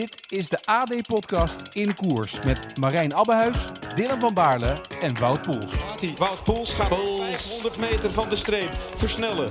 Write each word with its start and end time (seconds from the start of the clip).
Dit 0.00 0.26
is 0.28 0.48
de 0.48 0.58
AD-podcast 0.64 1.62
In 1.72 1.94
Koers 1.94 2.38
met 2.44 2.78
Marijn 2.78 3.14
Abbehuis, 3.14 3.56
Dylan 3.94 4.20
van 4.20 4.34
Baarle 4.34 4.76
en 5.00 5.18
Wout 5.18 5.42
Poels. 5.42 5.72
Wout 6.16 6.42
Poels 6.42 6.72
gaat 6.72 6.88
500 6.88 7.78
meter 7.78 8.10
van 8.10 8.28
de 8.28 8.36
streep 8.36 8.70
versnellen. 8.94 9.50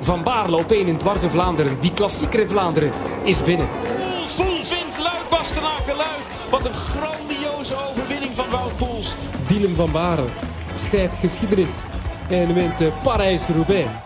Van 0.00 0.22
Baarle 0.22 0.56
op 0.56 0.70
1 0.70 0.86
in 0.86 0.98
Dwars 0.98 1.20
in 1.20 1.30
Vlaanderen. 1.30 1.80
Die 1.80 1.92
klassieker 1.92 2.40
in 2.40 2.48
Vlaanderen 2.48 2.92
is 3.24 3.42
binnen. 3.42 3.68
Poels, 3.68 4.34
Poels 4.34 4.70
wint 4.70 4.98
Luik, 4.98 5.28
Bastenaken, 5.30 5.96
Luik. 5.96 6.26
Wat 6.50 6.64
een 6.64 6.74
grandioze 6.74 7.74
overwinning 7.88 8.34
van 8.34 8.50
Wout 8.50 8.76
Poels. 8.76 9.14
Dylan 9.46 9.74
van 9.74 9.92
Baarle 9.92 10.28
schrijft 10.74 11.14
geschiedenis 11.14 11.82
en 12.28 12.54
wint 12.54 13.02
Parijs-Roubaix. 13.02 14.05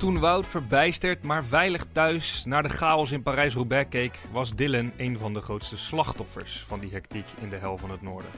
Toen 0.00 0.20
Wout 0.20 0.46
verbijsterd, 0.46 1.22
maar 1.22 1.44
veilig 1.44 1.86
thuis 1.92 2.44
naar 2.44 2.62
de 2.62 2.68
chaos 2.68 3.12
in 3.12 3.22
Parijs-Roubaix 3.22 3.88
keek, 3.88 4.18
was 4.32 4.54
Dylan 4.54 4.92
een 4.96 5.18
van 5.18 5.34
de 5.34 5.40
grootste 5.40 5.76
slachtoffers 5.76 6.62
van 6.62 6.80
die 6.80 6.90
hectiek 6.90 7.24
in 7.40 7.48
de 7.48 7.56
hel 7.56 7.78
van 7.78 7.90
het 7.90 8.02
noorden. 8.02 8.30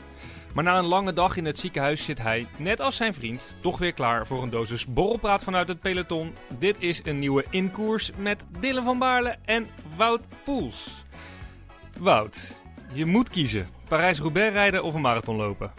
Maar 0.54 0.64
na 0.64 0.78
een 0.78 0.84
lange 0.84 1.12
dag 1.12 1.36
in 1.36 1.44
het 1.44 1.58
ziekenhuis 1.58 2.04
zit 2.04 2.18
hij, 2.18 2.46
net 2.56 2.80
als 2.80 2.96
zijn 2.96 3.14
vriend, 3.14 3.56
toch 3.60 3.78
weer 3.78 3.92
klaar 3.92 4.26
voor 4.26 4.42
een 4.42 4.50
dosis 4.50 4.86
borrelpraat 4.86 5.44
vanuit 5.44 5.68
het 5.68 5.80
peloton. 5.80 6.34
Dit 6.58 6.76
is 6.80 7.00
een 7.04 7.18
nieuwe 7.18 7.44
inkoers 7.50 8.10
met 8.16 8.44
Dylan 8.60 8.84
van 8.84 8.98
Baarle 8.98 9.36
en 9.44 9.68
Wout 9.96 10.22
Poels. 10.44 11.04
Wout, 11.98 12.60
je 12.92 13.06
moet 13.06 13.30
kiezen: 13.30 13.68
Parijs-Roubaix 13.88 14.52
rijden 14.52 14.82
of 14.82 14.94
een 14.94 15.00
marathon 15.00 15.36
lopen? 15.36 15.72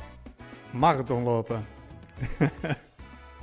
Marathon 0.71 1.23
lopen. 1.23 1.65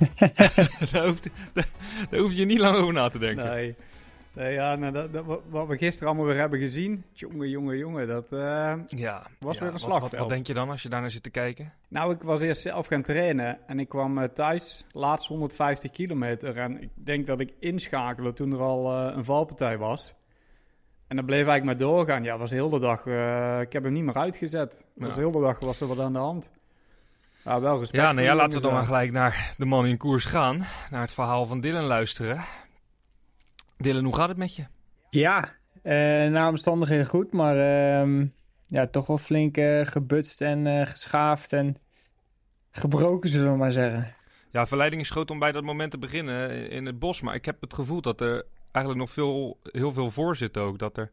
daar, 0.91 2.19
hoef, 2.19 2.33
je 2.33 2.45
niet 2.45 2.59
lang 2.59 2.77
over 2.77 2.93
na 2.93 3.09
te 3.09 3.19
denken. 3.19 3.45
Nee. 3.45 3.75
Nee, 4.33 4.53
ja, 4.53 4.75
nou, 4.75 4.93
dat, 4.93 5.13
dat, 5.13 5.41
wat 5.49 5.67
we 5.67 5.77
gisteren 5.77 6.07
allemaal 6.07 6.25
weer 6.25 6.39
hebben 6.39 6.59
gezien. 6.59 7.03
Jongen, 7.11 7.49
jongen, 7.49 7.77
jongen. 7.77 8.07
Dat 8.07 8.33
uh, 8.33 8.73
ja, 8.87 9.25
was 9.39 9.57
ja, 9.57 9.63
weer 9.63 9.73
een 9.73 9.79
slagveld. 9.79 10.11
wat, 10.11 10.19
wat, 10.19 10.29
denk 10.29 10.47
je 10.47 10.53
dan 10.53 10.69
als 10.69 10.81
je 10.81 10.89
daarnaar 10.89 11.11
zit 11.11 11.23
te 11.23 11.29
kijken? 11.29 11.73
Nou, 11.87 12.13
ik 12.13 12.21
was 12.21 12.41
eerst 12.41 12.61
zelf 12.61 12.87
gaan 12.87 13.01
trainen. 13.01 13.67
En 13.67 13.79
ik 13.79 13.89
kwam 13.89 14.17
uh, 14.17 14.23
thuis, 14.23 14.85
laatst 14.91 15.27
150 15.27 15.91
kilometer. 15.91 16.57
En 16.57 16.81
ik 16.81 16.89
denk 16.93 17.27
dat 17.27 17.39
ik 17.39 17.53
inschakelde 17.59 18.33
toen 18.33 18.51
er 18.51 18.61
al 18.61 19.07
uh, 19.07 19.15
een 19.15 19.25
valpartij 19.25 19.77
was. 19.77 20.13
En 21.07 21.15
dan 21.15 21.25
bleef 21.25 21.47
eigenlijk 21.47 21.65
maar 21.65 21.87
doorgaan. 21.87 22.23
Ja, 22.23 22.37
was 22.37 22.49
de 22.49 22.55
hele 22.55 22.79
dag... 22.79 22.99
ik 23.61 23.73
heb 23.73 23.83
hem 23.83 23.93
niet 23.93 24.03
meer 24.03 24.15
uitgezet. 24.17 24.85
Was 24.95 25.09
Ja. 25.09 25.15
de 25.15 25.27
hele 25.27 25.41
dag 25.41 25.59
was 25.59 25.81
er 25.81 25.87
wat 25.87 25.99
aan 25.99 26.13
de 26.13 26.19
hand. 26.19 26.51
Ja, 27.43 27.61
wel 27.61 27.79
respect 27.79 28.03
Ja, 28.03 28.11
nou 28.11 28.25
ja, 28.25 28.35
laten 28.35 28.57
we 28.57 28.63
dan 28.63 28.73
maar 28.73 28.85
gelijk 28.85 29.11
naar 29.11 29.53
de 29.57 29.65
man 29.65 29.85
in 29.85 29.97
koers 29.97 30.25
gaan. 30.25 30.65
Naar 30.89 31.01
het 31.01 31.13
verhaal 31.13 31.45
van 31.45 31.59
Dylan 31.59 31.83
luisteren. 31.83 32.43
Dylan, 33.77 34.03
hoe 34.03 34.15
gaat 34.15 34.29
het 34.29 34.37
met 34.37 34.55
je? 34.55 34.65
Ja, 35.09 35.49
eh 35.81 35.93
naar 36.29 36.47
omstandigheden 36.47 37.05
goed, 37.05 37.33
maar 37.33 37.57
ehm, 37.57 38.25
ja, 38.65 38.87
toch 38.87 39.07
wel 39.07 39.17
flink 39.17 39.57
eh, 39.57 39.85
gebutst 39.85 40.41
en 40.41 40.67
eh, 40.67 40.87
geschaafd 40.87 41.53
en 41.53 41.77
gebroken, 42.71 43.29
zullen 43.29 43.51
we 43.51 43.57
maar 43.57 43.71
zeggen. 43.71 44.15
Ja, 44.51 44.67
verleiding 44.67 45.01
is 45.01 45.09
groot 45.09 45.31
om 45.31 45.39
bij 45.39 45.51
dat 45.51 45.63
moment 45.63 45.91
te 45.91 45.97
beginnen 45.97 46.69
in 46.69 46.85
het 46.85 46.99
bos. 46.99 47.21
Maar 47.21 47.35
ik 47.35 47.45
heb 47.45 47.61
het 47.61 47.73
gevoel 47.73 48.01
dat 48.01 48.21
er 48.21 48.45
eigenlijk 48.71 49.05
nog 49.05 49.11
veel, 49.11 49.59
heel 49.63 49.91
veel 49.91 50.11
voor 50.11 50.35
zit 50.35 50.57
ook. 50.57 50.79
Dat 50.79 50.97
er 50.97 51.11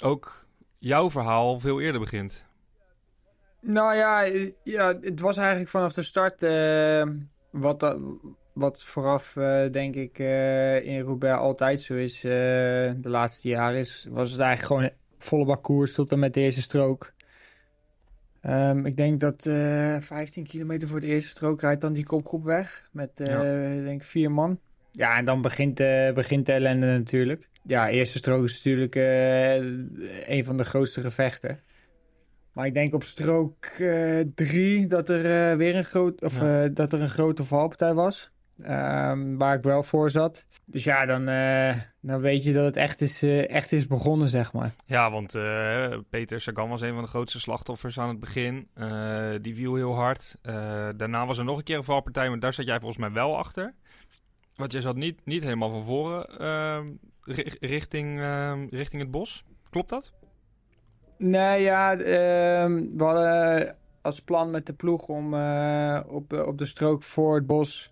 ook 0.00 0.46
jouw 0.78 1.10
verhaal 1.10 1.60
veel 1.60 1.80
eerder 1.80 2.00
begint. 2.00 2.46
Nou 3.60 3.94
ja, 3.96 4.24
eh, 4.24 4.50
ja 4.64 4.98
het 5.00 5.20
was 5.20 5.36
eigenlijk 5.36 5.68
vanaf 5.70 5.92
de 5.92 6.02
start 6.02 6.42
eh, 6.42 7.02
wat, 7.50 7.80
dat- 7.80 7.98
wat 8.52 8.84
vooraf, 8.84 9.36
eh, 9.36 9.70
denk 9.70 9.94
ik, 9.94 10.18
eh, 10.18 10.84
in 10.86 11.00
Roubaix 11.00 11.38
altijd 11.38 11.80
zo 11.80 11.94
is. 11.94 12.24
eh, 12.24 12.30
de 12.96 13.08
laatste 13.08 13.48
jaren 13.48 13.78
is, 13.78 14.06
was 14.10 14.30
het 14.30 14.40
eigenlijk 14.40 14.66
gewoon 14.82 14.98
volle 15.18 15.44
bak 15.44 15.62
koers 15.62 15.94
tot 15.94 16.12
en 16.12 16.18
met 16.18 16.34
de 16.34 16.40
eerste 16.40 16.62
strook. 16.62 17.12
Ehm, 18.40 18.86
ik 18.86 18.96
denk 18.96 19.20
dat 19.20 19.46
eh 19.46 19.96
15 20.00 20.44
kilometer 20.46 20.88
voor 20.88 21.00
de 21.00 21.06
eerste 21.06 21.30
strook 21.30 21.60
rijdt 21.60 21.80
dan 21.80 21.92
die 21.92 22.04
kopgroep 22.04 22.44
weg. 22.44 22.88
Met, 22.92 23.20
eh, 23.20 23.26
denk 23.84 24.02
vier 24.02 24.30
man. 24.32 24.60
Ja, 24.90 25.16
en 25.16 25.24
dan 25.24 25.42
begint, 25.42 25.80
eh, 25.80 26.12
begint 26.12 26.46
de 26.46 26.52
ellende 26.52 26.86
natuurlijk. 26.86 27.48
Ja, 27.62 27.88
eerste 27.88 28.18
strook 28.18 28.44
is 28.44 28.56
natuurlijk 28.56 28.96
eh, 28.96 29.54
een 30.36 30.44
van 30.44 30.56
de 30.56 30.64
grootste 30.64 31.00
gevechten. 31.00 31.60
Maar 32.58 32.66
ik 32.66 32.74
denk 32.74 32.94
op 32.94 33.02
strook 33.04 33.64
eh, 33.64 34.20
drie 34.34 34.86
dat 34.86 35.08
er 35.08 35.50
eh, 35.50 35.56
weer 35.56 35.74
een 35.76 35.84
groot, 35.84 36.22
of 36.22 36.38
Ja. 36.40 36.62
eh, 36.64 36.70
dat 36.74 36.92
er 36.92 37.00
een 37.00 37.08
grote 37.08 37.44
valpartij 37.44 37.94
was. 37.94 38.30
Ehm, 38.62 39.36
waar 39.36 39.54
ik 39.56 39.62
wel 39.62 39.82
voor 39.82 40.10
zat. 40.10 40.46
Dus 40.64 40.84
ja, 40.84 41.06
dan, 41.06 41.28
eh, 41.28 41.74
dan 42.00 42.20
weet 42.20 42.44
je 42.44 42.52
dat 42.52 42.64
het 42.64 42.76
echt 42.76 43.00
is, 43.00 43.22
eh, 43.22 43.50
echt 43.50 43.72
is 43.72 43.86
begonnen, 43.86 44.28
zeg 44.28 44.52
maar. 44.52 44.74
Ja, 44.86 45.10
want 45.10 45.34
eh, 45.34 45.98
Peter 46.10 46.40
Sagan 46.40 46.68
was 46.68 46.80
een 46.80 46.92
van 46.94 47.02
de 47.02 47.08
grootste 47.08 47.40
slachtoffers 47.40 47.98
aan 47.98 48.08
het 48.08 48.20
begin. 48.20 48.68
Eh, 48.74 49.30
die 49.40 49.54
viel 49.54 49.74
heel 49.74 49.94
hard. 49.94 50.36
Eh, 50.42 50.88
daarna 50.96 51.26
was 51.26 51.38
er 51.38 51.44
nog 51.44 51.58
een 51.58 51.64
keer 51.64 51.76
een 51.76 51.84
valpartij, 51.84 52.28
maar 52.28 52.38
daar 52.40 52.52
zat 52.52 52.66
jij 52.66 52.78
volgens 52.80 53.00
mij 53.00 53.12
wel 53.12 53.36
achter. 53.38 53.74
Want 54.54 54.72
jij 54.72 54.80
zat 54.80 54.96
niet, 54.96 55.20
niet 55.24 55.42
helemaal 55.42 55.70
van 55.70 55.84
voren 55.84 56.38
ehm, 56.38 56.86
ri- 57.22 57.56
richting, 57.60 58.20
ehm, 58.20 58.66
richting 58.70 59.02
het 59.02 59.10
bos. 59.10 59.44
Klopt 59.70 59.88
dat? 59.88 60.12
Nee, 61.18 61.62
ja, 61.62 61.96
ehm, 61.96 62.84
we 62.96 63.04
hadden 63.04 63.76
als 64.02 64.20
plan 64.20 64.50
met 64.50 64.66
de 64.66 64.72
ploeg 64.72 65.06
om 65.06 65.34
eh, 65.34 66.00
op, 66.06 66.32
eh, 66.32 66.46
op 66.46 66.58
de 66.58 66.66
strook 66.66 67.02
voor 67.02 67.34
het 67.34 67.46
bos 67.46 67.90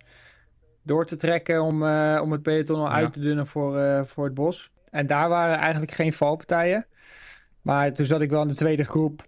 door 0.83 1.07
te 1.07 1.17
trekken 1.17 1.63
om, 1.63 1.87
eh, 1.87 2.21
om 2.23 2.33
het 2.33 2.43
peloton 2.43 2.81
al 2.81 2.87
Ja. 2.87 2.93
uit 2.93 3.13
te 3.13 3.21
dunnen 3.21 3.47
voor, 3.47 4.07
voor 4.07 4.25
het 4.25 4.35
bos. 4.35 4.71
En 4.91 5.07
daar 5.07 5.29
waren 5.29 5.59
eigenlijk 5.59 5.93
geen 5.93 6.13
valpartijen. 6.13 6.87
Maar 7.63 7.93
toen 7.93 8.07
zat 8.07 8.21
ik 8.21 8.31
wel 8.31 8.43
in 8.43 8.49
de 8.49 8.55
tweede 8.55 8.85
groep 8.85 9.27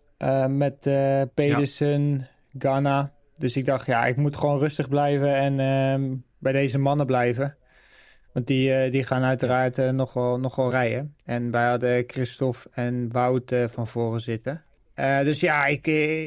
met 0.49 0.91
Pedersen, 1.35 2.29
Ghana. 2.59 3.13
Dus 3.35 3.57
ik 3.57 3.65
dacht, 3.65 3.87
ja, 3.87 4.05
ik 4.05 4.17
moet 4.17 4.37
gewoon 4.37 4.59
rustig 4.59 4.89
blijven 4.89 5.35
en 5.35 5.61
ehm, 5.61 6.15
bij 6.39 6.53
deze 6.53 6.79
mannen 6.79 7.07
blijven. 7.07 7.57
Want 8.39 8.51
die, 8.51 8.75
eh, 8.75 8.91
die 8.93 9.05
gaan 9.05 9.23
uiteraard 9.23 9.79
eh, 9.79 9.91
nog, 9.91 10.13
wel, 10.13 10.39
nog 10.39 10.57
wel 10.57 10.71
rijden. 10.71 11.15
En 11.25 11.51
wij 11.51 11.69
hadden 11.69 12.05
Christophe 12.07 12.69
en 12.73 13.13
Wout 13.13 13.53
eh, 13.53 13.69
van 13.69 13.87
voren 13.87 14.21
zitten. 14.21 14.63
Dus 15.23 15.41
ja, 15.41 15.67
ik, 15.67 15.87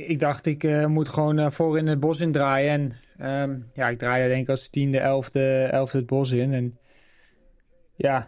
ik 0.10 0.20
dacht, 0.20 0.46
ik 0.46 0.88
moet 0.88 1.10
gewoon 1.10 1.52
voor 1.52 1.78
in 1.78 1.88
het 1.88 2.00
bos 2.00 2.20
indraaien. 2.20 2.72
En 2.72 2.92
ehm, 3.18 3.60
ja, 3.74 3.90
ik 3.90 3.98
draaide 3.98 4.28
denk 4.28 4.42
ik 4.42 4.50
als 4.50 4.70
tiende, 4.70 5.00
elfde, 5.00 5.64
elfde 5.72 5.98
het 5.98 6.08
bos 6.08 6.32
in. 6.32 6.54
En 6.54 6.78
ja, 7.96 8.28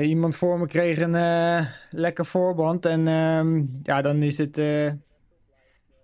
iemand 0.00 0.36
voor 0.36 0.58
me 0.58 0.66
kreeg 0.66 0.98
een 0.98 1.66
lekker 1.90 2.26
voorband. 2.26 2.86
En 2.86 3.08
ehm, 3.08 3.64
ja, 3.82 4.00
dan 4.00 4.22
is 4.22 4.38
het 4.38 4.60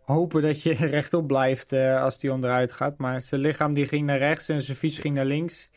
hopen 0.04 0.42
dat 0.42 0.62
je 0.62 0.74
rechtop 0.96 1.26
blijft 1.26 1.72
als 1.72 2.18
die 2.18 2.32
onderuit 2.32 2.72
gaat. 2.72 2.98
Maar 2.98 3.20
zijn 3.20 3.40
lichaam 3.40 3.74
die 3.74 3.86
ging 3.86 4.06
naar 4.06 4.18
rechts 4.18 4.48
en 4.48 4.62
zijn 4.62 4.76
fiets 4.76 4.98
ging 4.98 5.14
naar 5.14 5.24
links. 5.24 5.68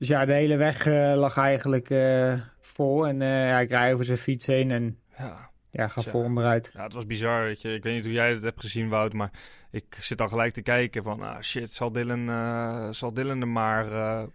Dus 0.00 0.08
ja, 0.08 0.24
de 0.24 0.32
hele 0.32 0.56
weg 0.56 0.86
eh, 0.86 1.12
lag 1.16 1.36
eigenlijk 1.36 1.90
eh, 1.90 2.40
vol. 2.60 3.06
En 3.06 3.22
eh, 3.22 3.28
ja, 3.28 3.58
ik 3.58 3.70
rijd 3.70 3.92
over 3.92 4.04
zijn 4.04 4.18
fiets 4.18 4.46
heen 4.46 4.70
en 4.70 4.98
Ja. 5.18 5.50
ja, 5.70 5.88
ga 5.88 6.02
vol 6.02 6.22
onderuit. 6.22 6.70
Ja, 6.74 6.82
het 6.82 6.92
was 6.92 7.06
bizar, 7.06 7.42
weet 7.42 7.60
je. 7.60 7.74
Ik 7.74 7.82
weet 7.82 7.94
niet 7.94 8.04
hoe 8.04 8.12
jij 8.12 8.30
het 8.30 8.42
hebt 8.42 8.60
gezien, 8.60 8.88
Wout, 8.88 9.12
maar 9.12 9.30
ik 9.70 9.96
zit 9.98 10.18
dan 10.18 10.28
gelijk 10.28 10.54
te 10.54 10.62
kijken 10.62 11.02
van, 11.02 11.20
ah 11.20 11.40
shit, 11.40 11.74
zal 11.74 11.92
Dylan, 11.92 12.94
zal 12.94 13.12
Dylan 13.12 13.40
er 13.40 13.48
maar 13.48 14.26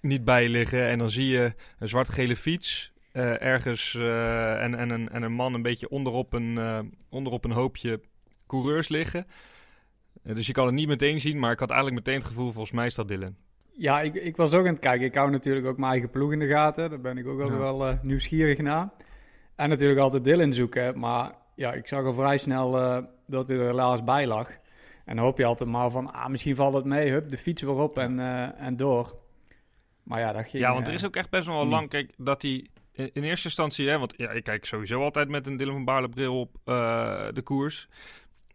niet 0.00 0.24
bij 0.24 0.48
liggen? 0.48 0.86
En 0.88 0.98
dan 0.98 1.10
zie 1.10 1.28
je 1.28 1.52
een 1.78 1.88
zwart-gele 1.88 2.36
fiets 2.36 2.92
ergens 3.38 3.94
en, 3.94 4.74
en, 4.74 4.90
een, 4.90 5.08
en 5.08 5.22
een 5.22 5.32
man 5.32 5.54
een 5.54 5.62
beetje 5.62 5.88
onderop 5.88 6.32
een, 6.32 6.58
onderop 7.08 7.44
een 7.44 7.50
hoopje 7.50 8.00
coureurs 8.46 8.88
liggen. 8.88 9.26
Dus 10.22 10.46
je 10.46 10.52
kan 10.52 10.66
het 10.66 10.74
niet 10.74 10.88
meteen 10.88 11.20
zien, 11.20 11.38
maar 11.38 11.52
ik 11.52 11.58
had 11.58 11.70
eigenlijk 11.70 12.04
meteen 12.04 12.20
het 12.20 12.28
gevoel, 12.28 12.52
volgens 12.52 12.74
mij 12.74 12.86
is 12.86 12.94
dat 12.94 13.08
Dylan. 13.08 13.36
Ja, 13.76 14.00
ik, 14.00 14.14
ik 14.14 14.36
was 14.36 14.52
ook 14.52 14.66
aan 14.66 14.72
het 14.72 14.78
kijken. 14.82 15.06
Ik 15.06 15.14
hou 15.14 15.30
natuurlijk 15.30 15.66
ook 15.66 15.76
mijn 15.78 15.90
eigen 15.92 16.10
ploeg 16.10 16.32
in 16.32 16.38
de 16.38 16.46
gaten. 16.48 16.90
Daar 16.90 17.00
ben 17.00 17.18
ik 17.18 17.26
ook 17.26 17.40
altijd 17.40 17.58
Ja. 17.58 17.64
wel 17.64 17.86
eh, 17.86 17.94
nieuwsgierig 18.02 18.58
naar. 18.58 18.88
En 19.56 19.68
natuurlijk 19.68 20.00
altijd 20.00 20.24
Dylan 20.24 20.52
zoeken. 20.52 20.98
Maar 20.98 21.32
ja, 21.54 21.72
ik 21.72 21.88
zag 21.88 22.04
al 22.04 22.14
vrij 22.14 22.38
snel 22.38 22.78
eh, 22.78 22.98
dat 23.26 23.48
hij 23.48 23.56
er 23.58 23.66
helaas 23.66 24.04
bij 24.04 24.26
lag. 24.26 24.50
En 25.04 25.16
dan 25.16 25.24
hoop 25.24 25.38
je 25.38 25.44
altijd 25.44 25.70
maar 25.70 25.90
van, 25.90 26.12
ah, 26.12 26.26
misschien 26.28 26.54
valt 26.54 26.74
het 26.74 26.84
mee. 26.84 27.10
Hup, 27.10 27.30
de 27.30 27.38
fiets 27.38 27.62
weer 27.62 27.74
op 27.74 27.98
en, 27.98 28.18
eh, 28.20 28.60
en 28.66 28.76
door. 28.76 29.14
Maar 30.02 30.20
ja, 30.20 30.32
dat 30.32 30.48
ging... 30.48 30.62
Ja, 30.62 30.72
want 30.72 30.86
er 30.86 30.94
is 30.94 31.06
ook 31.06 31.16
echt 31.16 31.30
best 31.30 31.46
wel 31.46 31.62
niet. 31.62 31.72
lang. 31.72 31.88
Kijk, 31.88 32.12
dat 32.16 32.42
hij 32.42 32.66
in 32.92 33.22
eerste 33.24 33.46
instantie, 33.46 33.88
hè, 33.88 33.98
want 33.98 34.14
ja, 34.16 34.30
ik 34.30 34.44
kijk 34.44 34.64
sowieso 34.64 35.02
altijd 35.02 35.28
met 35.28 35.46
een 35.46 35.56
Dylan 35.56 35.74
van 35.74 35.84
Baarle 35.84 36.08
bril 36.08 36.40
op 36.40 36.50
de 37.34 37.40
koers. 37.44 37.88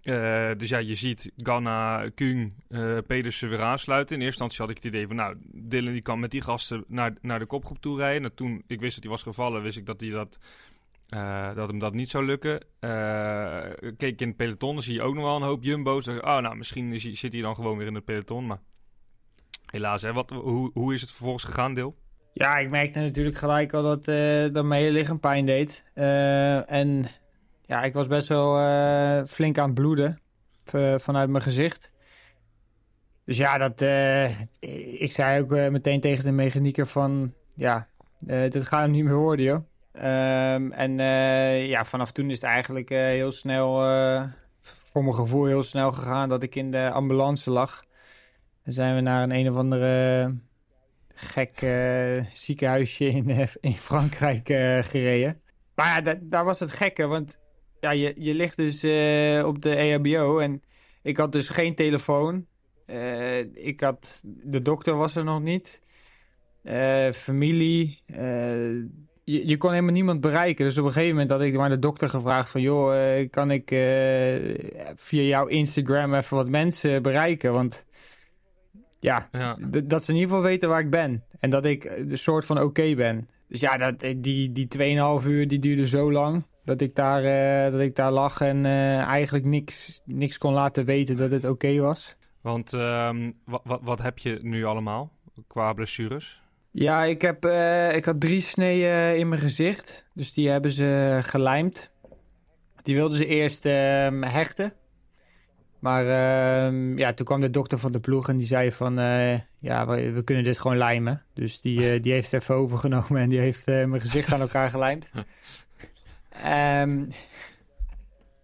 Eh, 0.02 0.52
dus 0.58 0.70
ja, 0.70 0.78
je 0.78 0.96
ziet 0.96 1.32
Ganna, 1.38 2.10
Kung, 2.16 2.54
eh 2.70 2.98
Pedersen 3.08 3.50
weer 3.50 3.62
aansluiten. 3.62 4.16
In 4.16 4.22
eerste 4.22 4.44
instantie 4.44 4.60
had 4.60 4.70
ik 4.70 4.84
het 4.84 4.94
idee 4.94 5.08
van, 5.08 5.16
nou, 5.16 5.36
Dylan 5.54 5.94
die 5.94 6.02
kan 6.02 6.20
met 6.20 6.32
die 6.32 6.42
gasten 6.42 6.84
naar, 6.88 7.14
naar 7.22 7.40
de 7.40 7.46
kopgroep 7.46 7.80
toe 7.80 7.98
rijden. 7.98 8.24
En 8.24 8.36
toen 8.36 8.64
ik 8.68 8.80
wist 8.80 8.94
dat 8.94 9.04
hij 9.04 9.12
was 9.12 9.24
gevallen, 9.24 9.62
wist 9.62 9.78
ik 9.78 9.86
dat, 9.86 10.02
hij 10.02 10.10
dat, 10.10 10.40
eh, 11.10 11.56
dat 11.56 11.68
hem 11.68 11.80
dat 11.80 11.94
niet 11.94 12.10
zou 12.10 12.26
lukken. 12.26 12.60
Keek 13.98 14.22
in 14.22 14.28
het 14.28 14.38
peloton, 14.38 14.74
dan 14.74 14.84
zie 14.84 14.94
je 14.94 15.02
ook 15.02 15.16
nog 15.16 15.24
wel 15.24 15.36
een 15.36 15.42
hoop 15.42 15.64
jumbo's. 15.64 16.06
Dan, 16.06 16.26
oh, 16.26 16.38
nou, 16.38 16.56
misschien 16.56 17.00
zit 17.00 17.34
hij 17.34 17.42
dan 17.42 17.56
gewoon 17.56 17.78
weer 17.78 17.88
in 17.88 17.96
het 17.96 18.06
peloton. 18.06 18.48
Maar 18.48 18.60
helaas, 19.72 20.02
hè, 20.02 20.14
wat, 20.14 20.30
hoe, 20.30 20.72
hoe 20.74 20.94
is 20.94 21.02
het 21.02 21.12
vervolgens 21.12 21.44
gegaan, 21.44 21.74
Deel? 21.74 21.96
Ja, 22.34 22.58
ik 22.58 22.70
merkte 22.70 23.00
natuurlijk 23.00 23.38
gelijk 23.38 23.74
al 23.74 23.84
dat, 23.84 24.08
eh, 24.08 24.54
dat 24.54 24.66
mijn 24.66 24.82
hele 24.82 24.98
lichaam 24.98 25.20
pijn 25.20 25.46
deed. 25.46 25.84
En 25.94 27.06
ja, 27.70 27.84
ik 27.84 27.94
was 27.94 28.08
best 28.08 28.28
wel 28.28 28.60
eh, 28.60 29.26
flink 29.26 29.58
aan 29.58 29.66
het 29.66 29.74
bloeden 29.74 30.20
vanuit 30.96 31.30
mijn 31.30 31.44
gezicht. 31.44 31.92
Dus 33.26 33.38
ja, 33.38 33.58
dat, 33.58 33.82
eh, 33.82 34.40
ik 35.02 35.12
zei 35.12 35.42
ook 35.42 35.54
eh, 35.54 35.68
meteen 35.68 36.00
tegen 36.00 36.24
de 36.24 36.32
mechanieker 36.32 36.86
van... 36.86 37.34
Ja, 37.56 37.88
dit 38.26 38.68
gaat 38.68 38.82
hem 38.82 38.92
niet 38.92 39.04
meer 39.04 39.18
worden, 39.18 39.46
joh. 39.46 39.64
Ehm, 39.92 40.72
en 40.72 40.98
ja, 41.68 41.86
vanaf 41.86 42.12
toen 42.12 42.30
is 42.30 42.42
het 42.42 42.50
eigenlijk 42.50 42.90
heel 42.90 43.32
snel, 43.32 43.74
voor 44.62 45.04
mijn 45.04 45.16
gevoel 45.16 45.46
heel 45.46 45.64
snel 45.64 45.92
gegaan... 45.92 46.30
dat 46.30 46.44
ik 46.44 46.56
in 46.56 46.72
de 46.72 46.92
ambulance 46.92 47.50
lag. 47.50 47.84
Dan 48.64 48.74
zijn 48.74 48.96
we 48.96 49.02
naar 49.02 49.24
een 49.24 49.34
een 49.36 49.50
of 49.50 49.56
andere 49.56 50.36
gek 51.16 51.66
ziekenhuisje 52.34 53.06
in, 53.06 53.48
in 53.62 53.76
Frankrijk 53.76 54.50
eh, 54.50 54.84
gereden. 54.84 55.42
Maar 55.76 55.88
ja, 55.88 56.02
da- 56.02 56.20
daar 56.22 56.46
was 56.46 56.60
het 56.60 56.72
gekke, 56.72 57.08
want 57.08 57.40
ja, 57.80 57.92
je, 57.92 58.14
je 58.18 58.34
ligt 58.34 58.58
dus 58.58 58.84
eh, 58.84 59.46
op 59.46 59.62
de 59.62 59.76
EHBO 59.76 60.40
en 60.40 60.62
ik 61.02 61.18
had 61.18 61.32
dus 61.32 61.50
geen 61.50 61.76
telefoon. 61.76 62.46
Eh, 62.86 63.40
ik 63.40 63.80
had, 63.80 64.22
de 64.26 64.62
dokter 64.62 64.96
was 64.96 65.16
er 65.16 65.24
nog 65.24 65.42
niet. 65.42 65.82
Eh, 66.64 67.12
familie. 67.12 68.02
je, 69.24 69.48
je 69.48 69.58
kon 69.58 69.72
helemaal 69.72 69.94
niemand 69.94 70.22
bereiken. 70.22 70.66
Dus 70.66 70.78
op 70.78 70.86
een 70.86 70.92
gegeven 70.92 71.14
moment 71.14 71.32
had 71.32 71.42
ik 71.42 71.56
maar 71.56 71.70
de 71.70 71.80
dokter 71.80 72.10
gevraagd 72.10 72.50
van... 72.50 72.62
joh, 72.62 73.22
kan 73.30 73.52
ik 73.52 73.68
via 74.96 75.22
jouw 75.22 75.46
Instagram 75.46 76.14
even 76.14 76.38
wat 76.38 76.50
mensen 76.50 77.02
bereiken? 77.02 77.54
Want 77.54 77.86
ja, 79.00 79.30
dat 79.84 80.04
ze 80.04 80.12
in 80.12 80.18
ieder 80.18 80.30
geval 80.30 80.50
weten 80.50 80.70
waar 80.70 80.80
ik 80.80 80.90
ben. 80.90 81.24
En 81.40 81.50
dat 81.50 81.66
ik 81.66 82.10
de 82.10 82.18
soort 82.18 82.46
van 82.46 82.62
oké 82.62 82.96
ben. 82.96 83.30
Dus 83.48 83.60
ja, 83.60 83.78
dat, 83.78 84.00
die, 84.18 84.52
die 84.52 84.68
2,5 85.22 85.28
uur 85.28 85.48
die 85.48 85.60
duurde 85.60 85.88
zo 85.88 86.12
lang. 86.12 86.44
Dat 86.70 86.82
ik 86.82 86.96
daar, 86.96 87.24
eh, 87.24 87.72
dat 87.72 87.82
ik 87.82 87.96
daar 87.96 88.12
lag 88.12 88.42
en 88.42 88.66
eh, 88.66 89.00
eigenlijk 89.00 89.46
niks, 89.46 90.02
niks 90.06 90.38
kon 90.38 90.54
laten 90.54 90.86
weten 90.86 91.16
dat 91.16 91.32
het 91.32 91.46
oké 91.46 91.80
was. 91.80 92.16
Want 92.42 92.74
ehm, 92.74 93.32
wat, 93.64 94.02
heb 94.02 94.18
je 94.18 94.40
nu 94.42 94.66
allemaal 94.66 95.12
qua 95.48 95.74
blessures? 95.74 96.42
Ja, 96.72 97.04
ik, 97.04 97.22
heb, 97.22 97.46
eh, 97.46 97.96
ik 97.96 98.06
had 98.06 98.22
drie 98.22 98.42
sneeën 98.42 99.18
in 99.18 99.30
mijn 99.30 99.42
gezicht. 99.42 100.08
Dus 100.14 100.34
die 100.34 100.50
hebben 100.50 100.72
ze 100.72 101.20
gelijmd. 101.22 101.92
Die 102.84 102.96
wilden 102.96 103.18
ze 103.18 103.26
eerst 103.26 103.66
ehm, 103.66 104.22
hechten. 104.22 104.74
Maar 105.80 106.06
ehm, 106.08 106.98
ja, 106.98 107.14
toen 107.14 107.26
kwam 107.26 107.42
de 107.42 107.50
dokter 107.50 107.78
van 107.78 107.92
de 107.92 108.00
ploeg 108.00 108.30
en 108.30 108.38
die 108.38 108.48
zei 108.48 108.72
van... 108.72 108.96
ja, 109.60 109.88
we, 109.88 110.12
we 110.12 110.24
kunnen 110.24 110.44
dit 110.44 110.60
gewoon 110.60 110.78
lijmen. 110.78 111.24
Dus 111.34 111.62
die, 111.62 112.00
die 112.00 112.14
heeft 112.14 112.32
het 112.32 112.42
even 112.42 112.56
overgenomen 112.56 113.22
en 113.22 113.30
die 113.30 113.40
heeft 113.40 113.66
mijn 113.66 114.02
gezicht 114.02 114.34
aan 114.34 114.42
elkaar 114.42 114.70
gelijmd. 114.70 115.12
Ehm, 116.44 117.06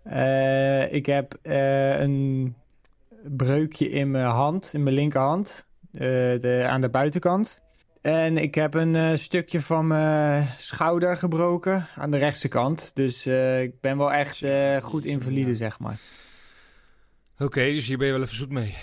eh, 0.03 0.94
ik 0.94 1.06
heb 1.06 1.38
eh, 1.42 2.00
een 2.00 2.56
breukje 3.24 3.89
in 3.89 4.12
mijn 4.12 4.25
hand, 4.25 4.74
in 4.74 4.83
mijn 4.83 4.95
linkerhand. 4.95 5.65
eh, 5.92 6.01
de, 6.01 6.65
aan 6.68 6.81
de 6.81 6.89
buitenkant. 6.89 7.62
En 8.01 8.38
ik 8.38 8.56
heb 8.56 8.74
een 8.74 9.18
stukje 9.18 9.62
van 9.62 9.88
mijn 9.88 10.47
schouder 10.57 11.18
gebroken 11.18 11.88
aan 11.95 12.12
de 12.12 12.18
rechtse 12.18 12.47
kant. 12.47 12.92
Dus 12.94 13.25
ik 13.62 13.81
ben 13.81 13.97
wel 13.97 14.12
echt 14.12 14.44
goed 14.81 15.06
invalide, 15.06 15.56
zeg 15.56 15.80
maar. 15.80 15.97
Oké, 17.39 17.62
dus 17.62 17.88
hier 17.88 17.97
ben 17.97 18.07
je 18.07 18.13
wel 18.13 18.21
even 18.21 18.36
zoet 18.36 18.50
mee. 18.50 18.75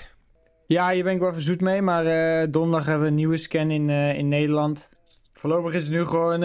Ja, 0.67 0.91
hier 0.91 1.05
ben 1.05 1.15
ik 1.15 1.21
wel 1.21 1.31
even 1.31 1.43
zoet 1.43 1.61
mee. 1.61 1.83
Maar 1.83 2.05
donderdag 2.51 2.87
hebben 2.87 3.03
we 3.05 3.09
een 3.09 3.15
nieuwe 3.19 3.37
scan 3.37 3.71
in, 3.71 3.91
in 3.91 4.29
Nederland. 4.29 4.91
Voorlopig 5.33 5.75
is 5.75 5.83
het 5.83 5.93
nu 5.93 6.05
gewoon 6.05 6.43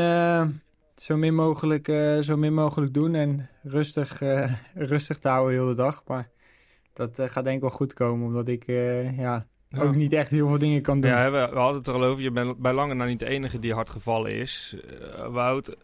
zo, 1.01 1.17
min 1.17 1.35
mogelijk, 1.35 1.87
eh, 1.87 2.19
zo 2.19 2.37
min 2.37 2.53
mogelijk 2.53 2.93
doen. 2.93 3.15
En 3.15 3.49
rustig, 3.63 4.21
eh, 4.21 4.53
rustig 4.75 5.19
te 5.19 5.27
houden 5.27 5.53
heel 5.55 5.67
de 5.67 5.73
dag. 5.73 6.03
Maar 6.07 6.29
dat 6.93 7.19
eh, 7.19 7.29
gaat 7.29 7.43
denk 7.43 7.55
ik 7.55 7.61
wel 7.61 7.69
goed 7.69 7.93
komen. 7.93 8.27
Omdat 8.27 8.47
ik 8.47 8.67
eh, 8.67 9.17
ja, 9.17 9.45
Ja. 9.69 9.81
ook 9.81 9.95
niet 9.95 10.13
echt 10.13 10.29
heel 10.29 10.47
veel 10.47 10.57
dingen 10.57 10.81
kan 10.81 11.01
doen. 11.01 11.11
Ja, 11.11 11.31
we, 11.31 11.49
we 11.51 11.57
hadden 11.59 11.77
het 11.77 11.87
er 11.87 11.93
al 11.93 12.03
over. 12.03 12.23
Je 12.23 12.31
bent 12.31 12.57
bij 12.57 12.73
lange 12.73 12.93
na 12.93 13.05
niet 13.05 13.19
de 13.19 13.25
enige 13.29 13.59
die 13.59 13.73
hard 13.73 13.89
gevallen 13.89 14.31
is. 14.31 14.75
Eh, 15.15 15.27
Wout, 15.27 15.75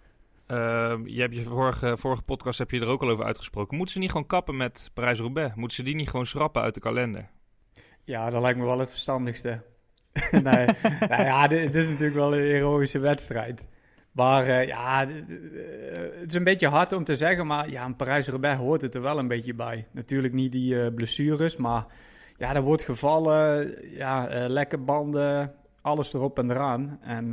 eh, 0.47 0.93
je 1.05 1.21
hebt 1.21 1.35
je 1.35 1.43
vorige, 1.43 1.97
vorige 1.97 2.21
podcast 2.21 2.59
heb 2.59 2.71
je 2.71 2.79
er 2.79 2.87
ook 2.87 3.01
al 3.01 3.09
over 3.09 3.25
uitgesproken. 3.25 3.77
Moeten 3.77 3.93
ze 3.93 3.99
niet 4.01 4.11
gewoon 4.11 4.25
kappen 4.27 4.57
met 4.57 4.89
Parijs-Roubaix? 4.93 5.55
Moeten 5.55 5.77
ze 5.77 5.83
die 5.83 5.95
niet 5.95 6.09
gewoon 6.09 6.25
schrappen 6.25 6.61
uit 6.61 6.73
de 6.73 6.79
kalender? 6.79 7.29
Ja, 8.03 8.29
dat 8.29 8.41
lijkt 8.41 8.59
me 8.59 8.65
wel 8.65 8.79
het 8.79 8.89
verstandigste. 8.89 9.61
nee, 10.31 10.65
nou 11.09 11.23
ja, 11.23 11.47
dit, 11.47 11.61
dit 11.73 11.75
is 11.83 11.87
natuurlijk 11.89 12.15
wel 12.15 12.35
een 12.35 12.41
heroïsche 12.41 12.99
wedstrijd. 12.99 13.67
Maar 14.13 14.47
eh, 14.47 14.67
ja, 14.67 15.07
eh, 15.07 15.15
het 16.19 16.29
is 16.29 16.35
een 16.35 16.43
beetje 16.43 16.67
hard 16.67 16.93
om 16.93 17.03
te 17.03 17.15
zeggen, 17.15 17.47
maar 17.47 17.69
ja, 17.69 17.85
een 17.85 17.95
Parijs-Roubaix 17.95 18.59
hoort 18.59 18.81
het 18.81 18.95
er 18.95 19.01
wel 19.01 19.19
een 19.19 19.27
beetje 19.27 19.53
bij. 19.53 19.87
Natuurlijk 19.91 20.33
niet 20.33 20.51
die 20.51 20.81
eh, 20.81 20.93
blessures, 20.93 21.57
maar 21.57 21.85
ja, 22.37 22.55
er 22.55 22.61
wordt 22.61 22.83
gevallen, 22.83 23.75
ja, 23.91 24.27
eh, 24.27 24.49
lekke 24.49 24.77
banden, 24.77 25.53
alles 25.81 26.13
erop 26.13 26.39
en 26.39 26.51
eraan. 26.51 26.99
En 27.01 27.27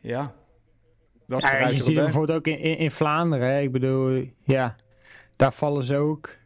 ja, 0.00 0.34
dat 1.26 1.42
is 1.42 1.50
Ja, 1.50 1.68
je 1.68 1.74
ziet 1.74 1.86
het 1.86 1.94
bijvoorbeeld 1.94 2.38
ook 2.38 2.46
in, 2.46 2.58
in, 2.58 2.78
in 2.78 2.90
Vlaanderen. 2.90 3.48
Hè? 3.48 3.60
Ik 3.60 3.72
bedoel, 3.72 4.28
ja, 4.44 4.76
daar 5.36 5.52
vallen 5.52 5.84
ze 5.84 5.96
ook. 5.96 6.36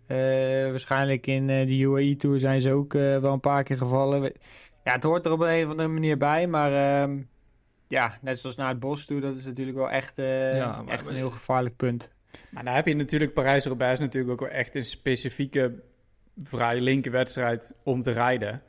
Waarschijnlijk 0.71 1.27
in 1.27 1.47
de 1.47 1.79
UAE-tour 1.79 2.39
zijn 2.39 2.61
ze 2.61 2.73
ook 2.73 2.93
wel 2.93 3.33
een 3.33 3.41
paar 3.41 3.63
keer 3.63 3.77
gevallen. 3.77 4.23
Ja, 4.85 4.93
het 4.93 5.03
hoort 5.03 5.27
er 5.27 5.33
op 5.33 5.41
een 5.41 5.65
of 5.65 5.71
andere 5.71 5.89
manier 5.89 6.17
bij, 6.17 6.47
maar 6.47 6.73
ehm, 6.73 7.19
ja, 7.91 8.19
net 8.23 8.39
zoals 8.39 8.57
naar 8.57 8.69
het 8.69 8.81
bos 8.81 9.07
toe, 9.07 9.21
dat 9.21 9.37
is 9.37 9.47
natuurlijk 9.47 9.77
wel 9.77 9.91
echt, 9.91 10.19
eh, 10.19 10.57
Ja, 10.57 10.83
maar- 10.83 10.93
echt 10.93 11.07
een 11.07 11.15
heel 11.15 11.31
gevaarlijk 11.31 11.77
punt. 11.77 12.13
Maar 12.51 12.65
dan 12.65 12.75
heb 12.75 12.87
je 12.87 12.95
natuurlijk 12.95 13.33
Parijs-Roubaix 13.35 13.93
is 13.93 13.99
natuurlijk 13.99 14.33
ook 14.33 14.41
wel 14.49 14.59
echt 14.59 14.75
een 14.75 14.85
specifieke 14.85 15.83
vrij 16.43 16.81
linker 16.81 17.13
wedstrijd 17.13 17.73
om 17.83 18.03
te 18.03 18.11
rijden. 18.11 18.63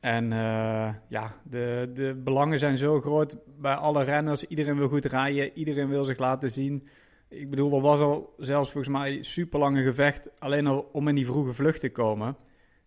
En 0.00 0.32
eh, 0.32 0.94
ja, 1.08 1.34
de, 1.42 1.90
de 1.94 2.20
belangen 2.24 2.58
zijn 2.58 2.76
zo 2.76 3.00
groot 3.00 3.36
bij 3.58 3.74
alle 3.74 4.04
renners. 4.04 4.44
Iedereen 4.44 4.76
wil 4.76 4.88
goed 4.88 5.04
rijden, 5.04 5.58
iedereen 5.58 5.88
wil 5.88 6.04
zich 6.04 6.18
laten 6.18 6.50
zien. 6.50 6.88
Ik 7.28 7.50
bedoel, 7.50 7.72
er 7.74 7.80
was 7.80 8.00
al 8.00 8.34
zelfs 8.38 8.70
volgens 8.70 8.92
mij 8.96 9.22
super 9.22 9.58
lange 9.58 9.82
gevecht 9.82 10.30
alleen 10.38 10.66
al 10.66 10.88
om 10.92 11.08
in 11.08 11.14
die 11.14 11.26
vroege 11.26 11.52
vlucht 11.52 11.80
te 11.80 11.90
komen. 11.90 12.36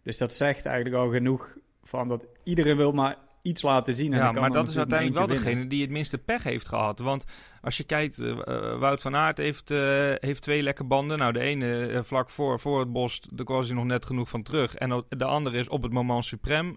Dus 0.04 0.18
dat 0.18 0.34
zegt 0.34 0.66
eigenlijk 0.66 1.04
al 1.04 1.10
genoeg 1.10 1.58
van 1.84 2.08
dat 2.08 2.26
iedereen 2.44 2.78
wil 2.78 2.92
maar 2.92 3.18
iets 3.48 3.62
laten 3.62 3.96
zien. 3.96 4.14
En 4.14 4.20
Ja, 4.20 4.32
maar 4.32 4.52
dat 4.52 4.68
is 4.68 4.78
uiteindelijk 4.78 5.18
wel 5.18 5.38
degene 5.38 5.68
die 5.68 5.82
het 5.82 5.90
minste 5.92 6.18
pech 6.18 6.44
heeft 6.44 6.68
gehad. 6.68 7.00
Want 7.00 7.26
als 7.62 7.78
je 7.78 7.84
kijkt, 7.84 8.20
eh, 8.20 8.30
eh, 8.30 8.80
Wout 8.80 9.02
van 9.02 9.16
Aert 9.16 9.38
heeft, 9.38 9.72
eh, 9.72 9.80
heeft 10.20 10.42
twee 10.42 10.64
lekke 10.64 10.84
banden. 10.84 11.18
Nou, 11.18 11.34
de 11.34 11.40
ene 11.40 12.00
vlak 12.04 12.30
voor, 12.30 12.60
voor 12.60 12.80
het 12.80 12.92
bos, 12.92 13.22
daar 13.32 13.46
was 13.46 13.68
hij 13.68 13.76
nog 13.76 13.86
net 13.86 14.06
genoeg 14.06 14.30
van 14.30 14.44
terug. 14.44 14.76
En 14.76 15.04
de 15.10 15.26
andere 15.26 15.58
is 15.58 15.70
op 15.70 15.84
het 15.84 15.92
moment 15.92 16.26
suprem. 16.26 16.76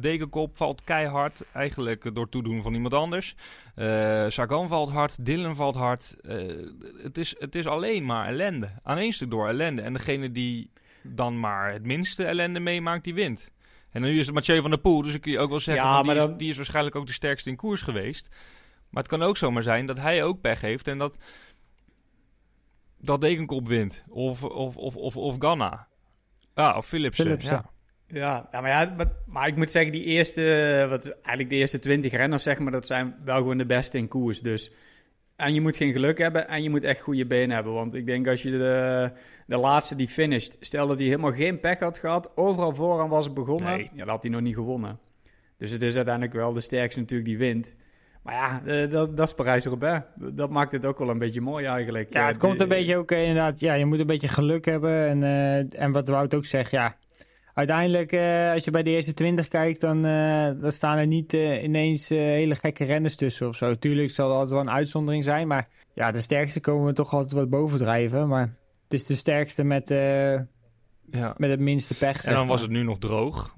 Degenkop 0.00 0.56
valt 0.56 0.84
keihard, 0.84 1.44
eigenlijk 1.52 2.14
door 2.14 2.28
toedoen 2.28 2.62
van 2.62 2.74
iemand 2.74 2.94
anders. 2.94 3.34
Sagan 4.28 4.68
valt 4.68 4.90
hard, 4.90 5.24
Dylan 5.26 5.56
valt 5.56 5.74
hard. 5.74 6.16
Het, 7.02 7.18
is, 7.18 7.34
het 7.38 7.54
is 7.54 7.66
alleen 7.66 8.04
maar 8.04 8.26
ellende. 8.26 8.70
Aan 8.82 8.98
één 8.98 9.12
stuk 9.12 9.30
door 9.30 9.48
ellende. 9.48 9.82
En 9.82 9.92
degene 9.92 10.32
die 10.32 10.70
dan 11.02 11.40
maar 11.40 11.72
het 11.72 11.84
minste 11.84 12.24
ellende 12.24 12.60
meemaakt, 12.60 13.04
die 13.04 13.14
wint. 13.14 13.50
En 13.90 14.02
nu 14.02 14.18
is 14.18 14.26
het 14.26 14.34
Mathieu 14.34 14.60
van 14.60 14.70
der 14.70 14.78
Poel, 14.78 15.02
dus 15.02 15.12
dan 15.12 15.20
kun 15.20 15.32
je 15.32 15.38
ook 15.38 15.50
wel 15.50 15.58
zeggen... 15.58 15.84
Ja, 15.84 16.04
van, 16.04 16.14
die, 16.14 16.22
is, 16.22 16.36
die 16.36 16.48
is 16.48 16.56
waarschijnlijk 16.56 16.96
ook 16.96 17.06
de 17.06 17.12
sterkste 17.12 17.50
in 17.50 17.56
koers 17.56 17.80
geweest. 17.80 18.28
Maar 18.90 19.02
het 19.02 19.12
kan 19.12 19.22
ook 19.22 19.36
zomaar 19.36 19.62
zijn 19.62 19.86
dat 19.86 19.98
hij 19.98 20.22
ook 20.22 20.40
pech 20.40 20.60
heeft 20.60 20.88
en 20.88 20.98
dat... 20.98 21.18
dat 22.98 23.20
Dekenkop 23.20 23.68
wint. 23.68 24.04
Of, 24.08 24.44
of, 24.44 24.76
of, 24.76 24.96
of, 24.96 25.16
of 25.16 25.36
Ganna. 25.38 25.88
Ja, 26.54 26.76
of 26.76 26.86
Philipsen. 26.86 27.24
Philipsen. 27.24 27.52
Ja. 27.52 27.70
Ja, 28.12 28.60
maar, 28.60 28.68
ja 28.68 28.94
maar, 28.96 29.12
maar 29.26 29.48
ik 29.48 29.56
moet 29.56 29.70
zeggen, 29.70 29.92
die 29.92 30.04
eerste, 30.04 30.86
wat, 30.88 31.08
eigenlijk 31.10 31.48
de 31.48 31.56
eerste 31.56 31.78
20 31.78 32.12
renners, 32.12 32.42
zeg 32.42 32.58
maar, 32.58 32.72
dat 32.72 32.86
zijn 32.86 33.16
wel 33.24 33.36
gewoon 33.36 33.58
de 33.58 33.66
beste 33.66 33.98
in 33.98 34.08
koers. 34.08 34.40
Dus, 34.40 34.72
en 35.40 35.54
je 35.54 35.60
moet 35.60 35.76
geen 35.76 35.92
geluk 35.92 36.18
hebben 36.18 36.48
en 36.48 36.62
je 36.62 36.70
moet 36.70 36.84
echt 36.84 37.00
goede 37.00 37.26
benen 37.26 37.54
hebben. 37.54 37.72
Want 37.72 37.94
ik 37.94 38.06
denk 38.06 38.26
als 38.28 38.42
je 38.42 38.50
de, 38.50 39.10
de 39.46 39.56
laatste 39.56 39.96
die 39.96 40.08
finisht, 40.08 40.56
stel 40.60 40.86
dat 40.86 40.98
hij 40.98 41.06
helemaal 41.06 41.32
geen 41.32 41.60
pech 41.60 41.78
had 41.78 41.98
gehad, 41.98 42.30
overal 42.34 42.74
vooraan 42.74 43.08
was 43.08 43.32
begonnen, 43.32 43.76
Nee. 43.76 43.88
ja, 43.92 43.98
dan 43.98 44.08
had 44.08 44.22
hij 44.22 44.32
nog 44.32 44.40
niet 44.40 44.54
gewonnen. 44.54 44.98
Dus 45.58 45.70
het 45.70 45.82
is 45.82 45.96
uiteindelijk 45.96 46.34
wel 46.34 46.52
de 46.52 46.60
sterkste 46.60 47.00
natuurlijk 47.00 47.28
die 47.28 47.38
wint. 47.38 47.76
Maar 48.22 48.34
ja, 48.34 48.62
eh, 48.64 48.90
dat, 48.90 49.16
dat 49.16 49.28
is 49.28 49.34
Parijs-Roubaix. 49.34 50.06
Dat- 50.16 50.36
Dat 50.36 50.50
maakt 50.50 50.72
het 50.72 50.86
ook 50.86 50.98
wel 50.98 51.08
een 51.08 51.18
beetje 51.18 51.40
mooi 51.40 51.64
eigenlijk. 51.66 52.12
Ja, 52.12 52.20
Eh, 52.20 52.26
het 52.26 52.36
komt 52.38 52.60
een 52.60 52.68
beetje 52.68 52.96
ook 52.96 53.10
eh, 53.10 53.20
inderdaad. 53.20 53.60
Ja, 53.60 53.74
je 53.74 53.84
moet 53.86 53.98
een 54.00 54.06
beetje 54.06 54.28
geluk 54.28 54.64
hebben. 54.64 55.08
En, 55.08 55.22
en 55.70 55.92
wat 55.92 56.08
Wout 56.08 56.34
ook 56.34 56.44
zegt, 56.44 56.70
ja. 56.70 56.96
Uiteindelijk, 57.60 58.12
eh, 58.12 58.52
als 58.52 58.64
je 58.64 58.70
bij 58.70 58.82
de 58.82 58.90
eerste 58.90 59.14
20 59.14 59.48
kijkt, 59.48 59.80
dan, 59.80 60.04
eh, 60.04 60.50
dan 60.60 60.72
staan 60.72 60.98
er 60.98 61.06
niet 61.06 61.34
eh, 61.34 61.62
ineens 61.62 62.08
hele 62.08 62.54
gekke 62.54 62.84
renners 62.84 63.16
tussen 63.16 63.48
of 63.48 63.56
zo. 63.56 63.74
Tuurlijk 63.74 64.10
zal 64.10 64.26
er 64.28 64.32
altijd 64.32 64.50
wel 64.50 64.60
een 64.60 64.70
uitzondering 64.70 65.24
zijn. 65.24 65.48
Maar 65.48 65.68
ja, 65.94 66.10
de 66.10 66.20
sterkste 66.20 66.60
komen 66.60 66.86
we 66.86 66.92
toch 66.92 67.12
altijd 67.12 67.32
wat 67.32 67.48
bovendrijven. 67.50 68.28
Maar 68.28 68.54
het 68.84 68.92
is 68.92 69.06
de 69.06 69.14
sterkste 69.14 69.64
met, 69.64 69.88
Ja. 69.88 71.34
met 71.36 71.50
het 71.50 71.60
minste 71.60 71.94
pech. 71.94 72.24
En 72.24 72.34
dan 72.34 72.46
was 72.46 72.60
het 72.60 72.70
nu 72.70 72.82
nog 72.82 72.98
droog. 72.98 73.54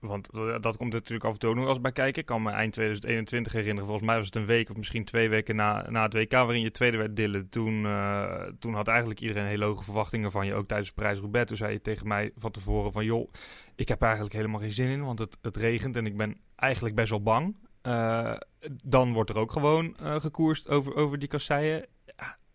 Want 0.00 0.28
dat 0.60 0.76
komt 0.76 0.92
natuurlijk 0.92 1.24
af 1.24 1.32
en 1.32 1.38
toe 1.38 1.54
nog 1.54 1.68
eens 1.68 1.80
bij 1.80 1.92
kijken. 1.92 2.20
Ik 2.20 2.26
kan 2.26 2.42
me 2.42 2.50
eind 2.50 2.72
2021 2.72 3.52
herinneren. 3.52 3.84
Volgens 3.84 4.06
mij 4.06 4.16
was 4.16 4.26
het 4.26 4.36
een 4.36 4.46
week 4.46 4.70
of 4.70 4.76
misschien 4.76 5.04
twee 5.04 5.28
weken 5.28 5.56
na, 5.56 5.90
na 5.90 6.02
het 6.02 6.12
WK 6.12 6.32
waarin 6.32 6.60
je 6.60 6.70
tweede 6.70 6.96
werd 6.96 7.16
dillen. 7.16 7.48
Toen, 7.48 7.82
uh, 7.82 8.42
toen 8.58 8.74
had 8.74 8.88
eigenlijk 8.88 9.20
iedereen 9.20 9.46
hele 9.46 9.64
hoge 9.64 9.84
verwachtingen 9.84 10.30
van 10.30 10.46
je, 10.46 10.54
ook 10.54 10.68
tijdens 10.68 10.92
Prijs-Roubaix. 10.92 11.46
Toen 11.48 11.56
zei 11.56 11.72
je 11.72 11.80
tegen 11.80 12.08
mij 12.08 12.32
van 12.36 12.50
tevoren 12.50 12.92
van 12.92 13.04
joh, 13.04 13.32
ik 13.74 13.88
heb 13.88 14.02
eigenlijk 14.02 14.34
helemaal 14.34 14.60
geen 14.60 14.72
zin 14.72 14.88
in, 14.88 15.04
want 15.04 15.18
het, 15.18 15.38
het 15.42 15.56
regent 15.56 15.96
en 15.96 16.06
ik 16.06 16.16
ben 16.16 16.40
eigenlijk 16.56 16.94
best 16.94 17.10
wel 17.10 17.22
bang. 17.22 17.56
Uh, 17.82 18.34
dan 18.82 19.12
wordt 19.12 19.30
er 19.30 19.38
ook 19.38 19.52
gewoon 19.52 19.96
uh, 20.02 20.20
gekoerst 20.20 20.68
over, 20.68 20.94
over 20.94 21.18
die 21.18 21.28
kasseien. 21.28 21.86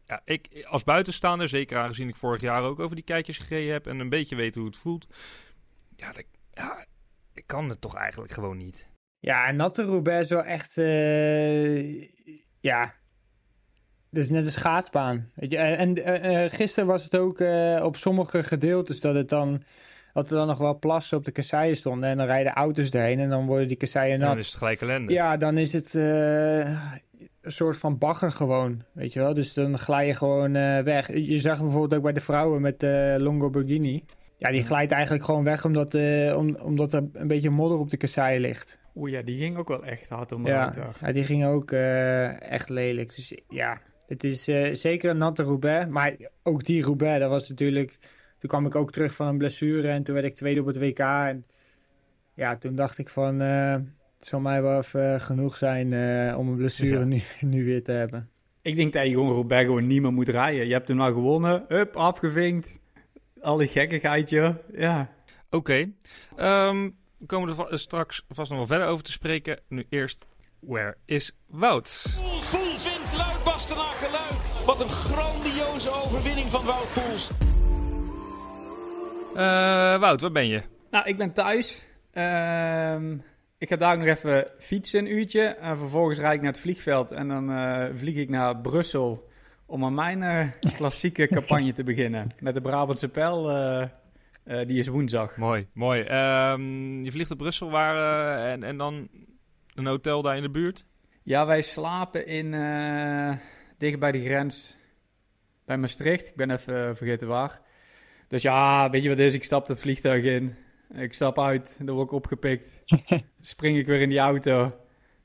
Ja, 0.08 0.22
ik 0.26 0.66
als 0.68 0.84
buitenstaander, 0.84 1.50
zeker 1.50 1.78
aangezien 1.78 2.08
ik 2.08 2.16
vorig 2.16 2.42
jaar 2.42 2.64
ook 2.64 2.80
over 2.80 2.96
die 2.96 3.06
kijkjes 3.06 3.38
gereden 3.38 3.74
heb 3.74 3.88
en 3.88 4.00
een 4.00 4.10
beetje 4.10 4.36
weet 4.36 4.56
hoe 4.56 4.66
het 4.66 4.78
voelt. 4.78 5.08
Ja, 5.96 6.12
dat, 6.12 6.26
ik 7.34 7.48
kan 7.48 7.70
het 7.70 7.82
toch 7.82 7.96
eigenlijk 7.96 8.34
gewoon 8.34 8.58
niet. 8.58 8.88
Ja, 9.20 9.52
natte 9.52 9.84
Roubaix 9.84 10.22
is 10.22 10.30
wel 10.30 10.44
echt... 10.44 10.78
Uh, 10.78 12.02
ja, 12.60 12.94
dat 14.10 14.24
is 14.24 14.30
net 14.30 14.46
een 14.46 14.52
schaatsbaan. 14.52 15.30
Weet 15.36 15.52
je? 15.52 15.58
En 15.58 15.98
uh, 15.98 16.50
gisteren 16.50 16.88
was 16.88 17.04
het 17.04 17.18
ook 17.18 17.40
uh, 17.40 17.82
op 17.84 17.98
sommige 17.98 18.44
gedeeltes 18.44 19.02
dat 19.02 19.16
het 19.16 19.30
dan... 19.30 19.64
Dat 20.14 20.30
er 20.30 20.38
dan 20.38 20.48
nog 20.48 20.58
wel 20.58 20.80
plassen 20.80 21.18
op 21.18 21.26
de 21.26 21.32
kasseien 21.32 21.76
stonden. 21.76 22.10
En 22.10 22.18
dan 22.18 22.26
rijden 22.26 22.54
auto's 22.54 22.90
erheen 22.90 23.20
en 23.20 23.30
dan 23.30 23.46
worden 23.46 23.68
die 23.68 23.78
kasseien 23.78 24.20
nat. 24.20 24.30
dan 24.30 24.38
is 24.38 24.48
het 24.48 24.56
gelijk 24.56 24.82
ellende. 24.82 25.14
Ja, 25.14 25.38
dan 25.38 25.58
is 25.58 25.74
het 25.74 25.94
een 25.94 26.78
soort 27.42 27.78
van 27.78 27.98
bagger 27.98 28.32
gewoon. 28.32 28.84
Weet 28.92 29.14
je 29.14 29.20
wel? 29.20 29.34
Dus 29.34 29.54
dan 29.54 29.78
glij 29.78 30.08
je 30.08 30.14
gewoon 30.14 30.54
weg. 30.84 31.14
Je 31.14 31.38
zag 31.38 31.60
bijvoorbeeld 31.60 31.94
ook 31.94 32.02
bij 32.04 32.14
de 32.14 32.22
vrouwen 32.22 32.62
met 32.62 32.80
de 32.80 33.16
Longo 33.20 33.50
Borghini. 33.50 34.04
Ja, 34.44 34.52
die 34.52 34.64
glijdt 34.64 34.92
eigenlijk 34.92 35.24
gewoon 35.24 35.44
weg 35.44 35.66
omdat, 35.66 35.94
uh, 35.94 36.38
om, 36.38 36.56
omdat 36.56 36.94
er 36.94 37.04
een 37.14 37.28
beetje 37.28 37.50
modder 37.50 37.78
op 37.78 37.90
de 37.90 37.98
kasseien 37.98 38.42
ligt. 38.42 38.80
Oeh 38.96 39.12
ja, 39.12 39.22
die 39.22 39.38
ging 39.38 39.58
ook 39.58 39.68
wel 39.68 39.86
echt 39.86 40.10
hard 40.10 40.32
om 40.32 40.48
ja, 40.48 40.74
ja, 41.02 41.12
die 41.12 41.24
ging 41.24 41.46
ook 41.46 41.72
uh, 41.72 42.52
echt 42.52 42.70
lelijk. 42.70 43.16
Dus 43.16 43.34
ja, 43.48 43.82
het 44.08 44.24
is 44.24 44.50
uh, 44.50 44.74
zeker 44.74 45.10
een 45.10 45.18
natte 45.18 45.44
Roubaix. 45.44 45.90
Maar 45.90 46.16
ook 46.44 46.64
die 46.64 46.84
Roubaix, 46.84 47.20
dat 47.20 47.30
was 47.30 47.50
natuurlijk... 47.50 47.98
Toen 48.38 48.50
kwam 48.50 48.66
ik 48.66 48.76
ook 48.76 48.92
terug 48.92 49.16
van 49.16 49.28
een 49.28 49.38
blessure 49.38 49.88
en 49.88 50.04
toen 50.04 50.14
werd 50.14 50.26
ik 50.26 50.36
tweede 50.36 50.60
op 50.60 50.66
het 50.66 50.78
WK. 50.78 51.00
En 51.00 51.46
ja, 52.34 52.58
toen 52.58 52.76
dacht 52.76 52.98
ik 52.98 53.10
van... 53.10 53.40
het 53.40 53.86
zal 54.18 54.40
mij 54.40 54.62
wel 54.62 54.78
even 54.78 55.22
genoeg 55.22 55.56
zijn 55.56 55.88
om 56.36 56.48
een 56.48 56.56
blessure 56.56 57.00
ja. 57.00 57.06
nu, 57.06 57.22
nu 57.56 57.66
weer 57.66 57.84
te 57.84 57.92
hebben. 57.92 58.30
Ik 58.62 58.76
denk 58.76 58.94
dat 58.94 59.06
je 59.06 59.10
gewoon 59.10 59.34
Roubaix 59.34 59.66
gewoon 59.66 59.88
niet 59.88 60.02
meer 60.02 60.14
moet 60.14 60.30
rijden. 60.30 60.68
Je 60.68 60.74
hebt 60.74 60.88
hem 60.88 60.98
nou 60.98 61.14
gewonnen, 61.14 61.66
hup, 61.68 61.96
afgevinkt 61.96 62.82
al 63.44 63.58
die 63.58 63.68
gekkigheid, 63.68 64.30
joh. 64.30 64.56
Ja. 64.74 65.10
Oké. 65.50 65.90
Okay. 66.36 66.70
Um, 66.70 66.96
we 67.18 67.26
komen 67.26 67.70
er 67.72 67.80
straks 67.80 68.26
vast 68.30 68.50
nog 68.50 68.58
wel 68.58 68.68
verder 68.68 68.88
over 68.88 69.04
te 69.04 69.12
spreken. 69.12 69.60
Nu 69.68 69.86
eerst, 69.90 70.26
where 70.60 70.98
is 71.06 71.38
Wout? 71.48 72.16
Poels 72.22 72.88
vindt 72.88 73.18
Luik 73.18 73.44
Bastenaken 73.44 74.12
Luik. 74.12 74.66
Wat 74.66 74.82
een 74.82 74.90
grandioze 74.90 75.90
overwinning 75.90 76.50
van 76.50 76.66
Wout 76.66 76.94
Poels. 76.94 77.30
Uh, 79.36 80.00
Wout, 80.00 80.22
waar 80.22 80.32
ben 80.32 80.48
je? 80.48 80.62
Nou, 80.92 81.08
ik 81.08 81.18
ben 81.18 81.34
thuis. 81.34 81.86
Uh, 82.14 83.12
ik 83.58 83.70
ga 83.70 83.76
daar 83.76 83.98
nog 83.98 84.08
even 84.08 84.48
fietsen 84.60 85.00
een 85.00 85.12
uurtje. 85.12 85.42
En 85.42 85.78
vervolgens 85.78 86.20
rijd 86.20 86.36
ik 86.36 86.42
naar 86.42 86.52
het 86.52 86.62
vliegveld. 86.62 87.12
En 87.12 87.28
dan 87.28 87.52
uh, 87.52 87.86
vlieg 87.94 88.16
ik 88.16 88.30
naar 88.30 88.58
Brussel 88.58 89.32
om 89.74 89.86
aan 89.86 89.94
mijn 89.94 90.22
uh, 90.22 90.72
klassieke 90.76 91.28
campagne 91.28 91.74
te 91.74 91.84
beginnen. 91.84 92.32
Met 92.40 92.54
de 92.54 92.62
Brabantse 92.62 93.10
Pijl, 93.10 93.52
uh, 93.52 93.86
uh, 94.46 94.68
die 94.68 94.80
is 94.80 94.88
woensdag. 94.88 95.38
Mooi, 95.38 95.68
mooi. 95.74 96.00
Um, 96.00 97.04
je 97.04 97.12
vliegt 97.12 97.30
naar 97.30 97.38
Brussel 97.38 97.70
waar, 97.70 98.38
en, 98.52 98.64
en 98.64 98.78
dan 98.78 99.08
een 99.76 99.86
hotel 99.86 100.22
daar 100.22 100.36
in 100.36 100.42
de 100.42 100.50
buurt? 100.50 100.86
Ja, 101.24 101.46
wij 101.46 101.62
slapen 101.62 102.28
in, 102.28 102.52
dicht 103.78 104.00
bij 104.00 104.12
de 104.12 104.26
grens 104.26 104.78
bij 105.66 105.78
Maastricht. 105.78 106.28
Ik 106.28 106.36
ben 106.36 106.52
even 106.52 106.96
vergeten 106.96 107.28
waar. 107.28 107.62
Dus 108.28 108.42
ja, 108.42 108.90
weet 108.90 109.04
je 109.04 109.10
wat 109.10 109.20
is? 109.20 109.34
Ik 109.34 109.44
stap 109.44 109.68
dat 109.68 109.80
vliegtuig 109.80 110.24
in. 110.24 110.56
Ik 110.96 111.14
stap 111.14 111.40
uit, 111.40 111.80
dan 111.82 111.96
word 111.96 112.08
ik 112.08 112.14
opgepikt. 112.14 112.84
Spring 113.42 113.78
ik 113.78 113.86
weer 113.86 114.02
in 114.02 114.10
die 114.10 114.20
auto. 114.20 114.74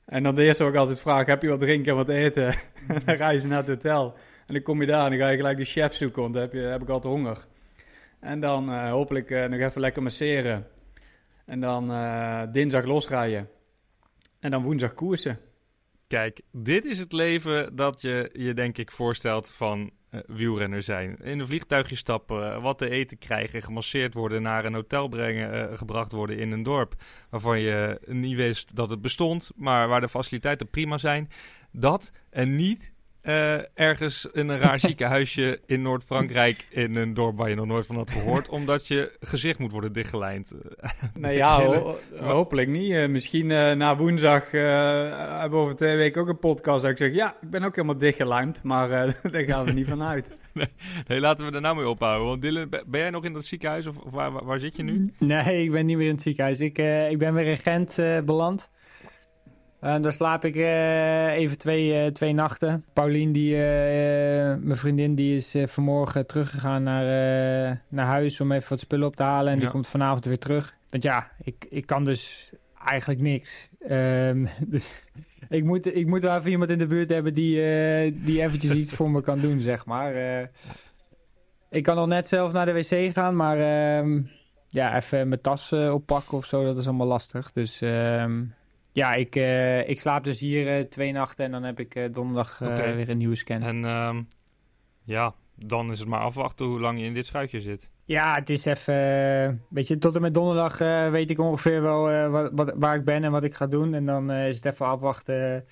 En 0.05 0.23
dan 0.23 0.35
de 0.35 0.43
eerste 0.43 0.63
wat 0.63 0.73
ik 0.73 0.79
altijd 0.79 0.99
vraag, 0.99 1.25
heb 1.25 1.41
je 1.41 1.49
wat 1.49 1.59
drinken 1.59 1.91
en 1.91 1.97
wat 1.97 2.09
eten? 2.09 2.47
en 2.87 3.01
dan 3.05 3.15
reizen 3.15 3.49
naar 3.49 3.57
het 3.57 3.67
hotel. 3.67 4.15
En 4.49 4.55
dan 4.55 4.63
kom 4.63 4.81
je 4.81 4.87
daar 4.87 5.03
en 5.03 5.09
dan 5.09 5.19
ga 5.19 5.29
je 5.29 5.37
gelijk 5.37 5.57
de 5.57 5.63
chef 5.63 5.93
zoeken, 5.93 6.21
want 6.21 6.33
dan 6.33 6.41
heb, 6.41 6.53
je, 6.53 6.59
heb 6.59 6.81
ik 6.81 6.89
altijd 6.89 7.13
honger. 7.13 7.47
En 8.19 8.39
dan 8.39 8.69
uh, 8.69 8.89
hopelijk 8.89 9.29
uh, 9.29 9.45
nog 9.45 9.59
even 9.59 9.81
lekker 9.81 10.03
masseren. 10.03 10.67
En 11.45 11.59
dan 11.59 11.91
uh, 11.91 12.41
dinsdag 12.51 12.85
losrijden. 12.85 13.49
En 14.39 14.51
dan 14.51 14.63
woensdag 14.63 14.93
koersen. 14.93 15.39
Kijk, 16.07 16.41
dit 16.51 16.85
is 16.85 16.99
het 16.99 17.13
leven 17.13 17.75
dat 17.75 18.01
je 18.01 18.29
je 18.33 18.53
denk 18.53 18.77
ik 18.77 18.91
voorstelt 18.91 19.51
van 19.51 19.91
wielrenner 20.25 20.83
zijn. 20.83 21.17
In 21.17 21.39
een 21.39 21.47
vliegtuigje 21.47 21.95
stappen, 21.95 22.61
wat 22.61 22.77
te 22.77 22.89
eten 22.89 23.17
krijgen, 23.17 23.61
gemasseerd 23.61 24.13
worden, 24.13 24.41
naar 24.41 24.65
een 24.65 24.73
hotel 24.73 25.07
brengen, 25.07 25.77
gebracht 25.77 26.11
worden 26.11 26.37
in 26.37 26.51
een 26.51 26.63
dorp 26.63 26.95
waarvan 27.29 27.59
je 27.59 27.99
niet 28.05 28.35
wist 28.35 28.75
dat 28.75 28.89
het 28.89 29.01
bestond, 29.01 29.51
maar 29.55 29.87
waar 29.87 30.01
de 30.01 30.09
faciliteiten 30.09 30.69
prima 30.69 30.97
zijn. 30.97 31.29
Dat 31.71 32.11
en 32.29 32.55
niet 32.55 32.93
uh, 33.23 33.59
ergens 33.73 34.27
in 34.33 34.49
een 34.49 34.57
raar 34.57 34.79
ziekenhuisje 34.79 35.59
in 35.65 35.81
Noord-Frankrijk 35.81 36.67
in 36.69 36.95
een 36.95 37.13
dorp 37.13 37.37
waar 37.37 37.49
je 37.49 37.55
nog 37.55 37.65
nooit 37.65 37.85
van 37.85 37.95
had 37.95 38.11
gehoord, 38.11 38.49
omdat 38.59 38.87
je 38.87 39.17
gezicht 39.19 39.59
moet 39.59 39.71
worden 39.71 39.93
dichtgelijnd. 39.93 40.53
nou 41.19 41.33
ja, 41.33 41.63
ho 41.63 41.97
hopelijk 42.19 42.67
niet. 42.67 42.91
Uh, 42.91 43.07
misschien 43.07 43.49
uh, 43.49 43.71
na 43.71 43.97
woensdag 43.97 44.51
hebben 44.51 45.49
we 45.49 45.55
over 45.55 45.75
twee 45.75 45.97
weken 45.97 46.21
ook 46.21 46.27
een 46.27 46.39
podcast 46.39 46.81
dat 46.81 46.91
ik 46.91 46.97
zeg, 46.97 47.13
ja, 47.13 47.35
ik 47.41 47.49
ben 47.49 47.63
ook 47.63 47.75
helemaal 47.75 47.97
dichtgelijmd, 47.97 48.63
maar 48.63 48.89
daar 49.31 49.43
gaan 49.43 49.65
we 49.65 49.71
niet 49.71 49.87
van 49.87 50.03
uit. 50.03 50.37
nee, 50.53 50.67
nee, 51.07 51.19
laten 51.19 51.45
we 51.45 51.51
er 51.51 51.61
nou 51.61 51.75
mee 51.75 51.89
ophouden. 51.89 52.27
Want 52.27 52.41
Dylan, 52.41 52.69
ben 52.69 52.99
jij 52.99 53.09
nog 53.09 53.25
in 53.25 53.33
dat 53.33 53.45
ziekenhuis 53.45 53.87
of, 53.87 53.97
of 53.97 54.11
waar, 54.11 54.45
waar, 54.45 54.59
zit 54.59 54.75
je 54.75 54.83
nu? 54.83 55.13
Nee, 55.17 55.63
ik 55.63 55.71
ben 55.71 55.85
niet 55.85 55.97
meer 55.97 56.07
in 56.07 56.13
het 56.13 56.21
ziekenhuis. 56.21 56.59
Ik, 56.59 56.77
ik 57.09 57.17
ben 57.17 57.33
weer 57.33 57.45
in 57.45 57.57
Gent 57.57 57.95
beland. 58.25 58.71
En 59.79 60.01
daar 60.01 60.13
slaap 60.13 60.45
ik 60.45 60.55
uh, 60.55 61.31
even 61.31 61.57
twee, 61.57 62.05
uh, 62.05 62.11
twee 62.11 62.33
nachten. 62.33 62.85
Paulien, 62.93 63.31
die, 63.31 63.53
uh, 63.53 63.59
mijn 64.59 64.75
vriendin, 64.75 65.15
die 65.15 65.35
is 65.35 65.55
vanmorgen 65.65 66.27
teruggegaan 66.27 66.83
naar, 66.83 67.05
naar 67.87 68.05
huis 68.05 68.41
om 68.41 68.51
even 68.51 68.69
wat 68.69 68.79
spullen 68.79 69.07
op 69.07 69.15
te 69.15 69.23
halen. 69.23 69.51
En 69.51 69.55
ja. 69.57 69.61
die 69.61 69.71
komt 69.71 69.87
vanavond 69.87 70.25
weer 70.25 70.39
terug. 70.39 70.75
Want 70.89 71.03
ja, 71.03 71.31
ik, 71.41 71.65
ik 71.69 71.85
kan 71.85 72.03
dus 72.03 72.49
eigenlijk 72.85 73.21
niks. 73.21 73.69
Um, 73.89 74.47
dus 74.67 74.89
ik 75.49 75.63
moet, 75.63 75.95
ik 75.95 76.07
moet 76.07 76.23
wel 76.23 76.37
even 76.37 76.51
iemand 76.51 76.69
in 76.69 76.77
de 76.77 76.87
buurt 76.87 77.09
hebben 77.09 77.33
die, 77.33 77.55
die 78.23 78.41
eventjes 78.41 78.73
iets 78.73 78.93
voor 78.93 79.11
me 79.11 79.21
kan 79.21 79.39
doen, 79.39 79.61
zeg 79.61 79.85
maar. 79.85 80.13
ik 81.69 81.83
kan 81.83 81.95
nog 81.95 82.07
net 82.07 82.27
zelf 82.27 82.53
naar 82.53 82.65
de 82.65 82.73
wc 82.73 83.13
gaan, 83.13 83.35
maar 83.35 83.57
ehm, 83.57 84.21
ja, 84.67 84.95
even 84.95 85.27
mijn 85.27 85.41
tas 85.41 85.73
oppakken 85.73 86.37
of 86.37 86.45
zo, 86.45 86.63
dat 86.63 86.77
is 86.77 86.87
allemaal 86.87 87.07
lastig. 87.07 87.51
Dus... 87.51 87.81
Um, 87.81 88.57
ja, 88.99 89.13
ik, 89.13 89.35
uh, 89.35 89.89
ik 89.89 89.99
slaap 89.99 90.23
dus 90.23 90.39
hier 90.39 90.79
uh, 90.79 90.85
twee 90.85 91.11
nachten 91.11 91.45
en 91.45 91.51
dan 91.51 91.63
heb 91.63 91.79
ik 91.79 91.95
uh, 91.95 92.05
donderdag 92.11 92.61
okay. 92.61 92.95
weer 92.95 93.09
een 93.09 93.17
nieuwe 93.17 93.35
scan. 93.35 93.61
En 93.61 93.85
um, 93.85 94.27
ja, 95.03 95.33
dan 95.55 95.91
is 95.91 95.99
het 95.99 96.07
maar 96.07 96.19
afwachten 96.19 96.65
hoe 96.65 96.79
lang 96.79 96.99
je 96.99 97.05
in 97.05 97.13
dit 97.13 97.25
schuitje 97.25 97.61
zit. 97.61 97.89
Ja, 98.05 98.35
het 98.35 98.49
is 98.49 98.65
even, 98.65 99.63
weet 99.69 99.87
je, 99.87 99.97
tot 99.97 100.15
en 100.15 100.21
met 100.21 100.33
donderdag 100.33 100.77
weet 101.11 101.29
ik 101.29 101.39
ongeveer 101.39 101.81
wel 101.81 102.29
wat, 102.29 102.51
wat, 102.53 102.73
waar 102.75 102.95
ik 102.95 103.03
ben 103.03 103.23
en 103.23 103.31
wat 103.31 103.43
ik 103.43 103.55
ga 103.55 103.67
doen. 103.67 103.93
En 103.93 104.05
dan 104.05 104.31
is 104.31 104.55
het 104.55 104.65
even 104.65 104.85
afwachten 104.85 105.65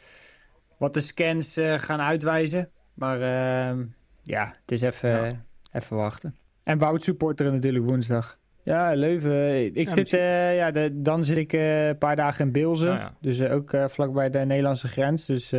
wat 0.77 0.93
de 0.93 0.99
scans 0.99 1.59
gaan 1.75 1.99
uitwijzen. 1.99 2.69
Maar 2.93 3.21
ehm, 3.21 3.85
ja, 4.23 4.45
het 4.45 4.71
is 4.71 4.81
even, 4.81 5.09
ja. 5.09 5.45
even 5.71 5.97
wachten. 5.97 6.35
En 6.63 6.77
Wout 6.77 7.03
supporteren 7.03 7.53
natuurlijk 7.53 7.85
woensdag. 7.85 8.37
Ja, 8.67 8.93
Leuven. 8.93 9.65
Ik 9.75 9.87
ja, 9.87 9.93
zit, 9.93 10.13
uh, 10.13 10.55
ja, 10.55 10.71
de, 10.71 11.01
dan 11.01 11.25
zit 11.25 11.37
ik 11.37 11.53
uh, 11.53 11.87
een 11.87 11.97
paar 11.97 12.15
dagen 12.15 12.45
in 12.45 12.51
Beelzen. 12.51 12.87
Nou 12.87 12.99
ja. 12.99 13.15
Dus 13.21 13.39
uh, 13.39 13.53
ook 13.53 13.75
vlakbij 13.85 14.29
de 14.29 14.39
Nederlandse 14.39 14.87
grens. 14.87 15.25
Dus 15.25 15.49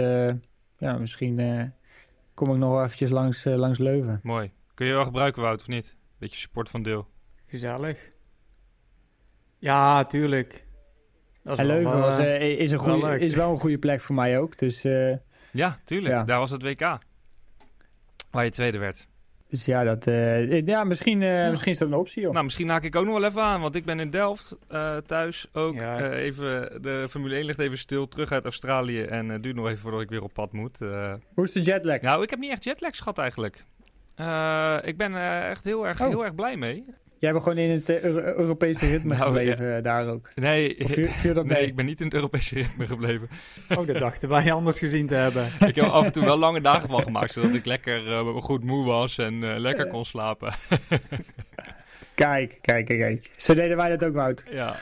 ja, 0.78 0.98
misschien 0.98 1.72
kom 2.34 2.50
ik 2.50 2.56
nog 2.56 2.70
wel 2.70 2.84
eventjes 2.84 3.10
langs, 3.10 3.44
langs 3.44 3.78
Leuven. 3.78 4.20
Mooi. 4.22 4.50
Kun 4.74 4.86
je 4.86 4.92
wel 4.92 5.04
gebruiken, 5.04 5.42
Wout, 5.42 5.60
of 5.60 5.68
niet? 5.68 5.96
Beetje 6.18 6.36
support 6.36 6.68
van 6.68 6.82
deel. 6.82 7.06
Gezellig. 7.46 7.98
Ja, 9.58 10.04
tuurlijk. 10.04 10.66
en 11.44 11.66
Leuven 11.66 11.92
wel, 11.92 12.00
was, 12.00 12.18
is, 12.18 12.70
een 12.70 12.78
goeie, 12.78 13.02
wel 13.02 13.12
is 13.12 13.34
wel 13.34 13.50
een 13.50 13.58
goede 13.58 13.78
plek 13.78 14.00
voor 14.00 14.14
mij 14.14 14.38
ook. 14.38 14.58
Dus, 14.58 14.82
ja, 15.52 15.78
tuurlijk. 15.84 16.14
Ja. 16.14 16.24
Daar 16.24 16.38
was 16.38 16.50
het 16.50 16.62
WK. 16.62 16.98
Waar 18.30 18.44
je 18.44 18.50
tweede 18.50 18.78
werd. 18.78 19.08
Dus 19.48 19.64
ja, 19.64 19.84
dat, 19.84 20.06
uh, 20.06 20.66
ja, 20.66 20.84
misschien, 20.84 21.20
uh, 21.20 21.42
ja. 21.42 21.50
misschien 21.50 21.72
is 21.72 21.78
dat 21.78 21.88
een 21.88 21.94
optie. 21.94 22.22
Joh. 22.22 22.32
Nou, 22.32 22.44
misschien 22.44 22.68
haak 22.68 22.84
ik 22.84 22.96
ook 22.96 23.04
nog 23.04 23.18
wel 23.18 23.28
even 23.28 23.42
aan, 23.42 23.60
want 23.60 23.74
ik 23.74 23.84
ben 23.84 24.00
in 24.00 24.10
Delft 24.10 24.56
uh, 24.70 24.96
thuis 24.96 25.46
ook. 25.52 25.74
Ja. 25.74 26.10
even, 26.10 26.82
de 26.82 27.06
Formule 27.10 27.34
1 27.34 27.44
ligt 27.44 27.58
even 27.58 27.78
stil, 27.78 28.08
terug 28.08 28.32
uit 28.32 28.44
Australië 28.44 29.02
en 29.02 29.28
het 29.28 29.42
duurt 29.42 29.56
nog 29.56 29.66
even 29.66 29.78
voordat 29.78 30.00
ik 30.00 30.08
weer 30.08 30.22
op 30.22 30.32
pad 30.32 30.52
moet. 30.52 30.78
Hoe 31.34 31.44
is 31.44 31.52
de 31.52 31.60
jetlag? 31.60 32.00
Nou, 32.00 32.22
ik 32.22 32.30
heb 32.30 32.38
niet 32.38 32.50
echt 32.50 32.64
jetlag 32.64 32.96
gehad 32.96 33.18
eigenlijk. 33.18 33.64
ik 34.86 34.96
ben 34.96 35.14
echt 35.48 35.64
heel 35.64 35.86
erg, 35.86 36.00
oh. 36.00 36.06
heel 36.06 36.24
erg 36.24 36.34
blij 36.34 36.56
mee. 36.56 36.84
Jij 37.20 37.30
bent 37.32 37.42
gewoon 37.42 37.58
in 37.58 37.70
het 37.70 37.88
eh, 37.88 38.00
Euro- 38.02 38.38
Europese 38.40 38.86
ritme 38.86 39.14
Nou, 39.14 39.24
gebleven 39.26 39.76
eh, 39.76 39.82
daar 39.82 40.06
ook. 40.08 40.30
Nee, 40.34 40.80
Of 40.84 40.90
viel, 40.92 41.06
viel 41.06 41.34
dat 41.34 41.44
nee, 41.54 41.66
ik 41.66 41.74
ben 41.76 41.84
niet 41.86 41.98
in 42.00 42.04
het 42.06 42.14
Europese 42.14 42.54
ritme 42.54 42.86
gebleven. 42.86 43.28
Oh, 43.78 43.86
dat 43.86 43.98
dachten 43.98 44.28
wij 44.28 44.52
anders 44.52 44.78
gezien 44.78 45.06
te 45.06 45.14
hebben. 45.14 45.46
ik 45.68 45.74
heb 45.74 45.76
er 45.84 45.90
af 45.90 46.04
en 46.04 46.12
toe 46.12 46.24
wel 46.24 46.38
lange 46.38 46.60
dagen 46.60 46.88
van 46.88 47.02
gemaakt, 47.02 47.32
zodat 47.32 47.54
ik 47.54 47.64
lekker 47.64 48.12
eh, 48.12 48.36
goed 48.36 48.64
moe 48.64 48.86
was 48.86 49.18
en 49.18 49.44
eh, 49.52 49.58
lekker 49.58 49.88
kon 49.88 50.04
slapen. 50.04 50.52
Kijk, 52.14 52.58
kijk, 52.60 52.86
kijk. 52.86 53.30
Zo 53.36 53.54
deden 53.54 53.76
wij 53.76 53.88
dat 53.96 54.04
ook, 54.08 54.14
Wout. 54.14 54.44
ja. 54.50 54.74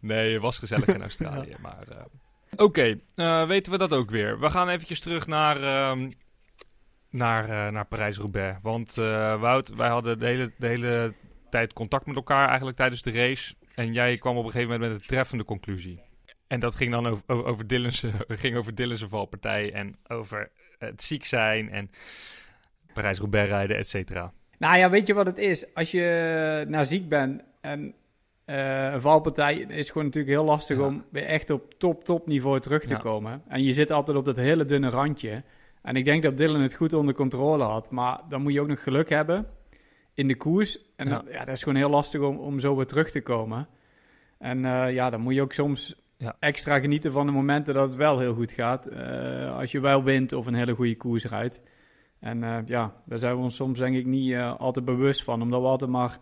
Nee, 0.00 0.32
het 0.32 0.42
was 0.42 0.58
gezellig 0.58 0.86
in 0.86 1.00
Australië, 1.00 1.54
maar... 1.62 1.84
eh, 1.88 1.96
Oké, 2.56 2.98
eh, 3.14 3.46
weten 3.46 3.72
we 3.72 3.78
dat 3.78 3.92
ook 3.92 4.10
weer. 4.10 4.40
We 4.40 4.50
gaan 4.50 4.68
eventjes 4.68 5.00
terug 5.00 5.26
naar, 5.26 5.62
ehm, 5.62 6.10
naar, 7.10 7.48
eh, 7.48 7.72
naar 7.72 7.84
Parijs-Roubaix. 7.86 8.58
Want 8.62 8.98
eh, 8.98 9.40
Wout, 9.40 9.74
wij 9.74 9.88
hadden 9.88 10.18
de 10.18 10.26
hele, 10.26 10.52
de 10.58 10.66
hele 10.66 11.12
tijd 11.50 11.72
contact 11.72 12.06
met 12.06 12.16
elkaar 12.16 12.46
eigenlijk 12.48 12.76
tijdens 12.76 13.02
de 13.02 13.10
race. 13.10 13.54
En 13.74 13.92
jij 13.92 14.16
kwam 14.16 14.36
op 14.36 14.44
een 14.44 14.50
gegeven 14.50 14.72
moment 14.72 14.90
met 14.92 15.00
een 15.00 15.06
treffende 15.06 15.44
conclusie. 15.44 16.02
En 16.46 16.60
dat 16.60 16.74
ging 16.74 16.90
dan 16.90 17.06
over, 17.06 17.44
over, 17.44 17.66
Dylan's, 17.66 18.04
ging 18.28 18.56
over 18.56 18.74
Dylan's 18.74 19.04
valpartij 19.08 19.72
en 19.72 19.96
over 20.08 20.50
het 20.78 21.02
ziek 21.02 21.24
zijn 21.24 21.70
en 21.70 21.90
Parijs-Roubaix 22.92 23.48
rijden, 23.48 23.76
et 23.76 23.88
cetera. 23.88 24.32
Nou 24.58 24.76
ja, 24.76 24.90
weet 24.90 25.06
je 25.06 25.14
wat 25.14 25.26
het 25.26 25.38
is? 25.38 25.74
Als 25.74 25.90
je 25.90 26.64
nou 26.68 26.84
ziek 26.84 27.08
bent 27.08 27.42
en 27.60 27.94
eh, 28.44 28.92
een 28.92 29.00
valpartij 29.00 29.54
is 29.56 29.88
gewoon 29.90 30.06
natuurlijk 30.06 30.34
heel 30.34 30.44
lastig 30.44 30.78
Ja. 30.78 30.84
om 30.84 31.04
weer 31.10 31.24
echt 31.26 31.50
op 31.50 31.74
top, 31.74 32.04
top 32.04 32.26
niveau 32.26 32.60
terug 32.60 32.82
te 32.82 32.88
Ja. 32.94 32.98
komen. 32.98 33.42
En 33.48 33.62
je 33.62 33.72
zit 33.72 33.90
altijd 33.92 34.16
op 34.16 34.24
dat 34.24 34.36
hele 34.36 34.64
dunne 34.64 34.88
randje. 34.90 35.42
En 35.82 35.96
ik 35.96 36.04
denk 36.04 36.22
dat 36.22 36.36
Dylan 36.36 36.60
het 36.60 36.74
goed 36.74 36.92
onder 36.92 37.14
controle 37.14 37.64
had. 37.64 37.90
Maar 37.90 38.20
dan 38.28 38.42
moet 38.42 38.52
je 38.52 38.60
ook 38.60 38.66
nog 38.68 38.82
geluk 38.82 39.08
hebben 39.08 39.46
in 40.18 40.28
de 40.28 40.36
koers. 40.36 40.78
En 40.96 41.08
Ja. 41.08 41.14
dan- 41.14 41.32
ja, 41.32 41.44
dat 41.44 41.54
is 41.54 41.62
gewoon 41.62 41.78
heel 41.78 41.90
lastig 41.90 42.20
om, 42.20 42.36
om 42.38 42.60
zo 42.60 42.76
weer 42.76 42.86
terug 42.86 43.10
te 43.10 43.20
komen. 43.20 43.68
En 44.38 44.64
eh, 44.64 44.92
ja, 44.94 45.10
dan 45.10 45.20
moet 45.20 45.34
je 45.34 45.42
ook 45.42 45.52
soms 45.52 45.94
Ja. 46.16 46.36
extra 46.38 46.78
genieten 46.80 47.12
van 47.12 47.26
de 47.26 47.32
momenten 47.32 47.74
dat 47.74 47.88
het 47.88 47.96
wel 47.96 48.18
heel 48.18 48.34
goed 48.34 48.52
gaat. 48.52 48.86
Eh, 48.86 49.56
als 49.58 49.72
je 49.72 49.80
wel 49.80 50.02
wint 50.04 50.32
of 50.32 50.46
een 50.46 50.54
hele 50.54 50.74
goede 50.74 50.96
koers 50.96 51.24
rijdt. 51.24 51.62
En 52.20 52.42
eh, 52.44 52.58
ja, 52.66 52.94
daar 53.06 53.18
zijn 53.18 53.36
we 53.36 53.42
ons 53.42 53.56
soms 53.56 53.78
denk 53.78 53.96
ik 53.96 54.06
niet 54.06 54.36
altijd 54.36 54.84
bewust 54.84 55.24
van. 55.24 55.42
Omdat 55.42 55.60
we 55.60 55.66
altijd 55.66 55.90
maar 55.90 56.18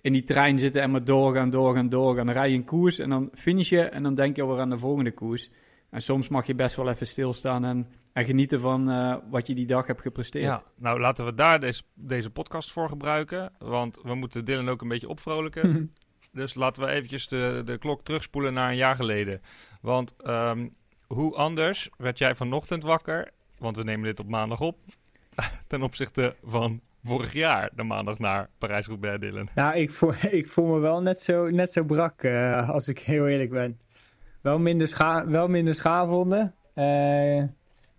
in 0.00 0.12
die 0.12 0.24
trein 0.24 0.58
zitten 0.58 0.82
en 0.82 0.90
maar 0.90 1.04
doorgaan, 1.04 1.50
doorgaan, 1.50 1.88
doorgaan. 1.88 2.26
Dan 2.26 2.34
rij 2.34 2.50
je 2.50 2.56
een 2.56 2.64
koers 2.64 2.98
en 2.98 3.08
dan 3.08 3.28
finish 3.34 3.68
je 3.68 3.80
en 3.82 4.02
dan 4.02 4.14
denk 4.14 4.36
je 4.36 4.42
alweer 4.42 4.60
aan 4.60 4.70
de 4.70 4.78
volgende 4.78 5.12
koers. 5.12 5.50
En 5.92 6.02
soms 6.02 6.28
mag 6.28 6.46
je 6.46 6.54
best 6.54 6.76
wel 6.76 6.88
even 6.88 7.06
stilstaan 7.06 7.64
en, 7.64 7.86
en 8.12 8.24
genieten 8.24 8.60
van 8.60 8.90
eh, 8.90 9.16
wat 9.30 9.46
je 9.46 9.54
die 9.54 9.66
dag 9.66 9.86
hebt 9.86 10.00
gepresteerd. 10.00 10.44
Ja, 10.44 10.62
nou 10.76 11.00
laten 11.00 11.24
we 11.24 11.34
daar 11.34 11.60
deze, 11.60 11.82
deze 11.94 12.30
podcast 12.30 12.72
voor 12.72 12.88
gebruiken. 12.88 13.52
Want 13.58 13.98
we 14.02 14.14
moeten 14.14 14.44
Dylan 14.44 14.68
ook 14.68 14.82
een 14.82 14.88
beetje 14.88 15.08
opvrolijken. 15.08 15.92
Dus 16.32 16.54
laten 16.54 16.82
we 16.82 16.88
eventjes 16.88 17.28
de, 17.28 17.62
de 17.64 17.78
klok 17.78 18.04
terugspoelen 18.04 18.54
naar 18.54 18.70
een 18.70 18.76
jaar 18.76 18.96
geleden. 18.96 19.40
Want 19.80 20.14
ehm, 20.16 20.68
hoe 21.06 21.34
anders 21.34 21.90
werd 21.96 22.18
jij 22.18 22.34
vanochtend 22.34 22.82
wakker? 22.82 23.30
Want 23.58 23.76
we 23.76 23.82
nemen 23.82 24.04
dit 24.04 24.20
op 24.20 24.28
maandag 24.28 24.60
op. 24.60 24.78
ten 25.66 25.82
opzichte 25.82 26.36
van 26.44 26.80
vorig 27.04 27.32
jaar, 27.32 27.70
de 27.74 27.82
maandag 27.82 28.18
naar 28.18 28.48
Parijs-Roubaix, 28.58 29.20
Dylan. 29.20 29.48
Nou, 29.54 29.76
ik 29.76 29.90
voel, 29.90 30.12
ik 30.40 30.48
voel 30.48 30.66
me 30.66 30.78
wel 30.78 31.02
net 31.02 31.20
zo, 31.20 31.50
net 31.50 31.72
zo 31.72 31.84
brak, 31.84 32.22
eh, 32.22 32.68
als 32.68 32.88
ik 32.88 32.98
heel 32.98 33.28
eerlijk 33.28 33.50
ben. 33.50 33.80
Wel 34.42 34.58
minder, 34.58 34.88
scha 34.88 35.26
wel 35.26 35.48
minder 35.48 35.74
schaafwonden. 35.74 36.54
Eh, 36.74 37.42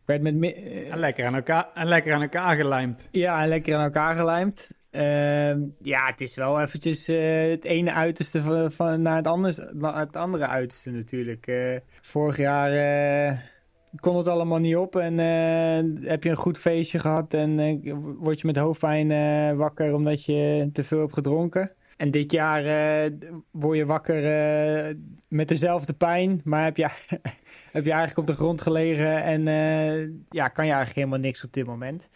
werd 0.05 0.21
met... 0.21 0.41
eh, 0.41 0.91
En, 0.91 0.99
lekker 0.99 1.25
aan 1.25 1.35
elkaar, 1.35 1.67
en 1.73 1.87
lekker 1.87 2.13
aan 2.13 2.21
elkaar 2.21 2.55
gelijmd. 2.55 3.07
Ja, 3.11 3.41
en 3.41 3.47
lekker 3.47 3.75
aan 3.75 3.83
elkaar 3.83 4.15
gelijmd. 4.15 4.69
Ehm, 4.91 5.59
ja, 5.81 6.05
het 6.05 6.21
is 6.21 6.35
wel 6.35 6.61
eventjes 6.61 7.07
eh, 7.07 7.49
het 7.49 7.63
ene 7.63 7.91
uiterste 7.91 8.41
van, 8.41 8.71
van, 8.71 9.01
naar, 9.01 9.15
het 9.15 9.27
andere, 9.27 9.71
naar 9.73 9.99
het 9.99 10.15
andere 10.15 10.47
uiterste 10.47 10.91
natuurlijk. 10.91 11.81
Vorig 12.01 12.37
jaar 12.37 13.51
kon 13.99 14.17
het 14.17 14.27
allemaal 14.27 14.59
niet 14.59 14.75
op 14.75 14.95
en 14.95 15.17
heb 16.03 16.23
je 16.23 16.29
een 16.29 16.35
goed 16.35 16.57
feestje 16.57 16.99
gehad 16.99 17.33
en 17.33 17.81
word 18.19 18.39
je 18.41 18.47
met 18.47 18.57
hoofdpijn 18.57 19.07
wakker 19.57 19.93
omdat 19.93 20.25
je 20.25 20.69
te 20.73 20.83
veel 20.83 20.99
hebt 20.99 21.13
gedronken. 21.13 21.71
En 21.97 22.11
dit 22.11 22.31
jaar 22.31 22.65
eh, 22.65 23.11
word 23.51 23.77
je 23.77 23.85
wakker 23.85 24.25
eh, 24.25 24.95
met 25.27 25.47
dezelfde 25.47 25.93
pijn, 25.93 26.41
maar 26.43 26.63
heb 26.63 26.77
je, 26.77 26.83
heb 27.71 27.85
je 27.85 27.91
eigenlijk 27.91 28.17
op 28.17 28.27
de 28.27 28.33
grond 28.33 28.61
gelegen 28.61 29.23
en 29.23 29.47
eh, 29.47 30.09
ja, 30.29 30.47
kan 30.47 30.65
je 30.65 30.71
eigenlijk 30.71 30.95
helemaal 30.95 31.19
niks 31.19 31.43
op 31.43 31.53
dit 31.53 31.65
moment. 31.65 32.09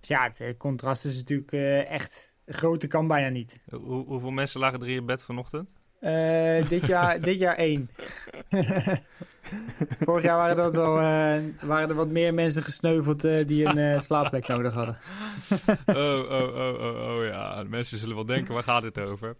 Dus 0.00 0.08
ja, 0.08 0.30
het 0.32 0.56
contrast 0.56 1.04
is 1.04 1.16
natuurlijk 1.16 1.52
echt 1.88 2.36
groter 2.46 2.88
kan 2.88 3.06
bijna 3.06 3.28
niet. 3.28 3.60
Hoe, 3.70 4.04
hoeveel 4.06 4.30
mensen 4.30 4.60
lagen 4.60 4.80
er 4.80 4.88
in 4.88 5.06
bed 5.06 5.22
vanochtend? 5.22 5.77
Eh, 6.00 6.68
dit, 6.68 6.86
jaar, 6.86 7.20
dit 7.30 7.38
jaar 7.38 7.56
één. 7.56 7.90
Vorig 10.04 10.22
jaar 10.22 10.36
waren, 10.36 10.56
dat 10.56 10.74
wel, 10.74 10.98
eh, 10.98 11.42
waren 11.60 11.88
er 11.88 11.94
wat 11.94 12.08
meer 12.08 12.34
mensen 12.34 12.62
gesneuveld 12.62 13.24
eh, 13.24 13.46
die 13.46 13.64
een 13.64 13.78
eh, 13.78 13.98
slaapplek 13.98 14.46
nodig 14.46 14.74
hadden. 14.74 14.98
oh, 15.86 16.30
oh, 16.30 16.56
oh, 16.56 16.80
oh, 16.80 17.16
oh, 17.16 17.24
ja. 17.24 17.64
Mensen 17.68 17.98
zullen 17.98 18.14
wel 18.14 18.26
denken, 18.26 18.54
waar 18.54 18.62
gaat 18.62 18.82
dit 18.82 18.98
over? 18.98 19.36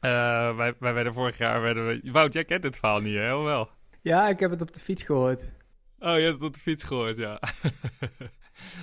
Eh, 0.00 0.56
wij, 0.56 0.74
wij 0.78 0.94
werden 0.94 1.12
vorig 1.12 1.38
jaar... 1.38 1.60
Werden 1.60 1.86
we... 1.86 2.10
Wout, 2.10 2.32
jij 2.32 2.44
kent 2.44 2.62
dit 2.62 2.78
verhaal 2.78 3.00
niet, 3.00 3.16
hè? 3.16 3.34
Of 3.34 3.44
wel? 3.44 3.70
Ja, 4.02 4.28
ik 4.28 4.40
heb 4.40 4.50
het 4.50 4.62
op 4.62 4.74
de 4.74 4.80
fiets 4.80 5.02
gehoord. 5.02 5.52
Oh, 5.98 6.16
je 6.16 6.22
hebt 6.22 6.34
het 6.34 6.42
op 6.42 6.54
de 6.54 6.60
fiets 6.60 6.84
gehoord, 6.84 7.16
ja. 7.16 7.40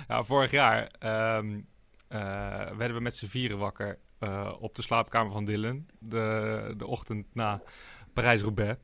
ja, 0.08 0.22
vorig 0.22 0.50
jaar 0.50 0.90
ehm, 0.98 1.60
eh, 2.08 2.76
werden 2.76 2.96
we 2.96 3.02
met 3.02 3.16
z'n 3.16 3.26
vieren 3.26 3.58
wakker 3.58 3.98
eh, 4.24 4.52
op 4.60 4.74
de 4.74 4.82
slaapkamer 4.82 5.32
van 5.32 5.44
Dylan. 5.44 5.86
De, 5.98 6.74
de 6.76 6.86
ochtend 6.86 7.26
na 7.32 7.62
Parijs-Roubaix. 8.12 8.80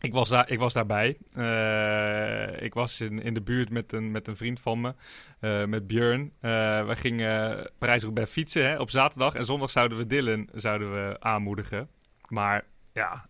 Ik 0.00 0.12
was, 0.12 0.28
daar, 0.28 0.50
ik 0.50 0.58
was 0.58 0.72
daarbij. 0.72 1.18
Eh, 1.32 2.62
ik 2.62 2.74
was 2.74 3.00
in, 3.00 3.22
in 3.22 3.34
de 3.34 3.40
buurt 3.40 3.70
met 3.70 3.92
een, 3.92 4.10
met 4.10 4.28
een 4.28 4.36
vriend 4.36 4.60
van 4.60 4.80
me, 4.80 4.94
eh, 5.40 5.64
met 5.64 5.86
Björn. 5.86 6.32
We 6.40 6.92
gingen 6.96 7.70
Parijs-Roubaix 7.78 8.32
fietsen 8.32 8.64
hè, 8.64 8.78
op 8.78 8.90
zaterdag. 8.90 9.34
En 9.34 9.44
zondag 9.44 9.70
zouden 9.70 9.98
we 9.98 10.06
Dylan 10.06 10.48
zouden 10.54 10.92
we 10.92 11.16
aanmoedigen. 11.20 11.88
Maar 12.28 12.64
ja, 12.92 13.28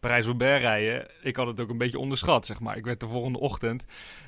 Parijs-Roubaix 0.00 0.60
rijden, 0.60 1.08
ik 1.22 1.36
had 1.36 1.46
het 1.46 1.60
ook 1.60 1.68
een 1.68 1.78
beetje 1.78 1.98
onderschat, 1.98 2.46
zeg 2.46 2.60
maar. 2.60 2.76
Ik 2.76 2.84
werd 2.84 3.00
de 3.00 3.08
volgende 3.08 3.38
ochtend, 3.38 3.84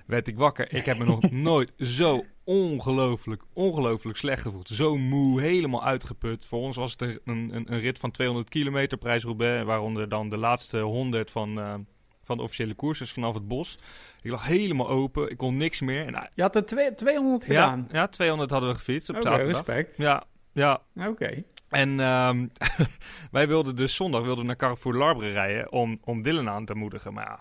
werd 0.07 0.29
ik 0.29 0.37
wakker. 0.37 0.74
Ik 0.74 0.85
heb 0.85 0.98
me 0.98 1.05
nog 1.05 1.31
nooit 1.48 1.72
zo 1.77 2.24
ongelooflijk, 2.48 3.42
ongelooflijk 3.52 4.18
slecht 4.18 4.42
gevoeld. 4.42 4.68
Zo 4.68 4.96
moe, 4.96 5.40
helemaal 5.40 5.84
uitgeput. 5.84 6.44
Voor 6.46 6.61
ons 6.61 6.76
was 6.76 6.92
het 6.92 7.00
een, 7.00 7.20
een, 7.24 7.72
een 7.72 7.80
rit 7.80 7.98
van 7.98 8.11
200 8.11 8.48
kilometer 8.48 8.98
Parijs-Roubaix, 8.98 9.64
waaronder 9.64 10.08
dan 10.08 10.28
de 10.28 10.37
laatste 10.37 10.78
100 10.78 11.30
van, 11.30 11.58
eh, 11.58 11.74
van 12.22 12.37
de 12.37 12.42
officiële 12.42 12.74
koers, 12.74 12.98
dus 12.98 13.12
vanaf 13.12 13.34
het 13.34 13.48
bos. 13.48 13.78
Ik 14.22 14.30
lag 14.30 14.46
helemaal 14.46 14.88
open, 14.88 15.30
ik 15.30 15.37
kon 15.37 15.56
niks 15.56 15.80
meer. 15.80 16.06
En, 16.06 16.14
ah, 16.14 16.24
Je 16.34 16.42
had 16.42 16.56
er 16.56 16.66
twee, 16.66 16.94
200 16.94 17.46
ja, 17.46 17.48
gedaan. 17.48 17.88
ja, 17.92 18.06
200 18.08 18.50
hadden 18.50 18.68
we 18.68 18.74
gefietst 18.74 19.08
op 19.08 19.16
Oké, 19.16 19.24
zaterdag. 19.24 19.54
respect. 19.56 19.96
Ja, 19.96 20.24
ja, 20.52 20.80
Oké. 20.96 21.42
en 21.68 22.00
ehm, 22.00 22.46
wij 23.30 23.48
wilden 23.48 23.76
dus 23.76 23.94
zondag 23.94 24.22
wilden 24.22 24.46
naar 24.46 24.56
Carrefour 24.56 24.96
Larbre 24.96 25.30
rijden 25.32 25.72
om, 25.72 25.98
om 26.04 26.22
Dylan 26.22 26.48
aan 26.48 26.64
te 26.64 26.74
moedigen. 26.74 27.12
Maar 27.12 27.24
ja, 27.24 27.40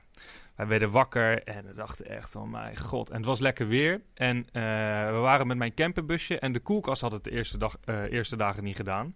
wij 0.57 0.67
werden 0.67 0.91
wakker 0.91 1.43
en 1.43 1.65
we 1.65 1.73
dachten 1.73 2.05
echt 2.05 2.31
van 2.31 2.49
mijn 2.49 2.77
god. 2.77 3.09
En 3.09 3.17
het 3.17 3.25
was 3.25 3.39
lekker 3.39 3.67
weer. 3.67 4.01
En 4.13 4.47
eh, 4.51 4.63
we 5.11 5.17
waren 5.21 5.47
met 5.47 5.57
mijn 5.57 5.73
camperbusje 5.73 6.39
en 6.39 6.51
de 6.51 6.59
koelkast 6.59 7.01
had 7.01 7.11
het 7.11 7.23
de 7.23 7.31
eerste, 7.31 7.57
dag, 7.57 7.77
eh, 7.83 8.11
eerste 8.11 8.35
dagen 8.35 8.63
niet 8.63 8.75
gedaan. 8.75 9.15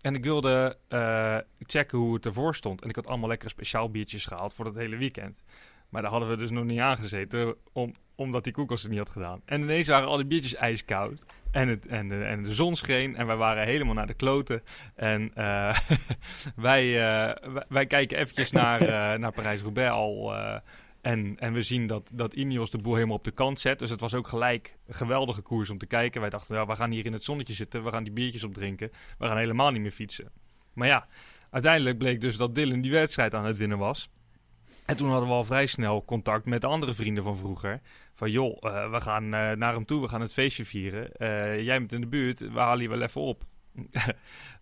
En 0.00 0.14
ik 0.14 0.24
wilde 0.24 0.78
eh, 0.88 1.36
checken 1.60 1.98
hoe 1.98 2.14
het 2.14 2.26
ervoor 2.26 2.54
stond. 2.54 2.82
En 2.82 2.88
ik 2.88 2.96
had 2.96 3.06
allemaal 3.06 3.28
lekkere 3.28 3.50
speciaal 3.50 3.90
biertjes 3.90 4.26
gehaald 4.26 4.54
voor 4.54 4.64
dat 4.64 4.74
hele 4.74 4.96
weekend. 4.96 5.42
Maar 5.88 6.02
daar 6.02 6.10
hadden 6.10 6.28
we 6.28 6.36
dus 6.36 6.50
nog 6.50 6.64
niet 6.64 6.80
aangezeten, 6.80 7.54
om, 7.72 7.94
omdat 8.14 8.44
die 8.44 8.52
koelkast 8.52 8.82
het 8.82 8.90
niet 8.90 9.00
had 9.00 9.10
gedaan. 9.10 9.42
En 9.44 9.60
ineens 9.60 9.88
waren 9.88 10.08
al 10.08 10.16
die 10.16 10.26
biertjes 10.26 10.54
ijskoud. 10.54 11.24
En, 11.56 11.68
het, 11.68 11.86
en, 11.86 12.08
de, 12.08 12.24
en 12.24 12.42
de 12.42 12.54
zon 12.54 12.76
scheen 12.76 13.16
en 13.16 13.26
wij 13.26 13.36
waren 13.36 13.66
helemaal 13.66 13.94
naar 13.94 14.06
de 14.06 14.14
kloten. 14.14 14.62
En 14.94 15.30
eh, 15.34 15.78
wij, 16.56 16.84
eh, 16.86 17.52
wij, 17.52 17.64
wij 17.68 17.86
kijken 17.86 18.18
eventjes 18.18 18.50
naar, 18.50 18.80
eh, 19.12 19.18
naar 19.18 19.32
Parijs-Roubaix 19.32 19.90
al. 19.90 20.34
eh, 20.34 20.58
en, 21.00 21.36
en 21.38 21.52
we 21.52 21.62
zien 21.62 21.86
dat, 21.86 22.10
dat 22.12 22.34
Ineos 22.34 22.70
de 22.70 22.78
boel 22.78 22.94
helemaal 22.94 23.16
op 23.16 23.24
de 23.24 23.30
kant 23.30 23.60
zet. 23.60 23.78
Dus 23.78 23.90
het 23.90 24.00
was 24.00 24.14
ook 24.14 24.28
gelijk 24.28 24.76
een 24.86 24.94
geweldige 24.94 25.42
koers 25.42 25.70
om 25.70 25.78
te 25.78 25.86
kijken. 25.86 26.20
Wij 26.20 26.30
dachten, 26.30 26.56
ja, 26.56 26.66
we 26.66 26.76
gaan 26.76 26.90
hier 26.90 27.04
in 27.04 27.12
het 27.12 27.24
zonnetje 27.24 27.54
zitten. 27.54 27.84
We 27.84 27.90
gaan 27.90 28.04
die 28.04 28.12
biertjes 28.12 28.44
opdrinken. 28.44 28.90
We 29.18 29.26
gaan 29.26 29.38
helemaal 29.38 29.70
niet 29.70 29.82
meer 29.82 29.90
fietsen. 29.90 30.30
Maar 30.72 30.88
ja, 30.88 31.06
uiteindelijk 31.50 31.98
bleek 31.98 32.20
dus 32.20 32.36
dat 32.36 32.54
Dylan 32.54 32.80
die 32.80 32.90
wedstrijd 32.92 33.34
aan 33.34 33.44
het 33.44 33.56
winnen 33.56 33.78
was. 33.78 34.10
En 34.86 34.96
toen 34.96 35.10
hadden 35.10 35.28
we 35.28 35.34
al 35.34 35.44
vrij 35.44 35.66
snel 35.66 36.04
contact 36.04 36.46
met 36.46 36.60
de 36.60 36.66
andere 36.66 36.94
vrienden 36.94 37.22
van 37.24 37.36
vroeger. 37.36 37.80
Van 38.14 38.30
joh, 38.30 38.56
eh, 38.60 38.90
we 38.90 39.00
gaan 39.00 39.24
eh, 39.24 39.50
naar 39.52 39.72
hem 39.74 39.84
toe, 39.84 40.00
we 40.00 40.08
gaan 40.08 40.20
het 40.20 40.32
feestje 40.32 40.64
vieren. 40.64 41.12
Eh, 41.12 41.62
jij 41.62 41.78
bent 41.78 41.92
in 41.92 42.00
de 42.00 42.06
buurt, 42.06 42.40
we 42.40 42.58
halen 42.58 42.82
je 42.82 42.88
wel 42.88 43.02
even 43.02 43.20
op. 43.20 43.44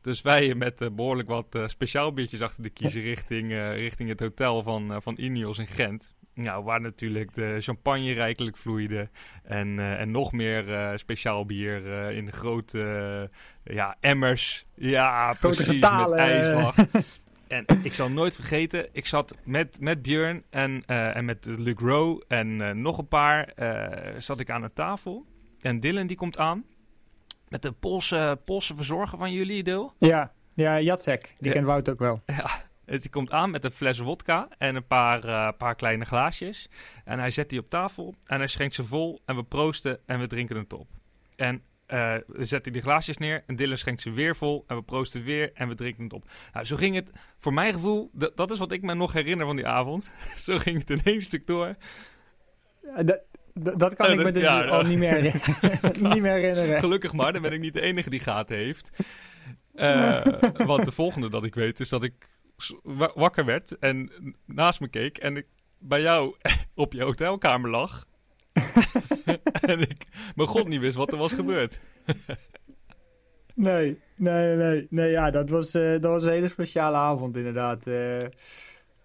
dus 0.01 0.23
wij 0.23 0.55
met 0.55 0.81
eh, 0.81 0.89
behoorlijk 0.91 1.29
wat 1.29 1.59
speciaal 1.67 2.13
biertjes 2.13 2.43
achter 2.43 2.63
de 2.63 2.71
kiezer 2.71 3.03
richting, 3.03 3.53
richting 3.53 4.09
het 4.09 4.21
hotel 4.21 4.63
van, 4.63 5.03
van 5.03 5.17
Ineos 5.19 5.59
in 5.59 5.67
Gent. 5.67 6.15
Nou, 6.35 6.65
waar 6.65 6.81
natuurlijk 6.81 7.35
de 7.35 7.57
champagne 7.61 8.13
rijkelijk 8.13 8.57
vloeide. 8.57 9.09
En, 9.43 9.79
en 9.99 10.11
nog 10.11 10.33
meer 10.33 10.93
speciaal 10.99 11.47
bier 11.47 11.93
eh, 11.93 12.17
in 12.17 12.33
grote 12.33 13.31
ja, 13.65 13.97
emmers. 14.01 14.67
Ja, 14.75 15.33
Grote 15.35 15.57
precies. 15.57 15.75
getalen. 15.75 16.11
Met 16.11 16.19
ijslag. 16.19 16.75
en 17.49 17.65
ik 17.83 17.93
zal 17.93 18.11
nooit 18.11 18.35
vergeten, 18.35 18.89
ik 18.93 19.07
zat 19.07 19.35
met, 19.45 19.81
met 19.81 20.03
Björn 20.03 20.43
en, 20.51 20.83
eh, 20.87 21.17
en 21.17 21.25
met 21.25 21.47
Luc 21.47 21.79
Rowe 21.79 22.25
en 22.29 22.61
eh, 22.61 22.75
nog 22.75 22.99
een 22.99 23.09
paar. 23.09 23.45
eh, 23.49 24.13
zat 24.19 24.41
ik 24.41 24.51
aan 24.51 24.63
een 24.63 24.73
tafel. 24.73 25.27
En 25.61 25.81
Dylan 25.81 26.07
die 26.07 26.17
komt 26.17 26.39
aan. 26.39 26.65
Met 27.49 27.63
de 27.63 27.73
Poolse, 27.73 28.39
Poolse 28.45 28.75
verzorger 28.75 29.19
van 29.19 29.33
jullie, 29.33 29.63
Deel. 29.63 29.93
Ja, 29.99 30.33
ja 30.55 30.81
Jacek. 30.81 31.35
Die 31.37 31.47
Ja. 31.47 31.53
kent 31.53 31.67
Wout 31.67 31.89
ook 31.89 31.99
wel. 31.99 32.23
Dus 32.87 33.01
die 33.03 33.11
komt 33.11 33.31
aan 33.31 33.51
met 33.51 33.65
een 33.65 33.71
fles 33.71 33.99
wodka 33.99 34.49
en 34.59 34.77
een 34.77 34.87
paar, 34.87 35.53
paar 35.55 35.75
kleine 35.75 36.05
glaasjes. 36.05 36.69
En 37.05 37.19
hij 37.19 37.31
zet 37.31 37.49
die 37.51 37.59
op 37.59 37.71
tafel 37.71 38.15
en 38.27 38.39
hij 38.39 38.47
schenkt 38.47 38.75
ze 38.75 38.85
vol 38.85 39.21
en 39.25 39.37
we 39.37 39.43
proosten 39.45 39.99
en 40.07 40.19
we 40.21 40.27
drinken 40.27 40.57
het 40.57 40.73
op. 40.73 40.89
En 41.37 41.63
eh 41.87 42.15
we 42.27 42.45
zetten 42.45 42.73
die 42.73 42.83
glaasjes 42.83 43.17
neer 43.17 43.43
en 43.47 43.57
Dylan 43.57 43.79
schenkt 43.79 44.01
ze 44.03 44.11
weer 44.11 44.37
vol 44.37 44.65
en 44.67 44.77
we 44.77 44.83
proosten 44.83 45.23
weer 45.25 45.51
en 45.55 45.69
we 45.69 45.75
drinken 45.75 46.05
het 46.05 46.13
op. 46.13 46.25
Nou, 46.53 46.65
zo 46.67 46.77
ging 46.77 46.95
het 46.95 47.11
voor 47.37 47.53
mijn 47.53 47.73
gevoel, 47.73 48.11
dat 48.35 48.51
is 48.51 48.59
wat 48.59 48.73
ik 48.73 48.83
me 48.83 48.95
nog 48.95 49.13
herinner 49.13 49.47
van 49.47 49.57
die 49.57 49.67
avond. 49.67 50.11
zo 50.45 50.59
ging 50.59 50.79
het 50.79 50.91
in 50.91 51.01
één 51.05 51.23
stuk 51.23 51.47
door. 51.47 51.75
Dat- 52.97 53.07
dat- 53.55 53.79
dat 53.79 53.95
kan 53.95 54.11
ik 54.13 54.23
me 54.25 54.31
dus 54.31 54.43
ja, 54.43 54.65
al 54.65 54.83
niet 54.83 54.99
meer, 54.99 55.13
herinneren. 55.21 56.03
niet 56.13 56.23
meer 56.23 56.33
herinneren. 56.33 56.79
Gelukkig 56.79 57.13
maar, 57.13 57.33
dan 57.33 57.43
ben 57.43 57.53
ik 57.53 57.61
niet 57.61 57.75
de 57.75 57.81
enige 57.81 58.11
die 58.11 58.21
gaten 58.21 58.57
heeft. 58.57 58.91
Eh, 59.75 60.25
want 60.67 60.85
de 60.85 60.93
volgende 60.93 61.31
dat 61.31 61.45
ik 61.45 61.55
weet 61.55 61.81
is 61.81 61.89
dat 61.89 62.03
ik 62.03 62.29
wakker 63.15 63.45
werd 63.45 63.79
en 63.79 64.11
naast 64.47 64.81
me 64.81 64.89
keek 64.89 65.19
en 65.19 65.37
ik 65.37 65.47
bij 65.79 66.01
jou 66.01 66.37
op 66.75 66.93
je 66.93 67.03
hotelkamer 67.03 67.71
lag. 67.71 68.05
en 69.73 69.81
ik 69.81 70.07
mijn 70.35 70.49
god 70.49 70.69
niet 70.69 70.81
wist 70.81 70.97
wat 70.97 71.13
er 71.13 71.19
was 71.19 71.33
gebeurd. 71.33 71.81
Nee, 73.55 73.99
nee, 74.17 74.57
nee, 74.57 74.87
nee. 74.91 75.11
Ja, 75.11 75.31
dat 75.31 75.49
was, 75.49 75.75
eh, 75.75 75.91
dat 75.91 76.03
was 76.05 76.25
een 76.25 76.33
hele 76.33 76.49
speciale 76.49 76.97
avond 76.97 77.37
inderdaad. 77.37 77.87
Eh, 77.87 78.21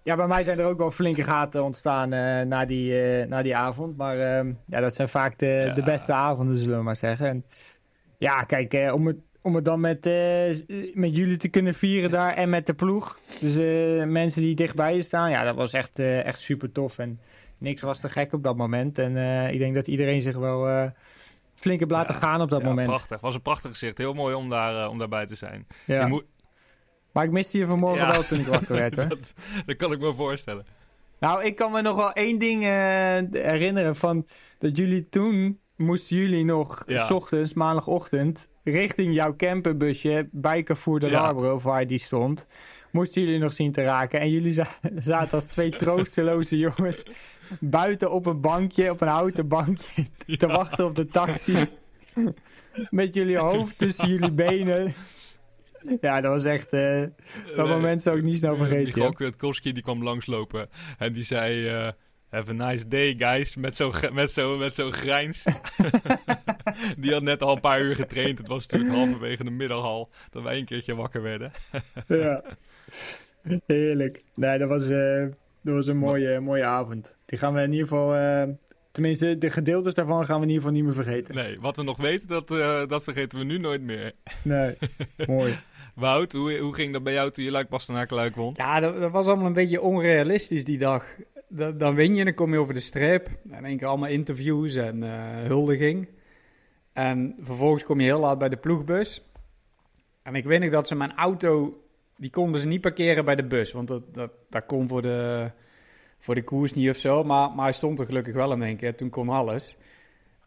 ja, 0.04 0.16
bij 0.16 0.28
mij 0.28 0.44
zijn 0.44 0.60
er 0.60 0.66
ook 0.66 0.78
wel 0.78 0.92
flinke 0.92 1.24
gaten 1.24 1.64
ontstaan 1.64 2.14
eh, 2.14 2.46
na, 2.46 2.66
die, 2.66 2.94
na 3.26 3.42
die 3.42 3.56
avond. 3.56 3.98
Maar 3.98 4.20
ehm, 4.20 4.54
ja, 4.68 4.80
dat 4.80 4.96
zijn 4.96 5.10
vaak 5.10 5.38
de, 5.38 5.46
Ja. 5.46 5.74
de 5.74 5.84
beste 5.84 6.12
avonden, 6.14 6.58
zullen 6.58 6.78
we 6.78 6.84
maar 6.84 6.96
zeggen. 6.96 7.28
En, 7.28 7.46
ja, 8.18 8.44
kijk, 8.44 8.94
om, 8.94 9.08
het, 9.08 9.18
om 9.42 9.56
het 9.56 9.66
dan 9.66 9.80
met, 9.80 10.04
met 10.94 11.16
jullie 11.16 11.38
te 11.38 11.48
kunnen 11.50 11.74
vieren 11.74 12.12
daar 12.12 12.34
en 12.34 12.50
met 12.50 12.66
de 12.66 12.74
ploeg. 12.74 13.18
Dus 13.40 13.56
mensen 14.08 14.42
die 14.42 14.56
dichtbij 14.56 14.96
je 14.96 15.02
staan, 15.02 15.30
ja, 15.30 15.44
dat 15.44 15.56
was 15.56 15.74
echt, 15.74 16.00
echt 16.00 16.40
super 16.40 16.72
tof. 16.72 16.98
En 16.98 17.20
niks 17.60 17.82
was 17.82 18.00
te 18.00 18.10
gek 18.10 18.34
op 18.34 18.44
dat 18.44 18.58
moment. 18.58 19.00
En 19.00 19.18
eh, 19.18 19.52
ik 19.54 19.60
denk 19.60 19.76
dat 19.76 19.88
iedereen 19.88 20.22
zich 20.22 20.36
wel 20.38 20.68
eh, 20.68 20.86
flink 21.56 21.80
heeft 21.80 21.92
laten 21.92 22.14
Ja, 22.14 22.20
gaan 22.22 22.42
op 22.42 22.50
dat 22.50 22.62
Ja, 22.62 22.68
moment. 22.68 22.88
Prachtig, 22.88 23.22
was 23.22 23.36
een 23.36 23.42
prachtig 23.42 23.72
gezicht. 23.72 23.98
Heel 23.98 24.14
mooi 24.14 24.36
om, 24.36 24.50
daar, 24.50 24.84
eh, 24.84 24.90
om 24.90 24.98
daarbij 24.98 25.26
te 25.26 25.36
zijn. 25.36 25.68
Ja. 25.86 26.00
Je 26.02 26.08
moet- 26.08 26.26
Maar 27.12 27.24
ik 27.24 27.32
miste 27.32 27.58
je 27.58 27.66
vanmorgen 27.68 28.06
Ja. 28.06 28.12
wel 28.12 28.24
toen 28.24 28.40
ik 28.40 28.46
wakker 28.48 28.76
werd, 28.76 28.96
hoor. 28.96 29.08
dat, 29.18 29.34
dat 29.66 29.76
kan 29.76 29.92
ik 29.92 30.00
me 30.00 30.14
voorstellen. 30.14 30.66
Nou, 31.20 31.44
ik 31.44 31.56
kan 31.56 31.72
me 31.72 31.82
nog 31.82 31.96
wel 31.96 32.12
één 32.14 32.38
ding 32.38 32.64
eh, 32.64 32.70
herinneren 33.32 33.96
van 33.96 34.28
dat 34.58 34.78
jullie 34.78 35.10
toen 35.10 35.60
moesten 35.76 36.18
jullie 36.18 36.46
nog 36.46 36.84
Ja. 36.88 37.04
s 37.06 37.12
ochtends, 37.12 37.54
maandagochtend, 37.54 38.50
richting 38.64 39.16
jouw 39.16 39.36
camperbusje 39.36 40.28
bij 40.32 40.64
Carrefour 40.64 41.00
de 41.00 41.08
Ja. 41.08 41.22
Larbre, 41.22 41.54
of 41.54 41.64
waar 41.64 41.88
die 41.88 42.00
stond, 42.00 42.48
moesten 42.92 43.22
jullie 43.22 43.40
nog 43.40 43.54
zien 43.54 43.72
te 43.72 43.82
raken. 43.84 44.20
En 44.20 44.30
jullie 44.30 44.52
za- 44.52 44.68
zaten 44.96 45.32
als 45.32 45.48
twee 45.48 45.70
troosteloze 45.70 46.58
jongens 46.58 47.04
buiten 47.60 48.12
op 48.12 48.26
een 48.26 48.42
bankje, 48.42 48.92
op 48.92 49.02
een 49.02 49.08
houten 49.08 49.48
bankje, 49.48 50.04
te 50.38 50.48
Ja. 50.48 50.48
wachten 50.48 50.86
op 50.86 50.96
de 50.96 51.08
taxi. 51.08 51.56
Met 52.90 53.14
jullie 53.16 53.38
hoofd 53.38 53.78
tussen 53.78 54.08
jullie 54.10 54.32
benen. 54.32 54.94
Ja, 56.02 56.22
dat 56.22 56.32
was 56.34 56.46
echt... 56.46 56.74
eh, 56.74 57.02
dat 57.56 57.66
Nee. 57.66 57.76
moment 57.76 58.02
zou 58.04 58.18
ik 58.18 58.24
niet 58.24 58.38
snel 58.38 58.56
vergeten. 58.58 58.94
Die 59.02 59.14
Kwiatkowski 59.14 59.74
die 59.74 59.84
kwam 59.84 60.04
langslopen 60.04 60.70
en 60.98 61.14
die 61.14 61.24
zei... 61.24 61.68
eh, 61.68 61.92
Have 62.30 62.50
a 62.50 62.54
nice 62.54 62.88
day, 62.88 63.16
guys. 63.18 63.56
Met 63.56 63.76
zo'n 63.76 63.94
met 64.12 64.32
zo, 64.32 64.58
met 64.58 64.76
zo'n 64.76 64.92
grijns. 64.92 65.44
die 67.00 67.14
had 67.14 67.22
net 67.22 67.42
al 67.42 67.56
een 67.56 67.62
paar 67.62 67.82
uur 67.82 67.96
getraind. 67.96 68.38
Het 68.38 68.48
was 68.48 68.68
natuurlijk 68.68 69.00
halverwege 69.00 69.44
de 69.44 69.50
middag 69.50 69.84
al 69.84 70.10
dat 70.30 70.44
wij 70.44 70.58
een 70.58 70.66
keertje 70.66 70.96
wakker 70.96 71.22
werden. 71.22 71.52
Ja. 72.08 72.44
Heerlijk. 73.68 74.24
Nee, 74.36 74.58
dat 74.58 74.70
was, 74.70 74.90
eh, 74.90 75.26
dat 75.62 75.74
was 75.76 75.88
een 75.88 75.98
mooie, 75.98 76.40
mooie 76.40 76.64
avond. 76.64 77.18
Die 77.26 77.38
gaan 77.40 77.54
we 77.54 77.62
in 77.62 77.72
ieder 77.72 77.88
geval... 77.88 78.16
eh, 78.16 78.44
tenminste, 78.92 79.38
de 79.38 79.50
gedeeltes 79.50 79.94
daarvan 79.94 80.26
gaan 80.26 80.36
we 80.40 80.46
in 80.46 80.52
ieder 80.52 80.64
geval 80.64 80.78
niet 80.78 80.84
meer 80.84 81.04
vergeten. 81.04 81.36
Nee, 81.36 81.58
wat 81.62 81.76
we 81.76 81.84
nog 81.84 81.98
weten, 81.98 82.28
dat, 82.28 82.52
eh, 82.52 82.88
dat 82.88 83.04
vergeten 83.04 83.38
we 83.40 83.44
nu 83.46 83.58
nooit 83.58 83.82
meer. 83.82 84.14
Nee, 84.44 84.78
mooi. 85.28 85.54
Wout, 85.96 86.32
hoe, 86.32 86.58
hoe 86.58 86.74
ging 86.74 86.94
dat 86.94 87.04
bij 87.04 87.14
jou 87.14 87.32
toen 87.32 87.44
je 87.44 87.52
Luik 87.52 87.70
Bastenaken 87.70 88.16
Luik 88.16 88.36
won? 88.36 88.54
Ja, 88.58 88.80
dat, 88.80 89.00
dat 89.00 89.12
was 89.12 89.26
allemaal 89.28 89.46
een 89.46 89.54
beetje 89.54 89.82
onrealistisch 89.82 90.66
die 90.66 90.78
dag. 90.78 91.06
Da- 91.48 91.72
dan 91.72 91.96
win 91.96 92.14
je 92.14 92.20
en 92.20 92.26
dan 92.26 92.34
kom 92.34 92.54
je 92.54 92.60
over 92.60 92.74
de 92.74 92.80
streep. 92.80 93.30
En 93.52 93.66
één 93.66 93.78
keer 93.78 93.88
allemaal 93.88 94.10
interviews 94.10 94.76
en 94.76 95.04
eh, 95.04 95.48
huldiging. 95.48 96.08
En 96.94 97.36
vervolgens 97.40 97.84
kom 97.84 98.00
je 98.00 98.06
heel 98.06 98.20
laat 98.20 98.38
bij 98.40 98.50
de 98.50 98.58
ploegbus. 98.58 99.24
En 100.24 100.36
ik 100.36 100.46
weet 100.46 100.60
nog 100.60 100.72
dat 100.72 100.88
ze 100.88 100.96
mijn 100.96 101.16
auto... 101.16 101.82
Die 102.20 102.30
konden 102.30 102.62
ze 102.62 102.68
niet 102.68 102.82
parkeren 102.82 103.26
bij 103.26 103.36
de 103.36 103.44
bus. 103.48 103.72
Want 103.72 103.88
dat, 103.88 104.14
dat, 104.14 104.32
dat 104.50 104.66
kon 104.66 104.88
voor 104.88 105.02
de, 105.02 105.50
voor 106.18 106.36
de 106.36 106.44
koers 106.44 106.74
niet 106.74 106.90
of 106.90 106.98
zo. 106.98 107.24
Maar, 107.24 107.50
maar 107.52 107.64
hij 107.64 107.74
stond 107.74 108.00
er 108.00 108.06
gelukkig 108.06 108.34
wel 108.34 108.52
in 108.52 108.64
één 108.64 108.78
keer. 108.78 108.96
Toen 108.96 109.10
kon 109.10 109.30
alles. 109.30 109.78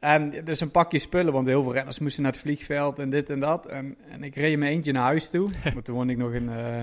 En 0.00 0.44
dus 0.44 0.60
een 0.60 0.70
pakje 0.70 0.98
spullen. 0.98 1.32
Want 1.32 1.46
heel 1.46 1.62
veel 1.62 1.72
renners 1.72 1.98
moesten 1.98 2.22
naar 2.22 2.32
het 2.32 2.40
vliegveld 2.40 2.98
en 2.98 3.10
dit 3.10 3.30
en 3.30 3.40
dat. 3.40 3.66
En, 3.66 3.96
en 4.08 4.22
ik 4.22 4.34
reed 4.36 4.58
mijn 4.58 4.72
eentje 4.72 4.92
naar 4.92 5.02
huis 5.02 5.30
toe. 5.30 5.48
Maar 5.74 5.82
toen 5.82 5.94
woonde 5.94 6.12
ik 6.12 6.18
nog 6.18 6.32
in... 6.32 6.48
eh, 6.48 6.82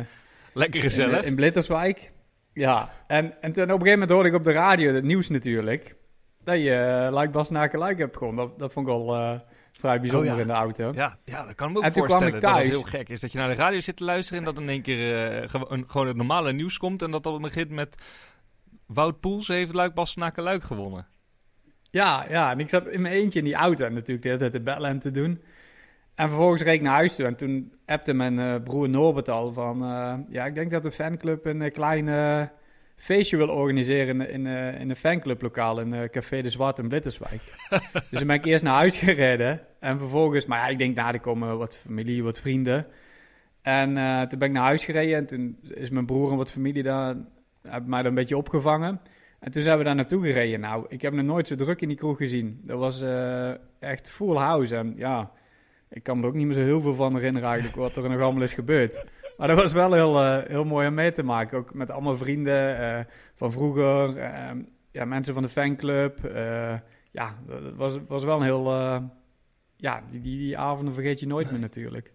Lekker 0.54 0.82
gezellig. 0.82 1.24
in 1.24 1.36
Blitterswijk. 1.36 2.12
Ja, 2.54 2.90
en, 3.08 3.42
en 3.42 3.52
toen 3.52 3.64
op 3.64 3.70
een 3.70 3.76
gegeven 3.76 3.92
moment 3.92 4.10
hoorde 4.10 4.30
ik 4.30 4.36
op 4.36 4.44
de 4.44 4.52
radio, 4.52 4.94
het 4.94 5.04
nieuws 5.04 5.30
natuurlijk, 5.30 5.96
dat 6.44 6.56
je 6.58 7.04
uh, 7.06 7.14
Luik 7.14 7.32
Bastenaken 7.32 7.80
Luik 7.80 7.98
hebt 7.98 8.18
gewonnen. 8.18 8.48
Dat, 8.48 8.60
dat 8.60 8.74
vond 8.74 8.88
ik 8.88 8.94
al 8.94 9.16
eh, 9.16 9.40
vrij 9.80 10.00
bijzonder 10.00 10.30
Oh 10.30 10.36
ja. 10.36 10.42
in 10.42 10.48
de 10.48 10.54
auto. 10.54 10.92
Ja, 10.96 11.18
ja, 11.26 11.46
dat 11.46 11.56
kan 11.56 11.68
ik 11.68 11.74
me 11.74 11.80
ook 11.80 11.86
En 11.86 11.94
toen 11.94 12.04
kwam 12.04 12.18
voorstellen. 12.20 12.36
ik 12.36 12.42
Dat 12.42 12.52
het 12.52 12.60
thuis. 12.62 12.74
heel 12.74 13.00
gek 13.00 13.10
is 13.10 13.20
dat 13.20 13.32
je 13.32 13.38
naar 13.38 13.48
de 13.48 13.54
radio 13.56 13.80
zit 13.80 13.98
te 13.98 14.04
luisteren 14.04 14.40
en 14.40 14.46
dat 14.54 14.60
in 14.64 14.70
één 14.70 14.82
keer 14.82 15.28
eh, 15.42 15.50
gewo- 15.50 15.66
een- 15.70 15.84
gewoon 15.88 16.08
het 16.08 16.16
normale 16.16 16.54
nieuws 16.54 16.78
komt 16.78 17.02
en 17.02 17.12
dat 17.12 17.24
dat 17.24 17.42
begint 17.42 17.70
met 17.70 17.98
Wout 18.86 19.20
Poels 19.20 19.48
heeft 19.48 19.74
Luik 19.74 19.94
Bastenaken 19.94 20.44
Luik 20.44 20.64
gewonnen. 20.64 21.08
Ja, 21.92 22.26
ja, 22.30 22.52
en 22.52 22.60
ik 22.60 22.70
zat 22.70 22.88
in 22.88 23.02
mijn 23.02 23.14
eentje 23.14 23.40
in 23.40 23.46
die 23.46 23.54
auto 23.56 23.86
en 23.86 23.94
natuurlijk 23.94 24.22
de 24.22 24.28
hele 24.48 24.52
tijd 24.64 24.84
en 24.84 25.00
te 25.00 25.12
doen. 25.12 25.42
En 26.16 26.28
vervolgens 26.28 26.62
reed 26.62 26.74
ik 26.76 26.82
naar 26.82 26.94
huis 26.94 27.16
toe 27.16 27.26
en 27.26 27.36
toen 27.36 27.74
appte 27.86 28.14
mijn 28.14 28.40
eh, 28.40 28.56
broer 28.64 28.90
Norbert 28.90 29.30
al 29.30 29.54
van... 29.54 29.84
eh, 29.84 30.14
ja, 30.30 30.46
ik 30.46 30.56
denk 30.56 30.72
dat 30.72 30.84
de 30.84 30.92
fanclub 30.92 31.46
een 31.46 31.72
klein 31.72 32.08
eh, 32.08 32.42
feestje 33.00 33.38
wil 33.38 33.50
organiseren 33.50 34.22
in, 34.22 34.30
in, 34.30 34.48
eh, 34.48 34.80
in 34.80 34.90
een 34.90 34.96
fanclublokaal 34.96 35.80
in 35.80 35.94
eh, 35.94 36.10
Café 36.10 36.42
de 36.42 36.50
Zwart 36.50 36.80
in 36.80 36.88
Blitterswijk. 36.88 37.42
dus 38.10 38.20
toen 38.20 38.28
ben 38.28 38.36
ik 38.36 38.46
eerst 38.46 38.64
naar 38.64 38.74
huis 38.74 38.98
gereden 38.98 39.62
en 39.80 39.98
vervolgens... 39.98 40.46
Maar 40.46 40.60
ja, 40.60 40.68
ik 40.68 40.78
denk, 40.78 40.96
nou, 40.96 41.14
er 41.14 41.20
komen 41.20 41.58
wat 41.58 41.78
familie, 41.78 42.24
wat 42.24 42.40
vrienden. 42.40 42.88
En 43.62 43.98
eh, 43.98 44.22
toen 44.22 44.40
ben 44.40 44.48
ik 44.48 44.54
naar 44.54 44.64
huis 44.64 44.86
gereden 44.86 45.18
en 45.18 45.26
toen 45.26 45.58
is 45.74 45.90
mijn 45.90 46.06
broer 46.06 46.32
en 46.32 46.38
wat 46.38 46.52
familie 46.52 46.84
daar... 46.84 47.16
hebben 47.62 47.90
mij 47.90 48.00
daar 48.00 48.10
een 48.10 48.16
beetje 48.16 48.38
opgevangen. 48.38 49.02
En 49.40 49.52
toen 49.52 49.62
zijn 49.62 49.78
we 49.78 49.84
daar 49.84 49.96
naartoe 49.96 50.26
gereden. 50.26 50.60
Nou, 50.60 50.86
ik 50.90 51.02
heb 51.02 51.14
nog 51.14 51.26
nooit 51.26 51.48
zo 51.48 51.56
druk 51.56 51.82
in 51.82 51.88
die 51.88 51.98
kroeg 51.98 52.18
gezien. 52.18 52.60
Dat 52.64 52.80
was 52.80 53.04
echt 53.80 54.10
full 54.10 54.36
house. 54.36 54.76
En 54.76 54.94
ja, 54.98 55.32
ik 55.90 56.04
kan 56.04 56.18
me 56.18 56.24
er 56.24 56.30
ook 56.30 56.36
niet 56.36 56.46
meer 56.46 56.56
zo 56.56 56.62
heel 56.62 56.82
veel 56.82 56.94
van 56.94 57.16
herinneren 57.16 57.48
eigenlijk 57.48 57.78
wat 57.78 57.96
er 57.96 58.10
nog 58.10 58.22
allemaal 58.22 58.44
is 58.44 58.54
gebeurd. 58.54 59.04
Maar 59.40 59.48
dat 59.48 59.58
was 59.58 59.74
wel 59.74 59.94
heel, 59.94 60.20
eh, 60.24 60.48
heel 60.48 60.64
mooi 60.64 60.88
om 60.88 60.94
mee 60.94 61.12
te 61.12 61.24
maken. 61.24 61.58
Ook 61.58 61.74
met 61.74 61.92
allemaal 61.92 62.18
vrienden 62.18 62.78
eh, 62.80 63.06
van 63.36 63.52
vroeger. 63.52 64.18
eh, 64.18 64.50
ja, 64.92 65.06
mensen 65.06 65.34
van 65.34 65.44
de 65.44 65.50
fanclub. 65.50 66.20
ja, 67.12 67.36
dat 67.48 67.76
was, 67.76 67.98
was 68.08 68.24
wel 68.24 68.38
een 68.38 68.44
heel... 68.44 68.72
ja, 69.76 70.04
die, 70.12 70.22
die, 70.22 70.38
die 70.38 70.58
avonden 70.58 70.94
vergeet 70.94 71.20
je 71.20 71.28
nooit 71.28 71.52
meer 71.52 71.60
natuurlijk. 71.60 72.12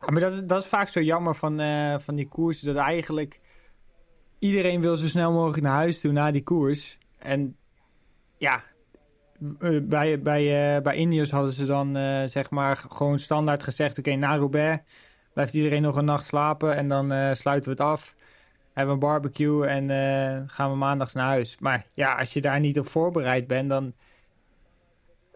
Ja, 0.00 0.10
maar 0.10 0.20
dat, 0.20 0.32
is- 0.32 0.42
dat 0.44 0.62
is 0.62 0.68
vaak 0.68 0.88
zo 0.88 1.00
jammer 1.00 1.34
van, 1.34 1.60
van 2.00 2.14
die 2.14 2.28
koersen. 2.28 2.74
Dat 2.74 2.84
eigenlijk 2.84 3.40
iedereen 4.38 4.80
wil 4.80 4.96
zo 4.96 5.06
snel 5.06 5.32
mogelijk 5.32 5.62
naar 5.62 5.74
huis 5.74 6.00
toe 6.00 6.12
na 6.12 6.30
die 6.30 6.42
koers. 6.42 6.98
En 7.18 7.56
ja, 8.36 8.62
bij, 9.82 10.20
bij, 10.20 10.82
bij 10.82 11.26
hadden 11.30 11.52
ze 11.52 11.64
dan 11.66 11.96
zeg 12.28 12.50
maar 12.50 12.76
gewoon 12.76 13.18
standaard 13.18 13.62
gezegd... 13.62 13.98
Oké, 13.98 14.14
na 14.14 14.36
Roubaix 14.36 14.82
blijft 15.34 15.54
iedereen 15.54 15.82
nog 15.82 15.96
een 15.96 16.04
nacht 16.04 16.24
slapen 16.24 16.76
en 16.76 16.88
dan 16.88 17.12
eh, 17.12 17.34
sluiten 17.34 17.70
we 17.76 17.82
het 17.82 17.90
af. 17.90 18.14
Hebben 18.72 18.94
een 18.94 19.00
barbecue 19.00 19.66
en 19.66 19.90
eh, 19.90 20.40
gaan 20.46 20.70
we 20.70 20.76
maandags 20.76 21.14
naar 21.14 21.26
huis. 21.26 21.56
Maar 21.60 21.86
ja, 21.94 22.12
als 22.14 22.32
je 22.32 22.40
daar 22.40 22.60
niet 22.60 22.78
op 22.78 22.86
voorbereid 22.86 23.46
bent, 23.46 23.68
dan... 23.68 23.92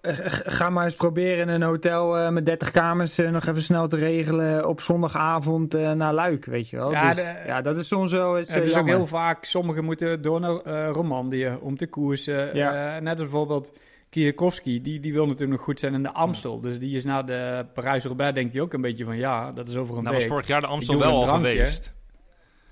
eh, 0.01 0.15
ga 0.59 0.71
maar 0.71 0.85
eens 0.85 0.95
proberen 0.97 1.39
in 1.39 1.49
een 1.49 1.63
hotel 1.63 2.33
met 2.33 2.47
30 2.47 2.71
kamers 2.71 3.17
nog 3.17 3.47
even 3.47 3.63
snel 3.63 3.89
te 3.89 3.97
regelen 3.97 4.69
op 4.69 4.81
zondagavond 4.81 5.73
naar 5.73 6.13
Luik, 6.15 6.45
weet 6.45 6.69
je 6.69 6.77
wel. 6.77 6.91
Ja, 6.91 7.07
dus, 7.07 7.17
de- 7.17 7.43
ja 7.47 7.61
dat 7.61 7.77
is 7.77 7.89
soms 7.89 8.13
wel 8.13 8.39
eens 8.39 8.55
Het 8.55 8.65
is 8.65 8.77
ook 8.77 8.87
heel 8.87 9.07
vaak, 9.07 9.45
sommigen 9.45 9.85
moeten 9.85 10.23
door 10.23 10.41
naar 10.41 10.89
Romandie 10.89 11.61
om 11.61 11.77
te 11.77 11.87
koersen. 11.87 12.57
Ja. 12.57 12.99
Net 12.99 13.13
als 13.13 13.21
bijvoorbeeld 13.23 13.73
Kierkowski, 14.11 14.83
die, 14.83 15.01
die 15.01 15.13
wil 15.13 15.25
natuurlijk 15.27 15.53
nog 15.53 15.63
goed 15.63 15.81
zijn 15.81 15.95
in 15.95 16.03
de 16.03 16.13
Amstel. 16.13 16.61
Dus 16.61 16.79
die 16.79 16.97
is 16.97 17.05
na 17.05 17.23
de 17.23 17.67
Parijs-Roubaix, 17.75 18.35
denkt 18.35 18.53
hij 18.53 18.63
ook 18.63 18.73
een 18.73 18.81
beetje 18.81 19.05
van 19.05 19.17
ja, 19.17 19.51
dat 19.51 19.69
is 19.69 19.77
over 19.77 19.97
een 19.97 20.03
Nou 20.03 20.15
was 20.15 20.23
week. 20.23 20.33
vorig 20.33 20.47
jaar 20.47 20.61
de 20.61 20.67
Amstel 20.67 20.99
wel 20.99 21.11
al 21.13 21.21
drankje. 21.21 21.51
geweest. 21.51 21.97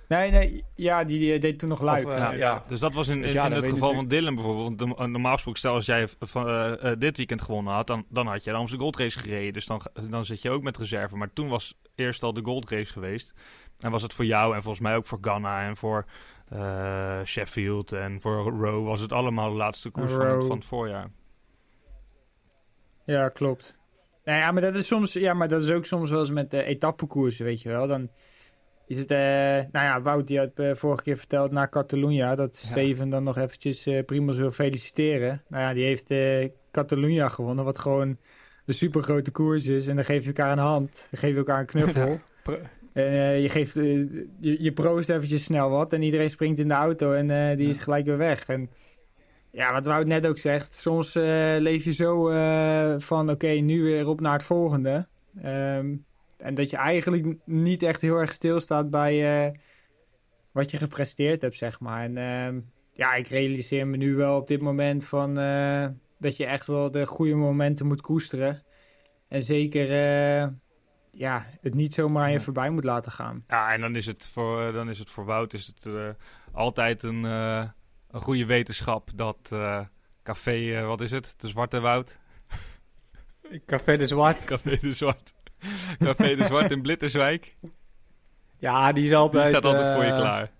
Nee, 0.09 0.31
nee, 0.31 0.65
ja, 0.75 1.05
die 1.05 1.33
eh, 1.33 1.41
deed 1.41 1.59
toen 1.59 1.69
nog 1.69 1.81
Luik. 1.81 2.07
Of, 2.07 2.13
eh, 2.13 2.19
ja. 2.19 2.33
ja. 2.33 2.63
Dus 2.69 2.81
dat 2.81 2.95
was 2.95 3.09
in, 3.09 3.21
Dus 3.21 3.29
in, 3.29 3.35
ja, 3.35 3.45
in 3.45 3.51
dan 3.51 3.63
het 3.63 3.71
geval 3.73 3.95
van 3.95 4.09
Dylan 4.09 4.35
bijvoorbeeld. 4.35 4.81
Want 4.81 4.99
de- 4.99 5.07
normaal 5.07 5.33
gesproken, 5.33 5.61
stel 5.61 5.75
als 5.75 5.87
jij 5.87 6.09
van, 6.21 6.49
eh, 6.49 6.93
dit 6.99 7.17
weekend 7.17 7.43
gewonnen 7.43 7.73
had, 7.75 7.87
dan, 7.87 8.05
dan 8.09 8.27
had 8.27 8.45
je 8.45 8.51
de 8.51 8.57
Amsterdam 8.57 8.87
Gold 8.89 9.01
Race 9.01 9.19
gereden. 9.19 9.53
Dus 9.53 9.67
dan, 9.67 9.81
dan 10.11 10.25
zit 10.25 10.43
je 10.43 10.51
ook 10.51 10.63
met 10.63 10.77
reserve. 10.77 11.17
Maar 11.17 11.33
toen 11.33 11.49
was 11.49 11.75
eerst 11.95 12.23
al 12.23 12.33
de 12.33 12.45
Gold 12.45 12.71
Race 12.71 12.93
geweest. 12.93 13.35
En 13.79 13.91
was 13.91 14.03
het 14.03 14.15
voor 14.15 14.25
jou 14.25 14.55
en 14.55 14.63
volgens 14.63 14.83
mij 14.83 14.97
ook 14.97 15.07
voor 15.07 15.19
Ghana 15.21 15.67
en 15.67 15.77
voor 15.77 16.05
eh, 16.49 17.21
Sheffield 17.25 17.93
en 17.93 18.21
voor 18.21 18.43
Rowe 18.43 18.85
was 18.87 19.01
het 19.01 19.13
allemaal 19.13 19.51
de 19.51 19.57
laatste 19.57 19.91
koers 19.91 20.13
van, 20.13 20.43
van 20.43 20.57
het 20.57 20.65
voorjaar. 20.65 21.11
Ja, 23.07 23.29
klopt. 23.29 23.75
Nou 24.25 24.39
ja, 24.39 24.53
maar 24.53 24.63
dat 24.63 24.75
is 24.75 24.87
soms, 24.87 25.13
ja, 25.13 25.35
maar 25.35 25.49
dat 25.49 25.63
is 25.63 25.71
ook 25.71 25.85
soms 25.85 26.11
wel 26.11 26.19
eens 26.19 26.31
met 26.31 26.55
uh, 26.55 26.69
etappekoersen, 26.69 27.45
weet 27.45 27.63
je 27.63 27.69
wel. 27.69 27.87
Dan 27.87 28.11
is 28.87 28.99
het, 28.99 29.11
eh, 29.11 29.19
nou 29.19 29.71
ja, 29.71 30.03
Wout 30.03 30.27
die 30.27 30.39
had 30.39 30.51
eh, 30.55 30.75
vorige 30.75 31.03
keer 31.03 31.17
verteld 31.17 31.51
na 31.51 31.69
Catalunya 31.69 32.35
dat 32.35 32.55
Steven 32.55 33.11
dan 33.11 33.25
nog 33.25 33.37
eventjes 33.37 33.87
eh 33.87 34.05
Primoz 34.05 34.39
wil 34.39 34.51
feliciteren. 34.51 35.43
Nou 35.49 35.63
ja, 35.63 35.73
die 35.75 35.85
heeft 35.85 36.11
eh 36.11 36.49
Catalunya 36.71 37.29
gewonnen, 37.29 37.65
wat 37.65 37.79
gewoon 37.79 38.19
een 38.67 38.75
super 38.75 39.03
grote 39.03 39.31
koers 39.31 39.67
is. 39.67 39.87
En 39.87 39.97
dan 39.97 40.05
geef 40.05 40.23
je 40.23 40.27
elkaar 40.27 40.53
een 40.53 40.59
hand, 40.59 41.07
dan 41.11 41.21
geef 41.21 41.31
je 41.31 41.37
elkaar 41.37 41.61
een 41.61 41.67
knuffel. 41.67 42.19
En 42.97 43.13
eh, 43.13 43.43
je 43.43 43.49
geeft, 43.49 43.77
eh, 43.77 43.85
je, 44.41 44.63
je 44.63 44.73
proost 44.73 45.09
eventjes 45.09 45.45
snel 45.45 45.71
wat 45.71 45.93
en 45.93 46.03
iedereen 46.03 46.31
springt 46.31 46.59
in 46.59 46.69
de 46.69 46.75
auto 46.75 47.13
en 47.13 47.31
eh, 47.31 47.57
die 47.57 47.69
is 47.69 47.81
gelijk 47.81 48.07
weer 48.07 48.17
weg. 48.17 48.47
En 48.47 48.71
ja, 49.57 49.73
wat 49.73 49.87
Wout 49.87 50.07
net 50.07 50.27
ook 50.27 50.39
zegt, 50.39 50.75
soms 50.75 51.15
eh, 51.15 51.57
leef 51.59 51.85
je 51.85 51.93
zo 51.93 52.29
eh, 52.29 52.95
van 52.99 53.31
oké, 53.31 53.49
nu 53.49 53.83
weer 53.83 54.09
op 54.09 54.21
naar 54.21 54.33
het 54.33 54.43
volgende. 54.43 55.09
Ehm, 55.43 55.95
en 56.39 56.55
dat 56.55 56.71
je 56.71 56.77
eigenlijk 56.77 57.37
niet 57.45 57.83
echt 57.83 58.01
heel 58.01 58.17
erg 58.17 58.33
stilstaat 58.33 58.91
bij 58.91 59.47
eh, 59.47 59.59
wat 60.51 60.71
je 60.71 60.77
gepresteerd 60.77 61.43
hebt, 61.43 61.57
zeg 61.57 61.81
maar. 61.81 62.03
En 62.03 62.17
ehm, 62.17 62.61
ja, 62.93 63.15
ik 63.15 63.27
realiseer 63.27 63.87
me 63.87 63.97
nu 63.97 64.15
wel 64.15 64.37
op 64.37 64.49
dit 64.49 64.61
moment 64.61 65.07
van 65.07 65.35
dat 66.19 66.37
je 66.37 66.47
echt 66.47 66.67
wel 66.67 66.91
de 66.91 67.07
goede 67.07 67.35
momenten 67.35 67.87
moet 67.87 68.01
koesteren. 68.01 68.63
En 69.29 69.43
zeker 69.43 69.89
ja, 71.11 71.47
het 71.61 71.75
niet 71.75 71.95
zomaar 71.95 72.25
aan 72.25 72.33
je 72.33 72.41
voorbij 72.41 72.71
moet 72.71 72.85
laten 72.85 73.13
gaan. 73.13 73.45
Ja, 73.49 73.73
en 73.73 73.81
dan 73.81 73.97
is 73.97 74.07
het 74.07 74.27
voor, 74.27 74.73
dan 74.73 74.89
is 74.89 74.99
het 74.99 75.11
voor 75.11 75.25
Wout 75.25 75.53
is 75.53 75.67
het, 75.67 75.87
altijd 76.53 77.03
een, 77.03 77.25
een 78.11 78.21
goede 78.21 78.47
wetenschap 78.47 79.11
dat 79.15 79.37
eh, 79.53 79.81
café, 80.23 80.77
eh, 80.79 80.87
wat 80.87 81.01
is 81.01 81.11
het? 81.11 81.35
De 81.37 81.49
Zwarte 81.49 81.81
Woud? 81.81 82.19
Café 83.67 83.97
de 83.97 84.07
Zwart. 84.07 84.45
Café 84.51 84.77
de 84.81 84.93
Zwart. 84.93 85.33
Café 85.99 86.37
de 86.37 86.45
Zwart 86.45 86.71
in 86.71 86.83
Blitterswijk. 86.83 87.57
Ja, 88.59 88.93
die 88.93 89.03
is 89.05 89.09
Die 89.09 89.19
altijd... 89.19 89.47
staat 89.49 89.65
altijd 89.65 89.89
voor 89.89 90.05
je 90.05 90.11
eh, 90.11 90.17
klaar. 90.17 90.51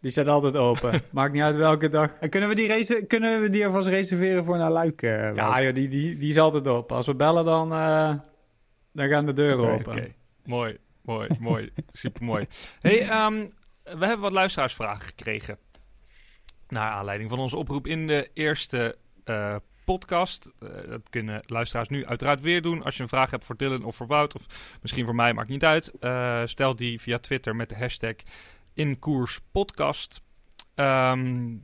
Die 0.00 0.10
staat 0.10 0.26
altijd 0.26 0.56
open. 0.56 1.00
Maakt 1.12 1.32
niet 1.32 1.42
uit 1.42 1.56
welke 1.56 1.88
dag. 1.88 2.10
En 2.20 2.30
kunnen 2.30 2.48
we 2.48 2.54
die, 2.54 2.68
race, 2.68 3.04
kunnen 3.06 3.40
we 3.40 3.50
die 3.50 3.66
alvast 3.66 3.88
reserveren 3.88 4.44
voor 4.44 4.56
naar 4.56 4.70
Luik? 4.70 5.02
eh? 5.02 5.34
Ja, 5.34 5.62
joh, 5.62 5.74
die, 5.74 5.88
die, 5.88 6.16
die 6.16 6.30
is 6.30 6.38
altijd 6.38 6.66
open. 6.66 6.96
Als 6.96 7.06
we 7.06 7.14
bellen, 7.14 7.44
dan, 7.44 7.72
eh, 7.72 8.14
dan 8.92 9.08
gaan 9.08 9.26
de 9.26 9.32
deuren 9.32 9.70
open. 9.72 9.92
Oké, 9.92 10.12
mooi, 10.44 10.78
mooi, 11.02 11.28
mooi. 11.40 11.72
Super 11.92 12.24
mooi. 12.24 12.46
Hey, 12.80 13.08
ehm, 13.08 13.46
we 13.82 14.06
hebben 14.06 14.20
wat 14.20 14.32
luisteraarsvragen 14.32 15.06
gekregen. 15.06 15.58
Naar 16.70 16.90
aanleiding 16.90 17.30
van 17.30 17.38
onze 17.38 17.56
oproep 17.56 17.86
in 17.86 18.06
de 18.06 18.30
eerste 18.34 18.96
eh, 19.24 19.56
podcast. 19.84 20.50
Eh, 20.58 20.68
dat 20.88 21.08
kunnen 21.08 21.42
luisteraars 21.46 21.88
nu 21.88 22.06
uiteraard 22.06 22.40
weer 22.40 22.62
doen. 22.62 22.82
Als 22.82 22.96
je 22.96 23.02
een 23.02 23.08
vraag 23.08 23.30
hebt 23.30 23.44
voor 23.44 23.56
Dylan 23.56 23.84
of 23.84 23.96
voor 23.96 24.06
Wout, 24.06 24.34
of 24.34 24.46
misschien 24.82 25.04
voor 25.04 25.14
mij, 25.14 25.32
maakt 25.32 25.48
niet 25.48 25.64
uit. 25.64 25.98
Eh, 25.98 26.42
stel 26.44 26.76
die 26.76 27.00
via 27.00 27.18
Twitter 27.18 27.56
met 27.56 27.68
de 27.68 27.76
hashtag 27.76 28.14
InKoersPodcast. 28.74 30.22
Ehm, 30.74 31.56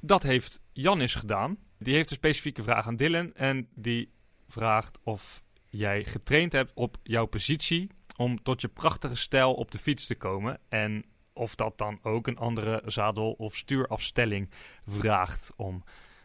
dat 0.00 0.22
heeft 0.22 0.60
Janis 0.72 1.14
gedaan. 1.14 1.58
Die 1.78 1.94
heeft 1.94 2.10
een 2.10 2.16
specifieke 2.16 2.62
vraag 2.62 2.86
aan 2.86 2.96
Dylan. 2.96 3.34
En 3.34 3.68
die 3.74 4.12
vraagt 4.48 4.98
of 5.02 5.42
jij 5.70 6.04
getraind 6.04 6.52
hebt 6.52 6.72
op 6.74 6.96
jouw 7.02 7.26
positie 7.26 7.90
om 8.16 8.42
tot 8.42 8.60
je 8.60 8.68
prachtige 8.68 9.16
stijl 9.16 9.54
op 9.54 9.70
de 9.70 9.78
fiets 9.78 10.06
te 10.06 10.14
komen. 10.14 10.58
En 10.68 11.04
of 11.36 11.54
dat 11.54 11.78
dan 11.78 11.98
ook 12.02 12.26
een 12.26 12.38
andere 12.38 12.82
zadel- 12.86 13.34
of 13.38 13.56
stuurafstelling 13.56 14.50
vraagt 14.86 15.52
om 15.56 15.84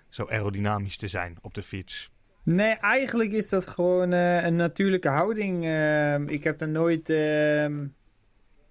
zo 0.10 0.26
aerodynamisch 0.30 0.98
te 0.98 1.08
zijn 1.08 1.38
op 1.42 1.54
de 1.54 1.64
fiets. 1.64 2.12
Nee, 2.44 2.74
eigenlijk 2.74 3.32
is 3.32 3.50
dat 3.50 3.68
gewoon 3.68 4.14
eh, 4.14 4.44
een 4.44 4.56
natuurlijke 4.56 5.10
houding. 5.10 5.66
Ehm, 5.66 6.28
ik 6.28 6.44
heb 6.44 6.62
er 6.62 6.70
nooit 6.70 7.10
ehm, 7.10 7.86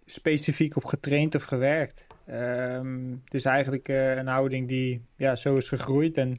specifiek 0.04 0.76
op 0.76 0.84
getraind 0.84 1.34
of 1.34 1.42
gewerkt. 1.42 2.06
Ehm, 2.26 3.10
het 3.24 3.34
is 3.34 3.44
eigenlijk 3.44 3.88
eh, 3.88 4.16
een 4.16 4.26
houding 4.26 4.68
die 4.68 5.04
ja, 5.16 5.34
zo 5.34 5.56
is 5.56 5.68
gegroeid. 5.68 6.16
En 6.16 6.38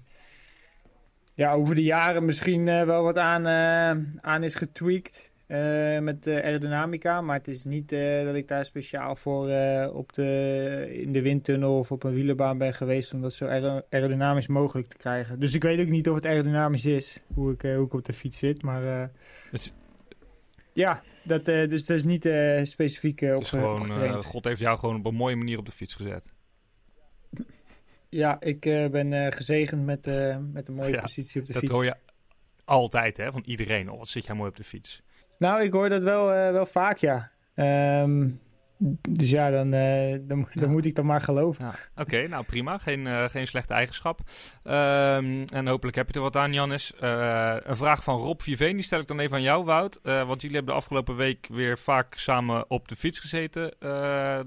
ja, 1.34 1.54
over 1.54 1.76
de 1.76 1.84
jaren 1.84 2.26
misschien 2.26 2.68
eh, 2.68 2.84
wel 2.84 3.04
wat 3.04 3.18
aan, 3.18 3.46
eh, 3.46 4.04
aan 4.22 4.44
is 4.44 4.56
getweakt. 4.56 5.32
Eh, 5.52 6.00
met 6.00 6.28
aerodynamica, 6.28 7.22
maar 7.22 7.38
het 7.38 7.48
is 7.48 7.64
niet 7.64 7.92
eh, 7.92 8.24
dat 8.24 8.36
ik 8.36 8.48
daar 8.48 8.66
speciaal 8.66 9.16
voor 9.16 9.50
eh, 9.50 9.96
op 9.96 10.14
de, 10.14 10.90
in 10.92 11.12
de 11.12 11.22
windtunnel 11.22 11.78
of 11.78 11.92
op 11.92 12.04
een 12.04 12.14
wielerbaan 12.14 12.58
ben 12.58 12.74
geweest 12.74 13.14
om 13.14 13.22
dat 13.22 13.34
zo 13.34 13.46
aero- 13.48 13.82
aerodynamisch 13.90 14.48
mogelijk 14.48 14.88
te 14.88 14.98
krijgen. 14.98 15.40
Dus 15.40 15.54
ik 15.54 15.64
weet 15.64 15.80
ook 15.80 15.88
niet 15.88 16.10
of 16.10 16.16
het 16.16 16.26
aerodynamisch 16.26 16.86
is, 16.86 17.20
hoe 17.34 17.52
ik, 17.54 17.62
hoe 17.62 17.86
ik 17.86 17.94
op 17.94 18.06
de 18.06 18.14
fiets 18.14 18.38
zit, 18.38 18.62
maar 18.64 19.12
is- 19.52 19.74
ja, 20.74 21.04
dat, 21.24 21.46
dus 21.46 21.86
dat 21.86 21.98
is 21.98 22.04
niet 22.06 22.30
specifiek 22.64 23.22
op, 23.22 23.44
gewoon, 23.44 24.16
op. 24.16 24.24
God 24.26 24.46
heeft 24.46 24.60
jou 24.60 24.80
gewoon 24.80 24.96
op 24.96 25.06
een 25.06 25.16
mooie 25.16 25.36
manier 25.36 25.58
op 25.58 25.66
de 25.66 25.72
fiets 25.72 25.94
gezet. 25.96 26.24
ja, 28.10 28.42
ik 28.42 28.60
ben 28.92 29.34
gezegend 29.34 29.86
met, 29.86 30.06
met 30.54 30.68
een 30.68 30.74
mooie 30.74 30.92
Ja, 30.92 31.02
positie 31.02 31.42
op 31.42 31.48
de 31.48 31.54
dat 31.54 31.62
fiets. 31.62 31.74
hoor 31.74 31.84
je 31.86 31.96
altijd 32.66 33.18
hè, 33.18 33.32
van 33.32 33.44
iedereen. 33.46 33.90
Oh, 33.92 33.98
wat 33.98 34.08
zit 34.08 34.26
jij 34.26 34.36
mooi 34.36 34.50
op 34.50 34.56
de 34.56 34.64
fiets. 34.64 35.02
Nou, 35.42 35.64
ik 35.64 35.74
hoor 35.74 35.90
dat 35.90 36.04
wel, 36.04 36.34
eh, 36.34 36.52
wel 36.52 36.66
vaak, 36.66 36.98
ja. 36.98 37.32
Ehm, 37.56 38.30
dus 39.10 39.30
ja, 39.30 39.50
dan, 39.50 39.74
eh, 39.74 40.18
dan, 40.22 40.48
dan 40.54 40.72
moet 40.72 40.86
ik 40.86 40.96
dat 40.96 41.06
maar 41.06 41.22
geloven. 41.22 41.66
Ja, 41.66 41.74
Oké, 42.02 42.28
nou 42.28 42.44
prima. 42.44 42.78
Geen, 42.78 43.08
eh, 43.08 43.30
geen 43.30 43.48
slechte 43.48 43.74
eigenschap. 43.74 44.20
Ehm, 44.64 45.44
en 45.54 45.68
hopelijk 45.68 45.98
heb 45.98 46.08
je 46.08 46.14
er 46.14 46.22
wat 46.22 46.36
aan, 46.36 46.54
Jannes. 46.54 46.96
Eh, 46.96 47.56
een 47.60 47.76
vraag 47.76 48.04
van 48.04 48.18
Rob 48.18 48.42
Viveen, 48.42 48.76
die 48.76 48.86
stel 48.86 49.00
ik 49.00 49.08
dan 49.08 49.20
even 49.20 49.36
aan 49.36 49.42
jou, 49.42 49.64
Wout. 49.64 50.00
Want 50.04 50.42
jullie 50.42 50.56
hebben 50.56 50.74
de 50.74 50.80
afgelopen 50.80 51.16
week 51.16 51.48
weer 51.52 51.78
vaak 51.78 52.16
samen 52.16 52.70
op 52.70 52.88
de 52.88 52.96
fiets 52.96 53.20
gezeten. 53.20 53.74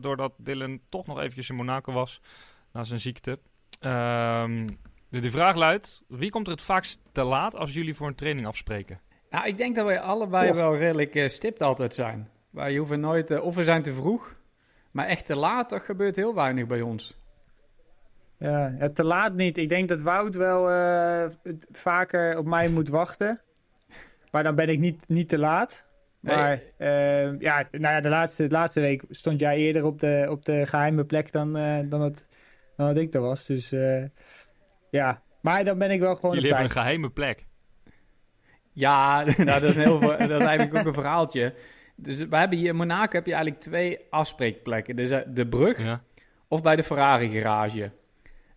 doordat 0.00 0.33
Dylan 0.37 0.80
toch 0.88 1.07
nog 1.07 1.18
eventjes 1.18 1.48
in 1.48 1.54
Monaco 1.54 1.92
was 1.92 2.20
na 2.72 2.85
zijn 2.85 3.00
ziekte. 3.00 3.38
De, 3.80 5.20
de 5.20 5.30
vraag 5.30 5.57
luidt, 5.57 6.04
wie 6.09 6.30
komt 6.30 6.46
er 6.46 6.52
het 6.52 6.62
vaakst 6.62 7.00
te 7.12 7.22
laat 7.22 7.57
als 7.57 7.72
jullie 7.72 7.94
voor 7.94 8.07
een 8.07 8.14
training 8.14 8.46
afspreken? 8.46 9.00
Nou, 9.35 9.47
ik 9.47 9.57
denk 9.57 9.75
dat 9.77 9.87
wij 9.87 10.01
allebei 10.01 10.53
wel 10.53 10.77
redelijk 10.77 11.14
eh, 11.14 11.29
stipt 11.29 11.62
altijd 11.62 11.94
zijn. 11.94 12.29
Wij 12.51 12.77
hoeven 12.77 13.01
nooit, 13.01 13.31
eh, 13.31 13.44
of 13.44 13.55
we 13.55 13.64
zijn 13.64 13.83
te 13.83 13.92
vroeg, 13.92 14.35
maar 14.90 15.07
echt 15.07 15.27
te 15.27 15.37
laat, 15.37 15.70
dat 15.70 15.83
gebeurt 15.83 16.16
heel 16.16 16.35
weinig 16.35 16.66
bij 16.66 16.81
ons. 16.81 17.16
Ja, 18.38 18.75
ja, 18.79 18.88
te 18.88 19.05
laat 19.05 19.35
niet. 19.35 19.59
Ik 19.59 19.68
denk 19.68 19.88
dat 19.88 20.01
Wout 20.01 20.35
wel 20.35 20.70
eh, 20.70 21.27
vaker 21.73 22.38
op 22.38 22.47
mij 22.47 22.68
moet 22.68 22.88
wachten. 22.88 23.40
Maar 24.31 24.42
dan 24.42 24.55
ben 24.55 24.68
ik 24.68 24.79
niet, 24.79 25.05
niet 25.09 25.29
te 25.29 25.38
laat. 25.38 25.87
Nee. 26.20 26.37
Maar 26.37 26.61
ja, 27.38 27.68
nou 27.70 27.94
ja, 27.94 28.01
de 28.01 28.09
laatste, 28.09 28.47
de 28.47 28.55
laatste 28.55 28.81
week 28.81 29.03
stond 29.11 29.40
jij 29.40 29.57
eerder 29.57 29.85
op 29.85 30.01
de, 30.01 30.27
op 30.31 30.44
de 30.44 30.66
geheime 30.66 31.05
plek 31.05 31.33
dan, 31.33 31.57
eh, 31.57 31.79
dan, 31.88 32.01
het, 32.01 32.27
dan 32.77 32.87
dat 32.87 32.97
ik 32.97 33.14
er 33.14 33.20
was. 33.20 33.47
Dus 33.47 33.73
eh, 33.73 34.05
ja, 34.90 35.23
maar 35.40 35.64
dan 35.64 35.79
ben 35.79 35.90
ik 35.90 36.01
wel 36.01 36.16
gewoon 36.16 36.35
jullie 36.35 36.51
op 36.51 36.57
hebben 36.57 36.75
tijd. 36.75 36.87
een 36.87 36.92
geheime 36.92 37.11
plek. 37.11 37.47
Ja, 38.74 39.24
nou, 39.37 39.60
dat, 39.60 39.62
is 39.62 39.76
een 39.76 39.82
heel, 39.82 40.00
dat 40.00 40.20
is 40.20 40.46
eigenlijk 40.46 40.78
ook 40.78 40.87
een 40.87 40.94
verhaaltje. 40.94 41.54
Dus 41.96 42.18
we 42.18 42.37
hebben 42.37 42.58
hier 42.58 42.68
in 42.68 42.76
Monaco 42.76 43.16
heb 43.16 43.26
je 43.26 43.32
eigenlijk 43.32 43.62
twee 43.62 43.98
afspreekplekken. 44.10 44.96
Dus 44.96 45.10
eh, 45.10 45.20
de 45.26 45.46
brug 45.46 45.82
Ja. 45.82 46.02
of 46.48 46.62
bij 46.62 46.76
de 46.76 46.82
Ferrari 46.82 47.40
garage. 47.40 47.90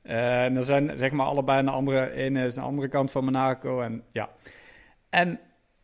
Eh, 0.02 0.44
en 0.44 0.54
dat 0.54 0.66
zijn 0.66 0.98
zeg 0.98 1.12
maar 1.12 1.26
allebei 1.26 1.64
de 1.64 1.72
andere, 1.72 2.12
ene 2.12 2.44
is 2.46 2.58
aan 2.58 2.64
de 2.64 2.70
andere 2.70 2.88
kant 2.88 3.12
van 3.12 3.24
Monaco. 3.24 3.82
En, 3.82 4.04
ja. 4.12 4.30
en, 5.10 5.40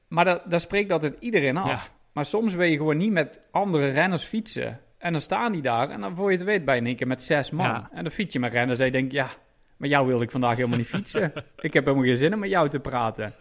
maar 0.08 0.26
dat, 0.26 0.42
daar 0.50 0.60
spreekt 0.60 0.92
altijd 0.92 1.16
iedereen 1.20 1.58
af. 1.58 1.86
Ja. 1.88 1.94
Maar 2.14 2.26
soms 2.26 2.54
wil 2.54 2.68
je 2.68 2.78
gewoon 2.78 2.98
niet 2.98 3.12
met 3.12 3.42
andere 3.52 3.90
renners 3.90 4.24
fietsen. 4.24 4.80
En 4.98 5.12
dan 5.12 5.22
staan 5.22 5.52
die 5.52 5.62
daar 5.62 5.90
en 5.90 6.02
dan 6.02 6.16
voor 6.16 6.32
je 6.32 6.38
het 6.38 6.46
weet 6.46 6.78
in 6.78 6.86
één 6.86 6.96
keer 6.96 7.08
met 7.08 7.24
zes 7.24 7.52
man. 7.52 7.66
Ja. 7.66 7.90
En 7.94 8.04
dan 8.04 8.12
fiets 8.12 8.34
je 8.34 8.40
met 8.40 8.54
renners 8.54 8.80
en 8.80 8.86
je 8.86 8.92
denkt, 8.92 9.12
ja, 9.12 9.28
met 9.78 9.90
jou 9.90 10.08
wilde 10.08 10.24
ik 10.24 10.32
vandaag 10.32 10.56
helemaal 10.56 10.78
niet 10.78 10.88
fietsen. 10.88 11.34
ik 11.60 11.74
heb 11.74 11.86
helemaal 11.86 12.06
geen 12.06 12.18
zin 12.18 12.34
om 12.34 12.40
met 12.40 12.50
jou 12.50 12.70
te 12.70 12.80
praten. 12.80 13.34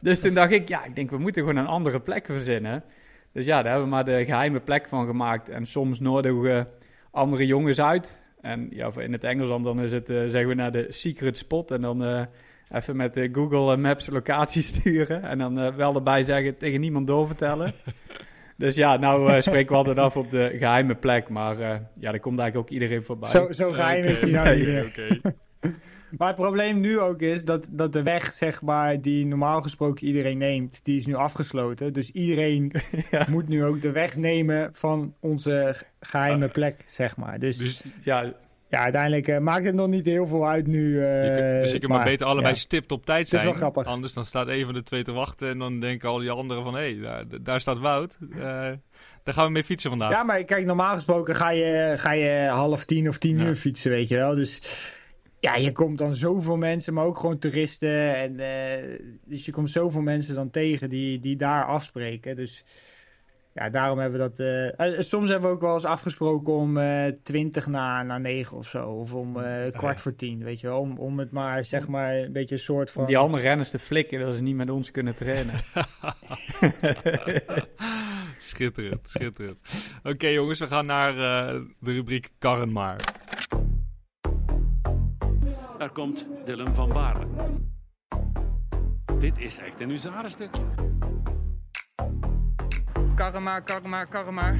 Dus 0.00 0.20
toen 0.20 0.34
dacht 0.34 0.52
ik, 0.52 0.68
ja, 0.68 0.84
ik 0.84 0.94
denk 0.94 1.10
we 1.10 1.18
moeten 1.18 1.42
gewoon 1.42 1.56
een 1.56 1.66
andere 1.66 2.00
plek 2.00 2.26
verzinnen. 2.26 2.84
Dus 3.32 3.44
ja, 3.44 3.62
daar 3.62 3.72
hebben 3.72 3.88
we 3.88 3.94
maar 3.94 4.04
de 4.04 4.24
geheime 4.24 4.60
plek 4.60 4.88
van 4.88 5.06
gemaakt. 5.06 5.48
En 5.48 5.66
soms 5.66 6.00
nodigen 6.00 6.40
we 6.40 6.66
andere 7.10 7.46
jongens 7.46 7.80
uit. 7.80 8.22
En 8.40 8.68
ja, 8.70 8.90
in 8.96 9.12
het 9.12 9.24
Engels 9.24 9.62
dan 9.62 9.80
is 9.80 9.92
het, 9.92 10.10
uh, 10.10 10.20
zeggen 10.20 10.48
we 10.48 10.54
naar 10.54 10.72
de 10.72 10.86
secret 10.88 11.36
spot. 11.36 11.70
En 11.70 11.80
dan 11.80 12.04
uh, 12.04 12.22
even 12.70 12.96
met 12.96 13.14
de 13.14 13.28
Google 13.32 13.76
Maps 13.76 14.06
locatie 14.06 14.62
sturen. 14.72 15.22
En 15.22 15.38
dan 15.38 15.58
uh, 15.58 15.74
wel 15.74 15.94
erbij 15.94 16.22
zeggen, 16.22 16.56
tegen 16.56 16.80
niemand 16.80 17.06
doorvertellen. 17.06 17.72
dus 18.56 18.74
ja, 18.74 18.96
nou 18.96 19.42
spreken 19.42 19.70
we 19.70 19.76
altijd 19.76 19.98
af 19.98 20.16
op 20.16 20.30
de 20.30 20.56
geheime 20.58 20.94
plek. 20.94 21.28
Maar 21.28 21.58
ja, 21.58 22.10
daar 22.10 22.20
komt 22.20 22.38
eigenlijk 22.38 22.56
ook 22.56 22.74
iedereen 22.74 23.02
voorbij. 23.02 23.30
Zo, 23.30 23.52
zo 23.52 23.72
geheim 23.72 24.04
is 24.04 24.20
hij 24.20 24.30
nou 24.42 24.56
niet 24.56 25.34
Maar 26.18 26.28
het 26.28 26.36
probleem 26.36 26.80
nu 26.80 26.98
ook 26.98 27.20
is 27.20 27.44
dat, 27.44 27.68
dat 27.70 27.92
de 27.92 28.02
weg, 28.02 28.32
zeg 28.32 28.62
maar, 28.62 29.00
die 29.00 29.26
normaal 29.26 29.62
gesproken 29.62 30.06
iedereen 30.06 30.38
neemt, 30.38 30.80
die 30.82 30.96
is 30.96 31.06
nu 31.06 31.14
afgesloten. 31.14 31.92
Dus 31.92 32.10
iedereen 32.10 32.72
moet 33.28 33.48
nu 33.48 33.64
ook 33.64 33.80
de 33.80 33.92
weg 33.92 34.16
nemen 34.16 34.74
van 34.74 35.14
onze 35.20 35.76
geheime 36.00 36.48
plek, 36.48 36.82
zeg 36.86 37.16
maar. 37.16 37.38
Dus, 37.38 37.56
dus 37.56 37.82
ja, 38.02 38.34
ja, 38.70 38.82
uiteindelijk 38.82 39.28
uh, 39.28 39.38
maakt 39.38 39.64
het 39.64 39.74
nog 39.74 39.88
niet 39.88 40.06
heel 40.06 40.26
veel 40.26 40.48
uit 40.48 40.66
nu. 40.66 40.92
Uh, 40.92 41.24
je 41.24 41.34
kunt, 41.34 41.62
dus 41.62 41.72
je 41.72 41.78
kunt 41.78 41.92
maar, 41.92 42.04
beter 42.04 42.26
allebei 42.26 42.54
ja. 42.54 42.60
stipt 42.60 42.92
op 42.92 43.06
tijd 43.06 43.28
zijn. 43.28 43.42
Dat 43.42 43.52
is 43.52 43.58
wel 43.58 43.70
grappig. 43.70 43.92
Anders 43.92 44.12
dan 44.12 44.24
staat 44.24 44.48
een 44.48 44.64
van 44.64 44.74
de 44.74 44.82
twee 44.82 45.02
te 45.02 45.12
wachten 45.12 45.48
en 45.48 45.58
dan 45.58 45.80
denken 45.80 46.08
al 46.08 46.18
die 46.18 46.30
anderen 46.30 46.62
van... 46.62 46.74
hé, 46.74 46.80
hey, 46.80 47.00
daar, 47.00 47.42
daar, 47.42 47.60
staat 47.60 47.78
Wout. 47.78 48.18
Uh, 48.20 48.38
daar 49.22 49.34
gaan 49.34 49.46
we 49.46 49.50
mee 49.50 49.64
fietsen 49.64 49.90
vandaag. 49.90 50.10
Ja, 50.10 50.22
maar 50.22 50.44
kijk, 50.44 50.66
normaal 50.66 50.94
gesproken 50.94 51.34
ga 51.34 51.50
je, 51.50 51.94
ga 51.96 52.12
je 52.12 52.48
half 52.48 52.84
tien 52.84 53.08
of 53.08 53.18
tien 53.18 53.38
uur 53.38 53.54
fietsen, 53.54 53.90
weet 53.90 54.08
je 54.08 54.16
wel. 54.16 54.34
Dus 54.34 54.60
ja, 55.40 55.56
je 55.56 55.72
komt 55.72 55.98
dan 55.98 56.14
zoveel 56.14 56.56
mensen, 56.56 56.94
maar 56.94 57.04
ook 57.04 57.18
gewoon 57.18 57.38
toeristen. 57.38 58.14
En, 58.14 58.32
uh, 58.32 59.16
dus 59.24 59.44
je 59.44 59.52
komt 59.52 59.70
zoveel 59.70 60.02
mensen 60.02 60.34
dan 60.34 60.50
tegen 60.50 60.88
die, 60.88 61.20
die 61.20 61.36
daar 61.36 61.64
afspreken. 61.64 62.36
Dus 62.36 62.64
ja, 63.52 63.70
daarom 63.70 63.98
hebben 63.98 64.20
we 64.20 64.30
dat. 64.30 64.40
Uh, 64.88 65.00
soms 65.00 65.28
hebben 65.28 65.48
we 65.48 65.54
ook 65.54 65.60
wel 65.62 65.74
eens 65.74 65.84
afgesproken 65.84 66.52
om 66.52 66.76
uh, 66.76 67.06
20 67.22 67.66
na, 67.66 68.02
na 68.02 68.18
9 68.18 68.56
of 68.56 68.68
zo. 68.68 68.88
Of 68.88 69.14
om 69.14 69.38
kwart 69.72 70.00
voor 70.00 70.14
tien, 70.14 70.44
weet 70.44 70.60
je 70.60 70.66
wel. 70.66 70.80
Om, 70.80 70.98
om 70.98 71.18
het 71.18 71.30
maar, 71.30 71.64
zeg 71.64 71.88
maar, 71.88 72.16
een 72.16 72.32
beetje 72.32 72.54
een 72.54 72.60
soort 72.60 72.90
van. 72.90 73.06
die 73.06 73.18
andere 73.18 73.42
renners 73.42 73.70
te 73.70 73.78
flikken, 73.78 74.20
dat 74.20 74.34
ze 74.34 74.42
niet 74.42 74.56
met 74.56 74.70
ons 74.70 74.90
kunnen 74.90 75.14
trainen. 75.14 75.54
schitterend, 78.38 79.08
schitterend. 79.08 79.58
Oké, 80.02 80.28
jongens, 80.28 80.58
we 80.58 80.66
gaan 80.66 80.86
naar 80.86 81.14
de 81.78 81.92
rubriek 81.92 82.30
Karren 82.38 82.72
maar. 82.72 83.00
Daar 85.80 85.90
komt 85.90 86.26
Dylan 86.44 86.74
van 86.74 86.88
Baarle. 86.88 87.26
Dit 89.18 89.38
is 89.38 89.58
echt 89.58 89.80
een 89.80 89.88
huzarenstukje. 89.88 90.62
Karma, 93.14 93.60
karma, 93.60 94.04
karma. 94.04 94.52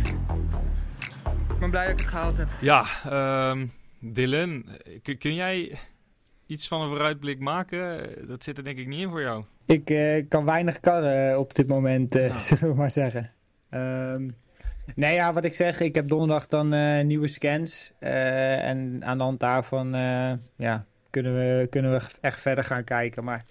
Ik 1.48 1.58
ben 1.58 1.70
blij 1.70 1.84
dat 1.84 1.92
ik 1.92 1.98
het 1.98 2.08
gehaald 2.08 2.36
heb. 2.36 2.48
Ja, 2.60 2.84
um, 3.50 3.72
Dylan, 3.98 4.64
kun 5.18 5.34
jij 5.34 5.78
iets 6.46 6.68
van 6.68 6.80
een 6.80 6.88
vooruitblik 6.88 7.38
maken? 7.38 8.08
Dat 8.28 8.44
zit 8.44 8.58
er 8.58 8.64
denk 8.64 8.78
ik 8.78 8.86
niet 8.86 9.00
in 9.00 9.10
voor 9.10 9.20
jou. 9.20 9.44
Ik 9.66 9.90
uh, 9.90 10.24
kan 10.28 10.44
weinig 10.44 10.80
karren 10.80 11.38
op 11.38 11.54
dit 11.54 11.66
moment, 11.66 12.16
uh, 12.16 12.36
zullen 12.48 12.68
we 12.68 12.74
maar 12.74 12.90
zeggen. 12.90 13.32
Um, 13.70 14.36
nee, 14.94 15.14
ja, 15.14 15.32
wat 15.32 15.44
ik 15.44 15.54
zeg, 15.54 15.80
ik 15.80 15.94
heb 15.94 16.08
donderdag 16.08 16.46
dan 16.46 16.74
uh, 16.74 17.04
nieuwe 17.04 17.28
scans. 17.28 17.92
en 17.98 19.04
aan 19.04 19.18
de 19.18 19.24
hand 19.24 19.40
daarvan, 19.40 19.92
ja, 20.56 20.88
kunnen 21.10 21.34
we, 21.34 21.66
kunnen 21.66 21.92
we 21.92 22.00
echt 22.20 22.40
verder 22.40 22.64
gaan 22.64 22.84
kijken. 22.84 23.24
Maar 23.24 23.44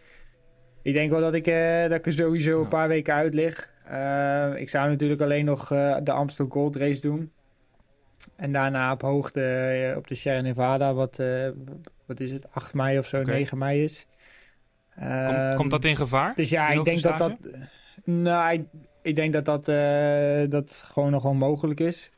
ik 0.82 0.94
denk 0.94 1.12
wel 1.12 1.20
dat 1.20 1.34
ik, 1.34 1.48
uh, 1.48 1.82
dat 1.82 1.92
ik 1.92 2.06
er 2.06 2.14
sowieso 2.14 2.62
een 2.62 2.68
paar 2.68 2.88
weken 2.88 3.14
uit 3.14 3.34
lig. 3.34 3.70
Uh, 3.92 4.56
ik 4.56 4.70
zou 4.70 4.90
natuurlijk 4.90 5.22
alleen 5.22 5.46
nog 5.46 5.72
uh, 5.72 5.98
de 6.04 6.12
Amstel 6.12 6.46
Gold 6.50 6.76
Race 6.76 7.02
doen. 7.02 7.32
En 8.36 8.52
daarna 8.52 8.92
op 8.92 9.02
hoogte 9.02 9.94
op 9.98 10.08
de 10.08 10.16
Sierra 10.16 10.42
Nevada, 10.42 10.94
wat, 10.94 11.22
wat 12.06 12.20
is 12.20 12.32
het, 12.32 12.48
8 12.52 12.74
mei 12.74 12.98
of 12.98 13.08
zo, 13.08 13.20
okay. 13.20 13.34
9 13.34 13.58
mei 13.58 13.84
is. 13.84 14.08
Komt, 14.96 15.56
komt, 15.56 15.72
dat 15.72 15.86
in 15.86 15.96
gevaar? 15.96 16.34
Dus 16.36 16.50
ja, 16.50 16.70
ik 16.70 16.84
denk 16.84 17.02
dat 17.02 17.18
dat... 17.18 17.34
Nou, 18.04 18.54
ik, 18.54 18.62
ik 19.02 19.16
denk 19.16 19.34
dat 19.34 19.46
dat, 19.46 19.66
dat 20.52 20.84
gewoon 20.92 21.12
nog 21.12 21.26
onmogelijk 21.26 21.80
is. 21.80 22.12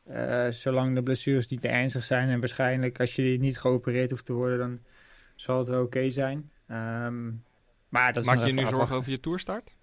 zolang 0.49 0.95
de 0.95 1.04
blessures 1.04 1.47
niet 1.47 1.62
te 1.62 1.67
ernstig 1.67 2.04
zijn 2.04 2.30
en 2.30 2.39
waarschijnlijk 2.39 2.99
als 2.99 3.15
je 3.15 3.38
niet 3.39 3.58
geopereerd 3.58 4.10
hoeft 4.10 4.25
te 4.25 4.34
worden, 4.34 4.58
dan 4.58 4.80
zal 5.41 5.58
het 5.58 5.67
wel 5.67 5.84
oké 5.84 6.10
zijn. 6.10 6.51
Um, 6.67 7.43
maar 7.89 8.13
dat 8.13 8.25
Maak 8.25 8.39
je 8.39 8.45
je 8.45 8.54
nu 8.54 8.65
zorgen 8.65 8.95
over 8.95 9.12
je 9.12 9.19
toerstart? 9.19 9.75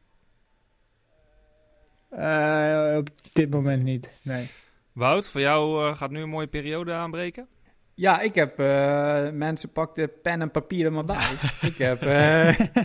Uh, 2.10 2.94
op 2.96 3.08
dit 3.32 3.50
moment 3.50 3.82
niet, 3.82 4.20
nee. 4.22 4.50
Wout, 4.92 5.26
voor 5.26 5.40
jou 5.40 5.88
uh, 5.88 5.96
gaat 5.96 6.10
nu 6.10 6.20
een 6.20 6.28
mooie 6.28 6.46
periode 6.46 6.92
aanbreken? 6.92 7.48
Ja, 7.94 8.20
ik 8.20 8.34
heb... 8.34 8.60
Uh, 8.60 9.30
mensen 9.30 9.72
pakten 9.72 10.20
pen 10.22 10.40
en 10.40 10.50
papier 10.50 10.84
er 10.84 10.92
maar 10.92 11.04
bij. 11.04 11.30
ik 11.70 11.76
heb... 11.76 12.02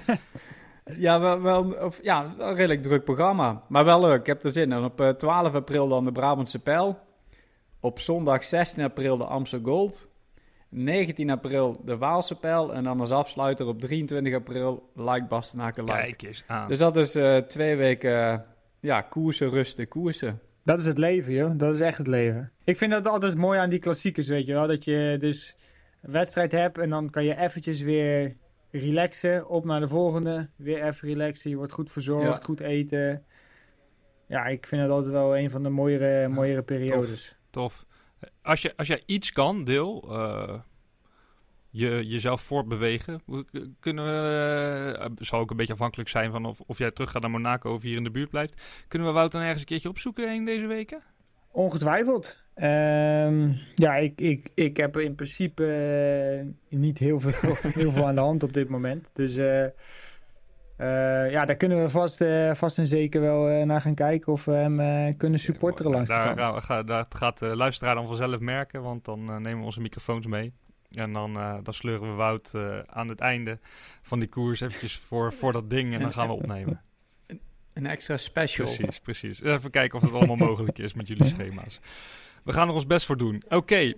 ja, 1.06 1.20
wel, 1.20 1.42
wel, 1.42 1.72
of, 1.72 2.04
ja, 2.04 2.34
een 2.38 2.56
redelijk 2.56 2.84
druk 2.84 3.04
programma. 3.04 3.62
Maar 3.70 3.86
wel 3.86 4.02
leuk, 4.02 4.20
ik 4.20 4.26
heb 4.26 4.44
er 4.44 4.52
zin 4.52 4.72
in. 4.72 4.84
Op 4.84 5.14
12 5.18 5.54
april 5.54 5.88
dan 5.88 6.04
de 6.04 6.12
Brabantse 6.12 6.60
Pijl. 6.60 7.00
Op 7.80 8.00
zondag 8.00 8.44
16 8.44 8.84
april 8.84 9.18
de 9.18 9.26
Amstel 9.26 9.62
Gold. 9.64 10.12
19 10.74 11.30
april 11.30 11.82
de 11.86 11.98
Waalse 11.98 12.36
Pijl. 12.36 12.74
En 12.74 12.84
dan 12.84 13.00
als 13.00 13.12
afsluiter 13.12 13.68
op 13.68 13.80
23 13.80 14.34
april 14.34 14.90
Like 14.96 15.26
Bastenaken 15.26 15.84
Like. 15.84 15.98
Kijk 15.98 16.22
eens 16.22 16.44
aan. 16.48 16.68
Dus 16.68 16.78
dat 16.78 16.98
is 16.98 17.16
uh, 17.16 17.38
twee 17.38 17.76
weken 17.76 18.46
ja, 18.80 19.02
koersen, 19.02 19.50
rusten, 19.50 19.88
koersen. 19.88 20.42
Dat 20.64 20.80
is 20.80 20.86
het 20.86 20.98
leven, 20.98 21.34
joh. 21.34 21.52
Dat 21.58 21.74
is 21.74 21.82
echt 21.82 21.98
het 21.98 22.08
leven. 22.08 22.52
Ik 22.64 22.78
vind 22.78 22.92
dat 22.92 23.08
altijd 23.08 23.38
mooi 23.38 23.60
aan 23.60 23.70
die 23.70 23.80
klassiekers, 23.80 24.28
weet 24.28 24.46
je 24.46 24.54
wel. 24.54 24.68
Dat 24.68 24.84
je 24.84 25.16
dus 25.20 25.56
een 26.02 26.12
wedstrijd 26.12 26.52
hebt 26.52 26.78
en 26.78 26.90
dan 26.90 27.10
kan 27.10 27.24
je 27.24 27.38
eventjes 27.38 27.82
weer 27.82 28.36
relaxen. 28.72 29.48
Op 29.48 29.66
naar 29.66 29.80
de 29.80 29.88
volgende. 29.88 30.50
Weer 30.56 30.84
even 30.84 31.08
relaxen. 31.08 31.50
Je 31.50 31.56
wordt 31.56 31.72
goed 31.72 31.92
verzorgd, 31.92 32.46
goed 32.46 32.60
eten. 32.60 33.24
Ja, 34.28 34.46
ik 34.46 34.68
vind 34.68 34.82
het 34.82 34.92
altijd 34.92 35.14
wel 35.14 35.38
een 35.38 35.50
van 35.50 35.64
de 35.64 35.70
mooiere, 35.70 36.28
mooiere 36.28 36.62
periodes. 36.62 37.38
Tof. 37.50 37.72
tof 37.76 37.86
als, 38.42 38.62
je, 38.62 38.78
als 38.78 38.88
jij 38.88 39.04
iets 39.06 39.32
kan, 39.32 39.64
deel, 39.64 40.06
uh, 40.10 40.60
je, 41.70 42.08
jezelf 42.08 42.42
voortbewegen, 42.42 43.22
kunnen 43.80 44.06
we, 44.06 44.98
uh, 45.00 45.06
zal 45.20 45.40
ook 45.40 45.52
een 45.52 45.58
beetje 45.58 45.74
afhankelijk 45.74 46.10
zijn 46.10 46.32
van 46.32 46.46
of, 46.46 46.60
of 46.60 46.78
jij 46.78 46.92
terug 46.92 47.12
gaat 47.12 47.22
naar 47.22 47.32
Monaco 47.32 47.74
of 47.74 47.82
hier 47.82 47.98
in 47.98 48.04
de 48.04 48.12
buurt 48.12 48.30
blijft. 48.30 48.62
Kunnen 48.88 49.08
we 49.08 49.14
Wout 49.14 49.32
dan 49.32 49.42
ergens 49.42 49.60
een 49.60 49.68
keertje 49.68 49.90
opzoeken 49.90 50.34
in 50.34 50.46
deze 50.46 50.68
weken? 50.68 51.02
Ongetwijfeld. 51.52 52.42
Um, 52.56 53.58
ja, 53.74 53.96
ik, 53.96 54.22
ik, 54.22 54.50
ik 54.56 54.78
heb 54.78 54.98
in 54.98 55.16
principe 55.16 55.64
uh, 56.70 56.80
niet 56.80 56.98
heel 56.98 57.20
veel, 57.20 57.56
heel 57.82 57.92
veel 57.92 58.08
aan 58.08 58.16
de 58.16 58.22
hand 58.22 58.44
op 58.44 58.54
dit 58.54 58.70
moment. 58.70 59.10
Dus 59.14 59.36
uh, 60.78 60.88
uh, 60.88 61.32
ja, 61.32 61.46
daar 61.46 61.56
kunnen 61.56 61.82
we 61.82 61.90
vast, 61.90 62.22
uh, 62.22 62.54
vast 62.54 62.78
en 62.78 62.88
zeker 62.88 63.22
wel 63.22 63.52
uh, 63.52 63.64
naar 63.64 63.82
gaan 63.82 63.96
kijken 63.96 64.32
of 64.32 64.46
we 64.46 64.52
hem 64.52 65.18
kunnen 65.18 65.40
supporteren 65.40 65.92
langs 65.92 66.10
daar, 66.10 66.36
de 66.36 66.42
kant. 66.42 66.68
Daar, 66.68 66.86
daar 66.86 67.06
gaat 67.10 67.40
de 67.40 67.56
luisteraar 67.56 67.96
dan 67.96 68.08
vanzelf 68.08 68.40
merken, 68.40 68.82
want 68.82 69.06
dan 69.06 69.26
nemen 69.26 69.60
we 69.60 69.66
onze 69.66 69.82
microfoons 69.82 70.28
mee. 70.28 70.54
En 70.92 71.14
dan, 71.14 71.34
dan 71.64 71.74
sleuren 71.74 72.10
we 72.10 72.14
Wout 72.14 72.52
aan 72.86 73.08
het 73.08 73.20
einde 73.20 73.60
van 74.02 74.20
die 74.20 74.28
koers 74.28 74.62
eventjes 74.62 74.98
voor, 74.98 75.34
voor 75.34 75.52
dat 75.52 75.70
ding 75.70 75.94
en 75.94 76.00
dan 76.00 76.14
gaan 76.14 76.28
we 76.28 76.34
opnemen. 76.34 76.82
Een 77.74 77.86
extra 77.86 78.18
special. 78.18 78.66
Precies, 78.66 79.00
precies. 79.00 79.42
Even 79.42 79.72
kijken 79.72 79.98
of 79.98 80.06
het 80.06 80.14
allemaal 80.14 80.36
mogelijk 80.50 80.80
is 80.80 80.94
met 80.94 81.08
jullie 81.08 81.26
schema's. 81.26 81.80
We 82.44 82.54
gaan 82.54 82.68
er 82.68 82.74
ons 82.74 82.88
best 82.88 83.06
voor 83.06 83.18
doen. 83.18 83.44
Oké, 83.46 83.56
okay, 83.56 83.96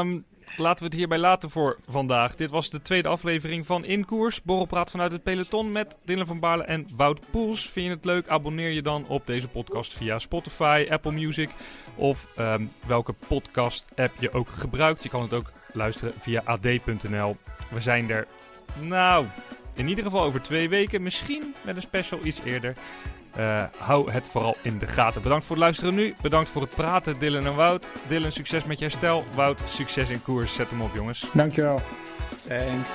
um, 0.00 0.24
laten 0.56 0.78
we 0.78 0.84
het 0.84 0.94
hierbij 0.94 1.18
laten 1.18 1.50
voor 1.50 1.76
vandaag. 1.88 2.34
Dit 2.34 2.50
was 2.50 2.70
de 2.70 2.82
tweede 2.82 3.08
aflevering 3.08 3.66
van 3.66 3.84
In 3.84 4.04
Koers. 4.04 4.42
Borrelpraat 4.42 4.90
vanuit 4.90 5.12
het 5.12 5.22
peloton 5.22 5.72
met 5.72 5.96
Dylan 6.04 6.26
van 6.26 6.40
Baarle 6.40 6.64
en 6.64 6.86
Wout 6.96 7.20
Poels. 7.30 7.70
Vind 7.70 7.86
je 7.86 7.92
het 7.92 8.04
leuk? 8.04 8.28
Abonneer 8.28 8.70
je 8.70 8.82
dan 8.82 9.06
op 9.08 9.26
deze 9.26 9.48
podcast 9.48 9.94
via 9.94 10.18
Spotify, 10.18 10.86
Apple 10.90 11.12
Music 11.12 11.50
of 11.94 12.26
um, 12.38 12.70
welke 12.86 13.14
podcast 13.28 13.86
app 13.96 14.12
je 14.18 14.32
ook 14.32 14.48
gebruikt. 14.48 15.02
Je 15.02 15.08
kan 15.08 15.22
het 15.22 15.32
ook 15.32 15.52
luisteren 15.72 16.12
via 16.18 16.42
ad.nl. 16.44 17.36
We 17.70 17.80
zijn 17.80 18.10
er, 18.10 18.26
nou, 18.80 19.26
in 19.74 19.88
ieder 19.88 20.04
geval 20.04 20.22
over 20.22 20.42
twee 20.42 20.68
weken. 20.68 21.02
Misschien 21.02 21.54
met 21.64 21.76
een 21.76 21.82
special 21.82 22.24
iets 22.24 22.40
eerder. 22.44 22.76
Uh, 23.38 23.64
hou 23.78 24.10
het 24.10 24.28
vooral 24.28 24.56
in 24.62 24.78
de 24.78 24.86
gaten. 24.86 25.22
Bedankt 25.22 25.44
voor 25.44 25.56
het 25.56 25.64
luisteren 25.64 25.94
nu. 25.94 26.14
Bedankt 26.20 26.50
voor 26.50 26.62
het 26.62 26.70
praten, 26.70 27.18
Dylan 27.18 27.46
en 27.46 27.54
Wout. 27.54 27.88
Dylan, 28.08 28.32
succes 28.32 28.64
met 28.64 28.78
je 28.78 28.84
herstel. 28.84 29.24
Wout, 29.34 29.60
succes 29.66 30.10
in 30.10 30.22
koers. 30.22 30.54
Zet 30.54 30.70
hem 30.70 30.82
op, 30.82 30.94
jongens. 30.94 31.24
Dankjewel. 31.32 31.80
Thanks. 32.48 32.90